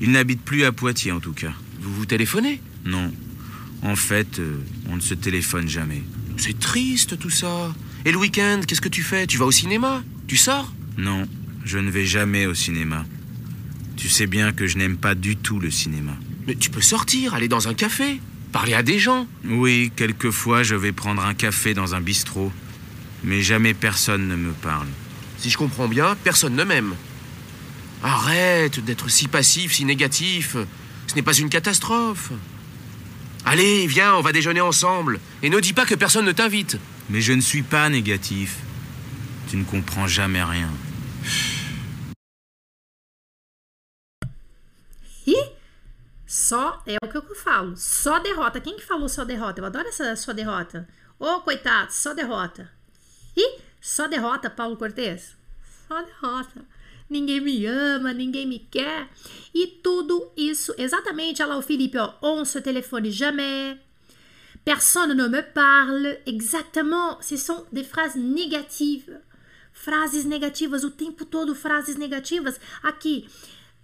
Il 0.00 0.12
n'habite 0.12 0.42
plus 0.42 0.64
à 0.64 0.72
Poitiers, 0.72 1.12
en 1.12 1.20
tout 1.20 1.32
cas. 1.32 1.52
Vous 1.80 1.92
vous 1.94 2.06
téléphonez? 2.06 2.60
Non. 2.84 3.12
En 3.82 3.96
fait, 3.96 4.38
euh, 4.38 4.58
on 4.90 4.96
ne 4.96 5.00
se 5.00 5.14
téléphone 5.14 5.68
jamais. 5.68 6.02
C'est 6.36 6.58
triste 6.58 7.18
tout 7.18 7.30
ça. 7.30 7.74
Et 8.04 8.12
le 8.12 8.18
week-end, 8.18 8.60
qu'est-ce 8.66 8.80
que 8.80 8.88
tu 8.88 9.02
fais? 9.02 9.26
Tu 9.26 9.38
vas 9.38 9.46
au 9.46 9.50
cinéma? 9.50 10.02
Tu 10.26 10.36
sors? 10.36 10.72
Non, 10.98 11.26
je 11.64 11.78
ne 11.78 11.90
vais 11.90 12.04
jamais 12.04 12.46
au 12.46 12.54
cinéma. 12.54 13.04
Tu 13.96 14.08
sais 14.08 14.26
bien 14.26 14.52
que 14.52 14.66
je 14.66 14.76
n'aime 14.78 14.96
pas 14.96 15.14
du 15.14 15.36
tout 15.36 15.58
le 15.58 15.70
cinéma. 15.70 16.16
Mais 16.46 16.54
tu 16.54 16.70
peux 16.70 16.80
sortir, 16.80 17.34
aller 17.34 17.48
dans 17.48 17.66
un 17.68 17.74
café, 17.74 18.20
parler 18.52 18.74
à 18.74 18.82
des 18.82 18.98
gens. 18.98 19.26
Oui, 19.44 19.90
quelquefois 19.96 20.62
je 20.62 20.74
vais 20.74 20.92
prendre 20.92 21.24
un 21.24 21.34
café 21.34 21.74
dans 21.74 21.94
un 21.94 22.00
bistrot. 22.00 22.52
Mais 23.24 23.42
jamais 23.42 23.74
personne 23.74 24.28
ne 24.28 24.36
me 24.36 24.52
parle. 24.52 24.86
Si 25.38 25.50
je 25.50 25.56
comprends 25.56 25.88
bien, 25.88 26.16
personne 26.24 26.56
ne 26.56 26.64
m'aime. 26.64 26.94
Arrête 28.02 28.80
d'être 28.80 29.08
si 29.08 29.28
passif, 29.28 29.72
si 29.72 29.84
négatif. 29.84 30.56
Ce 31.06 31.14
n'est 31.14 31.22
pas 31.22 31.32
une 31.32 31.48
catastrophe. 31.48 32.32
Allez, 33.44 33.86
viens, 33.86 34.14
on 34.14 34.20
va 34.20 34.32
déjeuner 34.32 34.60
ensemble. 34.60 35.20
Et 35.42 35.50
ne 35.50 35.60
dis 35.60 35.72
pas 35.72 35.86
que 35.86 35.94
personne 35.94 36.26
ne 36.26 36.32
t'invite. 36.32 36.76
Mais 37.08 37.20
je 37.20 37.32
ne 37.32 37.40
suis 37.40 37.62
pas 37.62 37.88
négatif. 37.88 38.58
Tu 39.48 39.56
ne 39.56 39.64
comprends 39.64 40.06
jamais 40.06 40.42
rien. 40.42 40.70
E 45.26 45.52
só 46.26 46.82
é 46.86 46.96
o 47.02 47.08
que 47.08 47.18
eu 47.18 47.34
falo. 47.34 47.76
Só 47.76 48.18
derrota. 48.18 48.60
Quem 48.60 48.76
que 48.76 48.84
falou 48.84 49.08
só 49.08 49.24
derrota? 49.24 49.60
Eu 49.60 49.66
adoro 49.66 49.88
essa 49.88 50.14
só 50.16 50.32
derrota. 50.32 50.88
Ô, 51.18 51.40
coitado, 51.40 51.92
só 51.92 52.14
derrota. 52.14 52.70
E 53.36 53.60
só 53.80 54.08
derrota, 54.08 54.50
Paulo 54.50 54.76
Cortez? 54.76 55.36
Só 55.86 56.02
derrota. 56.02 56.64
Ninguém 57.08 57.40
me 57.40 57.64
ama, 57.64 58.12
ninguém 58.12 58.46
me 58.46 58.58
quer. 58.58 59.08
E 59.54 59.66
tudo 59.66 60.30
isso, 60.36 60.74
exatamente, 60.76 61.42
olha 61.42 61.54
lá 61.54 61.58
o 61.58 61.62
Felipe, 61.62 61.96
ó. 61.96 62.14
On 62.20 62.44
se 62.44 62.60
téléphone 62.60 63.10
jamais. 63.10 63.78
Personne 64.64 65.14
ne 65.14 65.28
me 65.28 65.42
parle. 65.42 66.20
Exactement. 66.26 67.22
Ce 67.22 67.38
sont 67.38 67.64
des 67.72 67.84
phrases 67.84 68.22
négatives. 68.22 69.16
Frases 69.72 70.26
negativas, 70.26 70.84
o 70.84 70.90
tempo 70.90 71.24
todo 71.24 71.54
frases 71.54 71.96
negativas. 71.96 72.60
Aqui, 72.82 73.26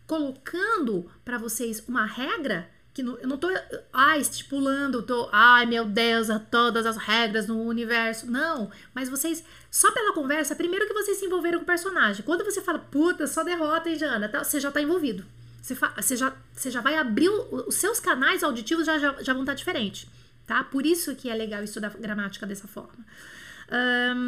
colocando 0.07 1.11
para 1.25 1.39
vocês 1.39 1.83
uma 1.89 2.05
regra 2.05 2.69
que 2.95 3.03
eu 3.03 3.27
não 3.27 3.37
tô 3.37 3.49
ah, 3.93 4.17
estipulando, 4.17 5.03
tô, 5.03 5.29
ai 5.33 5.67
meu 5.67 5.85
Deus, 5.85 6.31
a 6.31 6.39
todas 6.39 6.87
as 6.87 6.97
regras 6.97 7.49
no 7.49 7.61
universo. 7.61 8.31
Não, 8.31 8.71
mas 8.95 9.09
vocês, 9.09 9.45
só 9.69 9.91
pela 9.91 10.13
conversa, 10.13 10.55
primeiro 10.55 10.87
que 10.87 10.95
vocês 10.95 11.19
se 11.19 11.27
envolveram 11.27 11.59
com 11.59 11.65
o 11.65 11.67
personagem. 11.67 12.25
Quando 12.25 12.45
você 12.45 12.63
fala, 12.63 12.79
puta, 12.79 13.27
só 13.27 13.43
derrota, 13.43 13.91
hein, 13.91 13.99
Jana? 13.99 14.29
Tá, 14.29 14.45
você 14.45 14.61
já 14.61 14.71
tá 14.71 14.81
envolvido. 14.81 15.27
Você, 15.61 15.75
fa, 15.75 15.93
você, 15.97 16.17
já, 16.17 16.33
você 16.55 16.71
já 16.71 16.81
vai 16.81 16.97
abrir, 16.97 17.29
o, 17.29 17.67
os 17.67 17.75
seus 17.75 17.99
canais 17.99 18.45
auditivos 18.45 18.87
já, 18.87 18.97
já, 18.97 19.17
já 19.21 19.33
vão 19.33 19.43
estar 19.43 19.55
diferentes, 19.55 20.07
tá? 20.47 20.63
Por 20.63 20.87
isso 20.87 21.17
que 21.17 21.29
é 21.29 21.35
legal 21.35 21.65
estudar 21.65 21.91
gramática 21.99 22.47
dessa 22.47 22.69
forma. 22.69 23.05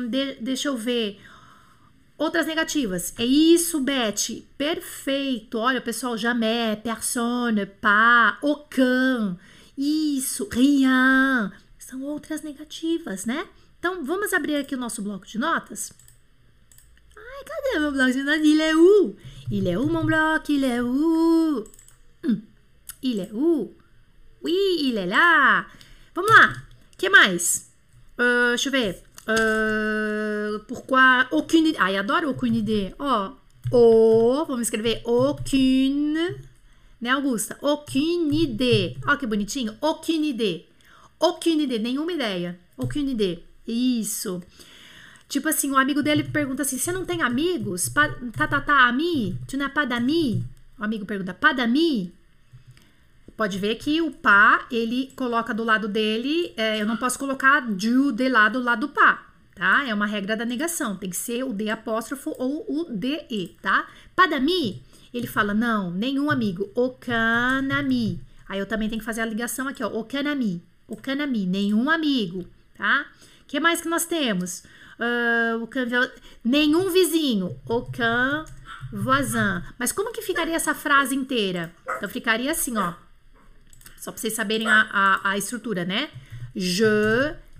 De, 0.08 0.34
deixa 0.40 0.68
eu 0.68 0.76
ver. 0.76 1.20
Outras 2.18 2.46
negativas. 2.46 3.12
É 3.18 3.24
isso, 3.24 3.80
Beth. 3.80 4.42
Perfeito. 4.56 5.58
Olha, 5.58 5.82
pessoal, 5.82 6.16
jamais, 6.16 6.78
personne, 6.80 7.66
pas, 7.66 8.38
aucun. 8.42 9.36
Isso, 9.76 10.48
rien. 10.50 11.52
São 11.78 12.02
outras 12.02 12.42
negativas, 12.42 13.26
né? 13.26 13.46
Então, 13.78 14.02
vamos 14.02 14.32
abrir 14.32 14.56
aqui 14.56 14.74
o 14.74 14.78
nosso 14.78 15.02
bloco 15.02 15.26
de 15.26 15.38
notas. 15.38 15.92
Ai, 17.14 17.44
cadê 17.44 17.78
meu 17.80 17.92
bloco 17.92 18.12
de 18.12 18.22
notas? 18.22 18.46
Il 18.46 18.60
est 18.60 18.74
où? 18.74 19.16
Il 19.50 19.66
est 19.66 19.76
où, 19.76 19.86
mon 19.86 20.04
bloc? 20.04 20.48
Il 20.48 20.64
est 20.64 20.80
où? 20.80 21.64
Hum. 22.24 22.42
Il 23.02 23.20
est 23.20 23.32
où? 23.32 23.74
Oui, 24.42 24.78
il 24.80 24.96
est 24.96 25.06
là. 25.06 25.66
Vamos 26.14 26.30
lá. 26.30 26.62
O 26.92 26.96
que 26.96 27.10
mais? 27.10 27.70
Uh, 28.18 28.56
deixa 28.56 28.68
eu 28.68 28.72
ver. 28.72 29.05
Uh, 29.28 30.60
pourquoi 30.68 31.26
aucune 31.32 31.66
idée. 31.66 31.78
Ai, 31.80 31.96
adoro 31.96 32.30
aucune 32.30 32.56
idée. 32.56 32.94
Ó, 32.98 33.32
vamos 34.44 34.62
escrever 34.62 35.02
aucune, 35.04 36.18
né, 37.00 37.10
Augusta? 37.10 37.56
Aucune 37.60 38.32
idée. 38.32 38.96
Ó, 39.06 39.16
que 39.16 39.26
bonitinho. 39.26 39.74
Aucune 39.80 40.24
idée. 40.24 40.68
Aucune 41.18 41.62
idée, 41.62 41.78
nenhuma 41.78 42.12
ideia. 42.12 42.56
Aucune 42.78 43.10
idée. 43.10 43.42
Isso. 43.66 44.40
Tipo 45.28 45.48
assim, 45.48 45.72
o 45.72 45.76
amigo 45.76 46.02
dele 46.02 46.22
pergunta 46.22 46.62
assim: 46.62 46.78
Você 46.78 46.92
não 46.92 47.04
tem 47.04 47.22
amigos? 47.22 47.88
Pa, 47.88 48.08
ami? 48.88 49.36
Tu 49.48 49.56
n'as 49.56 49.72
pas 49.72 49.86
d'amis? 49.86 50.42
O 50.78 50.84
amigo 50.84 51.04
pergunta: 51.04 51.34
Pas 51.34 51.52
d'amis? 51.52 52.12
Pode 53.36 53.58
ver 53.58 53.74
que 53.76 54.00
o 54.00 54.10
pá, 54.10 54.66
ele 54.70 55.12
coloca 55.14 55.52
do 55.52 55.62
lado 55.62 55.88
dele, 55.88 56.54
é, 56.56 56.80
eu 56.80 56.86
não 56.86 56.96
posso 56.96 57.18
colocar 57.18 57.60
du 57.60 58.10
de 58.10 58.28
lá 58.28 58.48
do 58.48 58.62
lado 58.62 58.86
do 58.86 58.88
pá, 58.88 59.26
tá? 59.54 59.86
É 59.86 59.92
uma 59.92 60.06
regra 60.06 60.34
da 60.34 60.44
negação, 60.44 60.96
tem 60.96 61.10
que 61.10 61.16
ser 61.16 61.44
o 61.44 61.52
D 61.52 61.68
apóstrofo 61.68 62.34
ou 62.38 62.64
o 62.68 62.84
DE, 62.84 63.56
tá? 63.60 63.86
Padami, 64.14 64.82
ele 65.12 65.26
fala, 65.26 65.52
não, 65.52 65.90
nenhum 65.90 66.30
amigo, 66.30 66.70
okanami. 66.74 68.20
Aí 68.48 68.58
eu 68.58 68.66
também 68.66 68.88
tenho 68.88 69.00
que 69.00 69.06
fazer 69.06 69.20
a 69.20 69.26
ligação 69.26 69.68
aqui, 69.68 69.84
ó, 69.84 69.88
okanami, 69.88 70.62
okanami, 70.88 71.46
nenhum 71.46 71.90
amigo, 71.90 72.46
tá? 72.74 73.06
O 73.42 73.46
que 73.46 73.60
mais 73.60 73.82
que 73.82 73.88
nós 73.88 74.06
temos? 74.06 74.64
Uh, 74.98 75.62
o 75.62 75.68
nenhum 76.42 76.90
vizinho, 76.90 77.54
okan 77.68 78.46
voisin. 78.90 79.62
Mas 79.78 79.92
como 79.92 80.12
que 80.12 80.22
ficaria 80.22 80.56
essa 80.56 80.74
frase 80.74 81.14
inteira? 81.14 81.72
Então 81.96 82.08
ficaria 82.08 82.50
assim, 82.50 82.76
ó. 82.78 82.94
Só 84.06 84.12
pra 84.12 84.20
vocês 84.20 84.34
saberem 84.34 84.68
a, 84.68 84.88
a, 84.92 85.30
a 85.30 85.36
estrutura, 85.36 85.84
né? 85.84 86.08
Je 86.54 86.84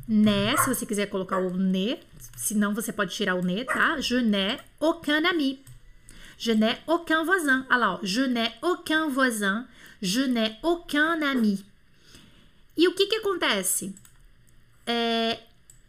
n'ai, 0.07 0.57
se 0.59 0.69
você 0.73 0.87
quiser 0.87 1.07
colocar 1.07 1.39
o 1.39 1.51
ne, 1.57 1.99
senão 2.37 2.73
você 2.73 2.93
pode 2.93 3.13
tirar 3.13 3.35
o 3.35 3.43
ne, 3.43 3.65
tá? 3.65 4.01
Je 4.01 4.23
n'ai 4.23 4.61
aucun 4.79 5.27
ami. 5.27 5.59
Je 6.39 6.55
n'ai 6.55 6.79
aucun 6.87 7.25
voisin. 7.25 7.67
Olha 7.69 7.77
lá, 7.77 7.95
ó. 7.95 7.99
Je 8.01 8.29
n'ai 8.29 8.55
aucun 8.63 9.09
voisin. 9.09 9.67
Je 10.01 10.29
n'ai 10.29 10.57
aucun 10.63 11.21
ami. 11.21 11.67
E 12.77 12.87
o 12.87 12.95
que 12.95 13.07
que 13.09 13.17
acontece? 13.17 13.93
É, 14.87 15.41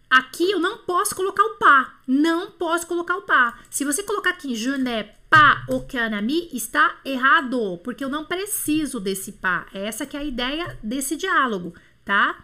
aqui 0.09 0.49
eu 0.49 0.59
não 0.59 0.79
posso 0.79 1.15
colocar 1.15 1.43
o 1.43 1.57
pas. 1.59 1.93
Não 2.07 2.49
posso 2.49 2.87
colocar 2.87 3.15
o 3.15 3.21
pas. 3.21 3.53
Se 3.69 3.85
você 3.85 4.01
colocar 4.01 4.31
aqui 4.31 4.55
je 4.55 4.75
n'ai 4.75 5.03
pas 5.29 5.63
aucun 5.69 6.13
ami, 6.13 6.49
está 6.53 6.99
errado, 7.03 7.79
porque 7.83 8.03
eu 8.03 8.09
não 8.09 8.25
preciso 8.25 8.99
desse 8.99 9.33
pas. 9.33 9.65
Essa 9.73 10.05
que 10.05 10.15
é 10.15 10.21
a 10.21 10.23
ideia 10.23 10.77
desse 10.81 11.15
diálogo, 11.15 11.73
tá? 12.05 12.43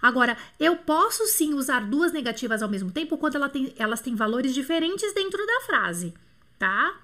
Agora, 0.00 0.36
eu 0.58 0.76
posso 0.76 1.26
sim 1.26 1.54
usar 1.54 1.80
duas 1.80 2.12
negativas 2.12 2.62
ao 2.62 2.68
mesmo 2.68 2.90
tempo 2.90 3.18
quando 3.18 3.36
ela 3.36 3.48
tem, 3.48 3.74
elas 3.76 4.00
têm 4.00 4.14
valores 4.14 4.54
diferentes 4.54 5.12
dentro 5.12 5.44
da 5.44 5.60
frase, 5.66 6.14
tá? 6.58 6.94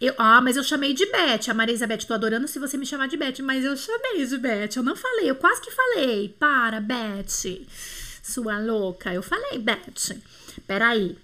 Eu, 0.00 0.14
ah, 0.18 0.40
mas 0.40 0.56
eu 0.56 0.64
chamei 0.64 0.92
de 0.92 1.06
Beth. 1.06 1.48
A 1.48 1.54
Maria 1.54 1.74
Isabeth, 1.74 2.06
tô 2.06 2.14
adorando 2.14 2.48
se 2.48 2.58
você 2.58 2.76
me 2.76 2.84
chamar 2.84 3.06
de 3.06 3.16
Beth, 3.16 3.40
mas 3.40 3.64
eu 3.64 3.76
chamei 3.76 4.26
de 4.26 4.36
Beth. 4.36 4.70
Eu 4.76 4.82
não 4.82 4.96
falei, 4.96 5.30
eu 5.30 5.36
quase 5.36 5.60
que 5.60 5.70
falei. 5.70 6.28
Para, 6.40 6.80
Beth. 6.80 7.64
Sua 8.20 8.58
louca. 8.58 9.14
Eu 9.14 9.22
falei, 9.22 9.60
Beth. 9.60 10.20
Peraí. 10.66 11.16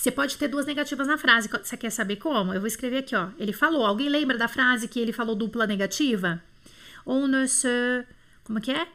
Você 0.00 0.10
pode 0.10 0.38
ter 0.38 0.48
duas 0.48 0.64
negativas 0.64 1.06
na 1.06 1.18
frase. 1.18 1.46
Você 1.46 1.76
quer 1.76 1.90
saber 1.90 2.16
como? 2.16 2.54
Eu 2.54 2.60
vou 2.60 2.66
escrever 2.66 2.96
aqui, 3.00 3.14
ó. 3.14 3.28
Ele 3.38 3.52
falou. 3.52 3.84
Alguém 3.84 4.08
lembra 4.08 4.38
da 4.38 4.48
frase 4.48 4.88
que 4.88 4.98
ele 4.98 5.12
falou 5.12 5.36
dupla 5.36 5.66
negativa? 5.66 6.42
On 7.04 7.26
ne 7.26 7.46
se. 7.46 8.06
Como 8.42 8.58
que 8.62 8.70
é? 8.70 8.88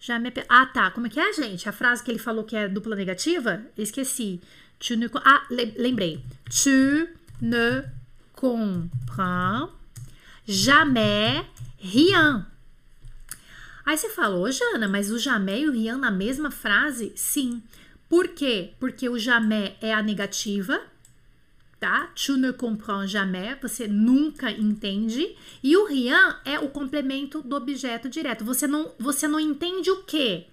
Já 0.00 0.18
me... 0.18 0.32
Ah, 0.48 0.66
tá. 0.66 0.90
Como 0.90 1.06
é 1.06 1.10
que 1.10 1.20
é, 1.20 1.32
gente? 1.32 1.68
A 1.68 1.72
frase 1.72 2.02
que 2.02 2.10
ele 2.10 2.18
falou 2.18 2.42
que 2.42 2.56
é 2.56 2.66
dupla 2.66 2.96
negativa? 2.96 3.62
Esqueci. 3.76 4.40
Tu 4.80 4.96
ne... 4.96 5.08
Ah, 5.24 5.46
lembrei. 5.48 6.24
Tu 6.50 7.08
ne 7.40 7.84
comprends 8.34 9.70
jamais 10.44 11.46
rien. 11.78 12.44
Aí 13.86 13.96
você 13.96 14.10
falou, 14.10 14.50
Jana, 14.50 14.88
mas 14.88 15.12
o 15.12 15.20
jamais 15.20 15.62
e 15.62 15.68
o 15.68 15.72
rien 15.72 15.96
na 15.96 16.10
mesma 16.10 16.50
frase? 16.50 17.12
Sim. 17.14 17.62
Por 18.08 18.28
quê? 18.28 18.72
Porque 18.80 19.08
o 19.08 19.18
jamais 19.18 19.74
é 19.80 19.92
a 19.92 20.02
negativa, 20.02 20.80
tá? 21.78 22.10
Tu 22.14 22.36
ne 22.36 22.52
comprends 22.52 23.10
jamais, 23.10 23.58
você 23.60 23.86
nunca 23.86 24.50
entende. 24.50 25.36
E 25.62 25.76
o 25.76 25.86
rien 25.86 26.36
é 26.44 26.58
o 26.58 26.68
complemento 26.68 27.42
do 27.42 27.54
objeto 27.54 28.08
direto. 28.08 28.44
Você 28.44 28.66
não, 28.66 28.92
você 28.98 29.28
não 29.28 29.38
entende 29.38 29.90
o 29.90 30.02
quê? 30.04 30.46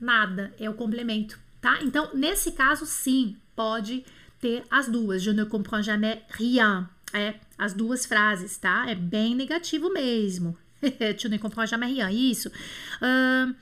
Nada, 0.00 0.52
é 0.58 0.68
o 0.68 0.74
complemento, 0.74 1.38
tá? 1.60 1.78
Então, 1.82 2.10
nesse 2.14 2.52
caso, 2.52 2.86
sim, 2.86 3.36
pode 3.54 4.04
ter 4.40 4.64
as 4.70 4.88
duas. 4.88 5.22
Je 5.22 5.32
ne 5.32 5.44
comprends 5.44 5.86
jamais 5.86 6.18
rien. 6.30 6.88
É, 7.12 7.34
as 7.58 7.74
duas 7.74 8.06
frases, 8.06 8.56
tá? 8.56 8.88
É 8.88 8.94
bem 8.94 9.34
negativo 9.34 9.92
mesmo. 9.92 10.56
tu 11.20 11.28
ne 11.28 11.38
comprends 11.38 11.68
jamais 11.68 11.92
rien. 11.92 12.10
Isso. 12.10 12.48
Uh, 12.48 13.54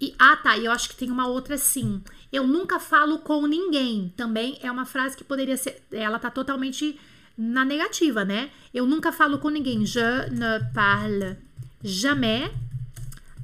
e, 0.00 0.14
ah, 0.18 0.36
tá. 0.36 0.56
E 0.56 0.64
eu 0.64 0.72
acho 0.72 0.88
que 0.88 0.96
tem 0.96 1.10
uma 1.10 1.26
outra 1.26 1.56
sim. 1.56 2.02
Eu 2.32 2.46
nunca 2.46 2.78
falo 2.78 3.18
com 3.18 3.46
ninguém. 3.46 4.12
Também 4.16 4.58
é 4.62 4.70
uma 4.70 4.84
frase 4.84 5.16
que 5.16 5.24
poderia 5.24 5.56
ser. 5.56 5.82
Ela 5.90 6.18
tá 6.18 6.30
totalmente 6.30 6.98
na 7.36 7.64
negativa, 7.64 8.24
né? 8.24 8.50
Eu 8.72 8.86
nunca 8.86 9.10
falo 9.12 9.38
com 9.38 9.48
ninguém. 9.48 9.84
Je 9.84 10.30
ne 10.30 10.60
parle 10.72 11.36
jamais 11.82 12.50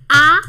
à 0.08 0.40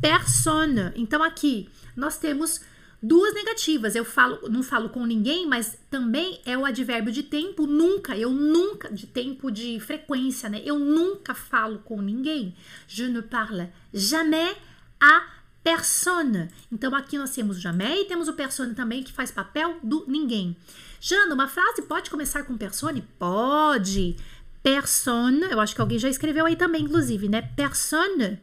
personne. 0.00 0.92
Então 0.96 1.22
aqui 1.22 1.68
nós 1.96 2.18
temos 2.18 2.60
duas 3.02 3.34
negativas. 3.34 3.94
Eu 3.94 4.04
falo, 4.04 4.48
não 4.48 4.62
falo 4.62 4.88
com 4.88 5.06
ninguém, 5.06 5.46
mas 5.46 5.78
também 5.90 6.40
é 6.44 6.56
o 6.58 6.64
advérbio 6.64 7.12
de 7.12 7.22
tempo 7.22 7.66
nunca. 7.66 8.16
Eu 8.16 8.30
nunca 8.30 8.92
de 8.92 9.06
tempo 9.06 9.50
de 9.50 9.78
frequência, 9.80 10.48
né? 10.48 10.60
Eu 10.64 10.78
nunca 10.78 11.34
falo 11.34 11.78
com 11.80 12.00
ninguém. 12.00 12.54
Je 12.88 13.08
ne 13.08 13.22
parle 13.22 13.68
jamais 13.92 14.56
à 15.00 15.22
personne. 15.66 16.48
Então 16.70 16.94
aqui 16.94 17.18
nós 17.18 17.32
temos 17.32 17.56
o 17.56 17.60
jamais 17.60 17.98
e 17.98 18.04
temos 18.04 18.28
o 18.28 18.34
personne 18.34 18.72
também 18.72 19.02
que 19.02 19.12
faz 19.12 19.32
papel 19.32 19.78
do 19.82 20.04
ninguém. 20.06 20.56
Jana, 21.00 21.34
uma 21.34 21.48
frase 21.48 21.82
pode 21.82 22.08
começar 22.08 22.44
com 22.44 22.56
personne? 22.56 23.02
Pode. 23.18 24.14
Personne, 24.62 25.42
eu 25.50 25.58
acho 25.58 25.74
que 25.74 25.80
alguém 25.80 25.98
já 25.98 26.08
escreveu 26.08 26.46
aí 26.46 26.54
também, 26.54 26.84
inclusive, 26.84 27.28
né? 27.28 27.42
Personne 27.42 28.40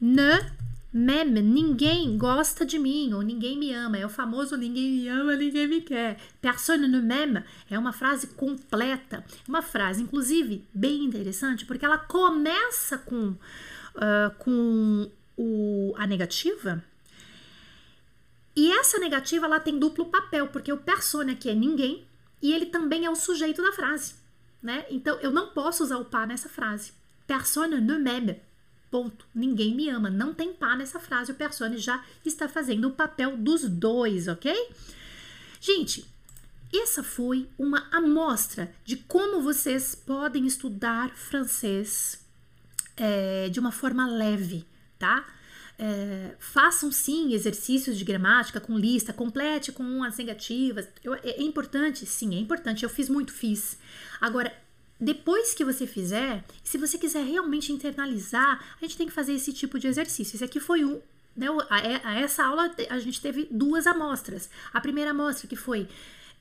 ne 0.00 0.60
Meme, 0.92 1.42
ninguém 1.42 2.18
gosta 2.18 2.66
de 2.66 2.76
mim 2.78 3.12
ou 3.12 3.20
ninguém 3.20 3.58
me 3.58 3.72
ama. 3.72 3.98
É 3.98 4.06
o 4.06 4.08
famoso 4.08 4.56
ninguém 4.56 4.90
me 4.92 5.08
ama, 5.08 5.36
ninguém 5.36 5.68
me 5.68 5.82
quer. 5.82 6.16
Personne 6.40 6.88
ne 6.88 7.02
m'aime 7.02 7.44
é 7.70 7.78
uma 7.78 7.92
frase 7.92 8.28
completa. 8.28 9.22
Uma 9.46 9.60
frase, 9.60 10.02
inclusive, 10.02 10.64
bem 10.72 11.04
interessante, 11.04 11.66
porque 11.66 11.84
ela 11.84 11.98
começa 11.98 12.96
com, 12.96 13.28
uh, 13.28 14.34
com 14.38 15.08
o, 15.40 15.94
a 15.96 16.06
negativa. 16.06 16.84
E 18.54 18.70
essa 18.72 18.98
negativa 18.98 19.46
ela 19.46 19.58
tem 19.58 19.78
duplo 19.78 20.06
papel, 20.06 20.48
porque 20.48 20.70
o 20.70 20.76
persona 20.76 21.32
aqui 21.32 21.48
é 21.48 21.54
ninguém 21.54 22.06
e 22.42 22.52
ele 22.52 22.66
também 22.66 23.06
é 23.06 23.10
o 23.10 23.16
sujeito 23.16 23.62
da 23.62 23.72
frase. 23.72 24.14
Né? 24.62 24.84
Então 24.90 25.18
eu 25.20 25.30
não 25.30 25.48
posso 25.48 25.82
usar 25.82 25.96
o 25.96 26.04
pá 26.04 26.26
nessa 26.26 26.48
frase. 26.48 26.92
Personne 27.26 27.80
ne 27.80 27.98
m'aime 27.98 28.40
Ponto. 28.90 29.24
Ninguém 29.32 29.74
me 29.74 29.88
ama. 29.88 30.10
Não 30.10 30.34
tem 30.34 30.52
pá 30.52 30.76
nessa 30.76 30.98
frase. 30.98 31.30
O 31.30 31.36
Persone 31.36 31.78
já 31.78 32.04
está 32.26 32.48
fazendo 32.48 32.88
o 32.88 32.90
papel 32.90 33.36
dos 33.36 33.68
dois, 33.68 34.26
ok? 34.26 34.52
Gente, 35.60 36.04
essa 36.74 37.02
foi 37.02 37.48
uma 37.56 37.86
amostra 37.92 38.74
de 38.84 38.96
como 38.96 39.40
vocês 39.40 39.94
podem 39.94 40.44
estudar 40.44 41.10
francês 41.10 42.20
é, 42.96 43.48
de 43.48 43.60
uma 43.60 43.70
forma 43.70 44.08
leve, 44.08 44.66
tá? 45.00 45.26
É, 45.76 46.36
façam 46.38 46.92
sim 46.92 47.32
exercícios 47.32 47.96
de 47.96 48.04
gramática 48.04 48.60
com 48.60 48.78
lista, 48.78 49.14
complete 49.14 49.72
com 49.72 50.04
as 50.04 50.18
negativas. 50.18 50.86
Eu, 51.02 51.14
é, 51.14 51.20
é 51.24 51.42
importante? 51.42 52.04
Sim, 52.04 52.36
é 52.36 52.38
importante. 52.38 52.84
Eu 52.84 52.90
fiz 52.90 53.08
muito, 53.08 53.32
fiz. 53.32 53.78
Agora, 54.20 54.52
depois 55.00 55.54
que 55.54 55.64
você 55.64 55.86
fizer, 55.86 56.44
se 56.62 56.76
você 56.76 56.98
quiser 56.98 57.24
realmente 57.24 57.72
internalizar, 57.72 58.62
a 58.76 58.84
gente 58.84 58.98
tem 58.98 59.06
que 59.06 59.12
fazer 59.12 59.32
esse 59.32 59.52
tipo 59.54 59.78
de 59.78 59.86
exercício. 59.86 60.36
Esse 60.36 60.44
aqui 60.44 60.60
foi 60.60 60.84
um. 60.84 61.00
Né, 61.34 61.46
a, 61.70 62.10
a 62.10 62.20
essa 62.20 62.44
aula 62.44 62.70
a 62.90 62.98
gente 62.98 63.20
teve 63.20 63.48
duas 63.50 63.86
amostras. 63.86 64.50
A 64.74 64.80
primeira 64.80 65.12
amostra 65.12 65.48
que 65.48 65.56
foi 65.56 65.88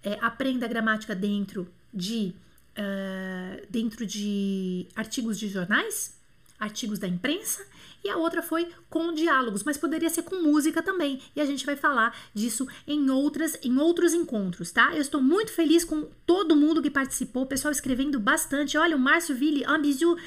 é, 0.03 0.17
aprenda 0.21 0.65
a 0.65 0.69
gramática 0.69 1.15
dentro 1.15 1.71
de 1.93 2.35
uh, 2.77 3.65
dentro 3.69 4.05
de 4.05 4.87
artigos 4.95 5.39
de 5.39 5.47
jornais, 5.47 6.18
artigos 6.59 6.99
da 6.99 7.07
imprensa 7.07 7.65
e 8.03 8.09
a 8.09 8.17
outra 8.17 8.41
foi 8.41 8.69
com 8.89 9.13
diálogos, 9.13 9.63
mas 9.63 9.77
poderia 9.77 10.09
ser 10.09 10.23
com 10.23 10.41
música 10.41 10.81
também. 10.81 11.21
E 11.35 11.41
a 11.41 11.45
gente 11.45 11.65
vai 11.65 11.75
falar 11.75 12.15
disso 12.33 12.67
em 12.87 13.09
outras 13.09 13.57
em 13.63 13.77
outros 13.77 14.13
encontros, 14.13 14.71
tá? 14.71 14.93
Eu 14.93 15.01
estou 15.01 15.21
muito 15.21 15.51
feliz 15.51 15.83
com 15.83 16.07
todo 16.25 16.55
mundo 16.55 16.81
que 16.81 16.89
participou, 16.89 17.43
o 17.43 17.47
pessoal 17.47 17.71
escrevendo 17.71 18.19
bastante. 18.19 18.77
Olha, 18.77 18.95
o 18.95 18.99
Márcio 18.99 19.35
Ville, 19.35 19.65
un 19.67 19.81
bisou, 19.81 20.17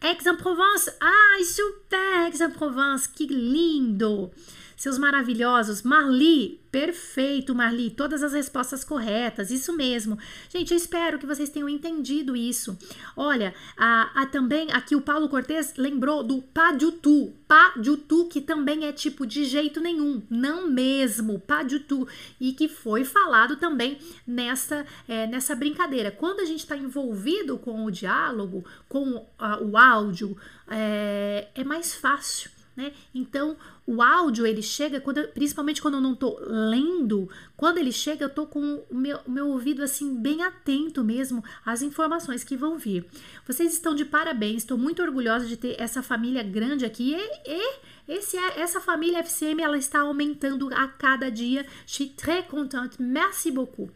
Aix-en-Provence. 0.00 0.92
Ai, 1.00 1.44
super, 1.44 2.14
Aix-en-Provence, 2.24 3.08
que 3.08 3.26
lindo! 3.26 4.30
Seus 4.78 4.96
maravilhosos. 4.96 5.82
Marli, 5.82 6.60
perfeito, 6.70 7.52
Marli, 7.52 7.90
todas 7.90 8.22
as 8.22 8.32
respostas 8.32 8.84
corretas, 8.84 9.50
isso 9.50 9.72
mesmo. 9.72 10.16
Gente, 10.48 10.70
eu 10.70 10.76
espero 10.76 11.18
que 11.18 11.26
vocês 11.26 11.50
tenham 11.50 11.68
entendido 11.68 12.36
isso. 12.36 12.78
Olha, 13.16 13.52
a, 13.76 14.22
a 14.22 14.26
também 14.26 14.70
aqui 14.70 14.94
o 14.94 15.00
Paulo 15.00 15.28
Cortez 15.28 15.74
lembrou 15.76 16.22
do 16.22 16.40
pas 16.40 16.78
du 16.78 16.92
tout, 16.92 17.34
pas 17.48 17.74
du 17.74 17.96
tout, 17.96 18.28
que 18.30 18.40
também 18.40 18.86
é 18.86 18.92
tipo 18.92 19.26
de 19.26 19.44
jeito 19.44 19.80
nenhum, 19.80 20.22
não 20.30 20.70
mesmo, 20.70 21.40
pas 21.40 21.66
du 21.66 21.80
tout, 21.80 22.08
e 22.40 22.52
que 22.52 22.68
foi 22.68 23.04
falado 23.04 23.56
também 23.56 23.98
nessa, 24.24 24.86
é, 25.08 25.26
nessa 25.26 25.56
brincadeira. 25.56 26.12
Quando 26.12 26.38
a 26.38 26.44
gente 26.44 26.60
está 26.60 26.76
envolvido 26.76 27.58
com 27.58 27.84
o 27.84 27.90
diálogo, 27.90 28.64
com 28.88 29.16
uh, 29.16 29.26
o 29.60 29.76
áudio, 29.76 30.36
é, 30.68 31.48
é 31.52 31.64
mais 31.64 31.96
fácil 31.96 32.57
né? 32.78 32.92
Então, 33.12 33.56
o 33.84 34.00
áudio 34.00 34.46
ele 34.46 34.62
chega, 34.62 35.00
quando, 35.00 35.26
principalmente 35.30 35.82
quando 35.82 35.94
eu 35.94 36.00
não 36.00 36.12
estou 36.12 36.38
lendo, 36.46 37.28
quando 37.56 37.78
ele 37.78 37.90
chega, 37.90 38.22
eu 38.22 38.28
estou 38.28 38.46
com 38.46 38.84
o 38.88 38.94
meu, 38.94 39.18
meu 39.26 39.48
ouvido 39.48 39.82
assim 39.82 40.14
bem 40.14 40.44
atento 40.44 41.02
mesmo 41.02 41.42
às 41.66 41.82
informações 41.82 42.44
que 42.44 42.56
vão 42.56 42.78
vir. 42.78 43.04
Vocês 43.44 43.72
estão 43.72 43.96
de 43.96 44.04
parabéns, 44.04 44.58
estou 44.58 44.78
muito 44.78 45.02
orgulhosa 45.02 45.44
de 45.44 45.56
ter 45.56 45.74
essa 45.76 46.04
família 46.04 46.44
grande 46.44 46.84
aqui 46.84 47.16
e, 47.16 47.50
e 47.50 47.80
esse, 48.06 48.36
é, 48.36 48.60
essa 48.60 48.80
família 48.80 49.18
FCM 49.24 49.60
ela 49.60 49.76
está 49.76 49.98
aumentando 50.02 50.72
a 50.72 50.86
cada 50.86 51.32
dia. 51.32 51.66
Je 51.84 51.94
suis 51.94 52.12
très 52.16 52.46
contente, 52.46 53.02
merci 53.02 53.50
beaucoup. 53.50 53.90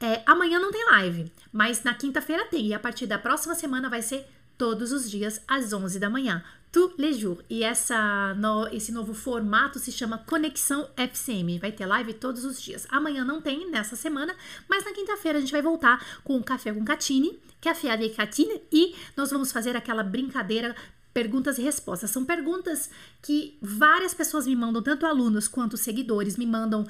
É, 0.00 0.22
amanhã 0.24 0.58
não 0.58 0.72
tem 0.72 0.84
live, 0.92 1.30
mas 1.52 1.82
na 1.82 1.92
quinta-feira 1.92 2.46
tem 2.46 2.68
e 2.68 2.74
a 2.74 2.80
partir 2.80 3.06
da 3.06 3.18
próxima 3.18 3.54
semana 3.54 3.90
vai 3.90 4.00
ser 4.00 4.26
todos 4.56 4.92
os 4.92 5.10
dias 5.10 5.42
às 5.46 5.74
11 5.74 5.98
da 5.98 6.08
manhã 6.08 6.42
tous 6.72 6.92
les 6.98 7.18
jours. 7.18 7.42
E 7.48 7.62
essa, 7.62 8.34
no, 8.34 8.66
esse 8.68 8.92
novo 8.92 9.14
formato 9.14 9.78
se 9.78 9.90
chama 9.90 10.18
Conexão 10.18 10.88
FCM. 10.96 11.58
Vai 11.58 11.72
ter 11.72 11.86
live 11.86 12.14
todos 12.14 12.44
os 12.44 12.60
dias. 12.60 12.86
Amanhã 12.90 13.24
não 13.24 13.40
tem, 13.40 13.70
nessa 13.70 13.96
semana, 13.96 14.34
mas 14.68 14.84
na 14.84 14.92
quinta-feira 14.92 15.38
a 15.38 15.40
gente 15.40 15.52
vai 15.52 15.62
voltar 15.62 16.04
com 16.22 16.36
o 16.36 16.44
Café 16.44 16.72
com 16.72 16.84
Catine, 16.84 17.38
Café 17.60 17.90
avec 17.90 18.14
Catine, 18.14 18.60
e 18.72 18.94
nós 19.16 19.30
vamos 19.30 19.50
fazer 19.50 19.76
aquela 19.76 20.02
brincadeira 20.02 20.74
perguntas 21.12 21.56
e 21.56 21.62
respostas. 21.62 22.10
São 22.10 22.26
perguntas 22.26 22.90
que 23.22 23.56
várias 23.62 24.12
pessoas 24.12 24.46
me 24.46 24.54
mandam, 24.54 24.82
tanto 24.82 25.06
alunos 25.06 25.48
quanto 25.48 25.76
seguidores, 25.76 26.36
me 26.36 26.44
mandam 26.44 26.86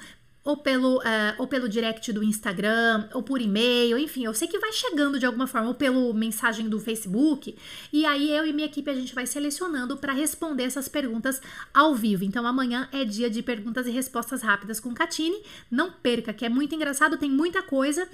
ou 0.47 0.57
pelo, 0.57 0.99
uh, 0.99 1.35
ou 1.39 1.49
pelo 1.49 1.69
direct 1.69 2.13
do 2.13 2.23
Instagram, 2.23 3.09
ou 3.13 3.21
por 3.23 3.41
e-mail, 3.41 3.99
enfim, 3.99 4.25
eu 4.25 4.33
sei 4.33 4.47
que 4.47 4.59
vai 4.61 4.73
chegando 4.73 5.19
de 5.19 5.27
alguma 5.27 5.49
forma, 5.49 5.67
ou 5.67 5.75
pelo 5.75 6.15
mensagem 6.15 6.69
do 6.69 6.79
Facebook, 6.79 7.57
e 7.93 8.07
aí 8.07 8.31
eu 8.31 8.47
e 8.47 8.53
minha 8.53 8.67
equipe 8.67 8.89
a 8.89 8.95
gente 8.95 9.13
vai 9.13 9.27
selecionando 9.27 9.97
para 9.97 10.13
responder 10.13 10.63
essas 10.63 10.87
perguntas 10.89 11.43
ao 11.75 11.97
vivo. 11.97 12.25
Então 12.25 12.47
amanhã 12.47 12.89
é 12.93 13.05
dia 13.05 13.29
de 13.29 13.43
perguntas 13.43 13.89
e 13.89 13.91
respostas 13.91 14.41
rápidas 14.41 14.79
com 14.79 14.95
Catine. 14.95 15.43
Não 15.69 15.91
perca, 15.91 16.33
que 16.33 16.45
é 16.45 16.49
muito 16.49 16.75
engraçado, 16.75 17.19
tem 17.19 17.31
muita 17.31 17.61
coisa. 17.61 18.09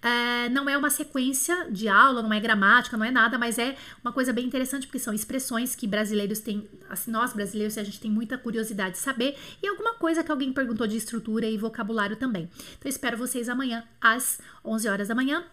É, 0.00 0.48
não 0.50 0.68
é 0.68 0.76
uma 0.76 0.90
sequência 0.90 1.68
de 1.70 1.88
aula, 1.88 2.22
não 2.22 2.32
é 2.32 2.38
gramática, 2.38 2.96
não 2.96 3.04
é 3.04 3.10
nada, 3.10 3.36
mas 3.36 3.58
é 3.58 3.76
uma 4.02 4.12
coisa 4.12 4.32
bem 4.32 4.46
interessante 4.46 4.86
porque 4.86 4.98
são 4.98 5.12
expressões 5.12 5.74
que 5.74 5.88
brasileiros 5.88 6.38
têm, 6.38 6.68
assim, 6.88 7.10
nós 7.10 7.32
brasileiros, 7.32 7.76
a 7.76 7.82
gente 7.82 7.98
tem 7.98 8.10
muita 8.10 8.38
curiosidade 8.38 8.92
de 8.92 8.98
saber 8.98 9.36
e 9.60 9.66
alguma 9.66 9.94
coisa 9.94 10.22
que 10.22 10.30
alguém 10.30 10.52
perguntou 10.52 10.86
de 10.86 10.96
estrutura 10.96 11.46
e 11.46 11.56
vocabulário 11.78 12.16
também. 12.16 12.50
Então 12.76 12.88
espero 12.88 13.16
vocês 13.16 13.48
amanhã 13.48 13.84
às 14.00 14.40
11 14.64 14.88
horas 14.88 15.08
da 15.08 15.14
manhã. 15.14 15.44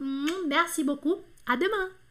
Merci 0.48 0.84
beaucoup. 0.84 1.24
À 1.46 1.56
demain. 1.56 2.05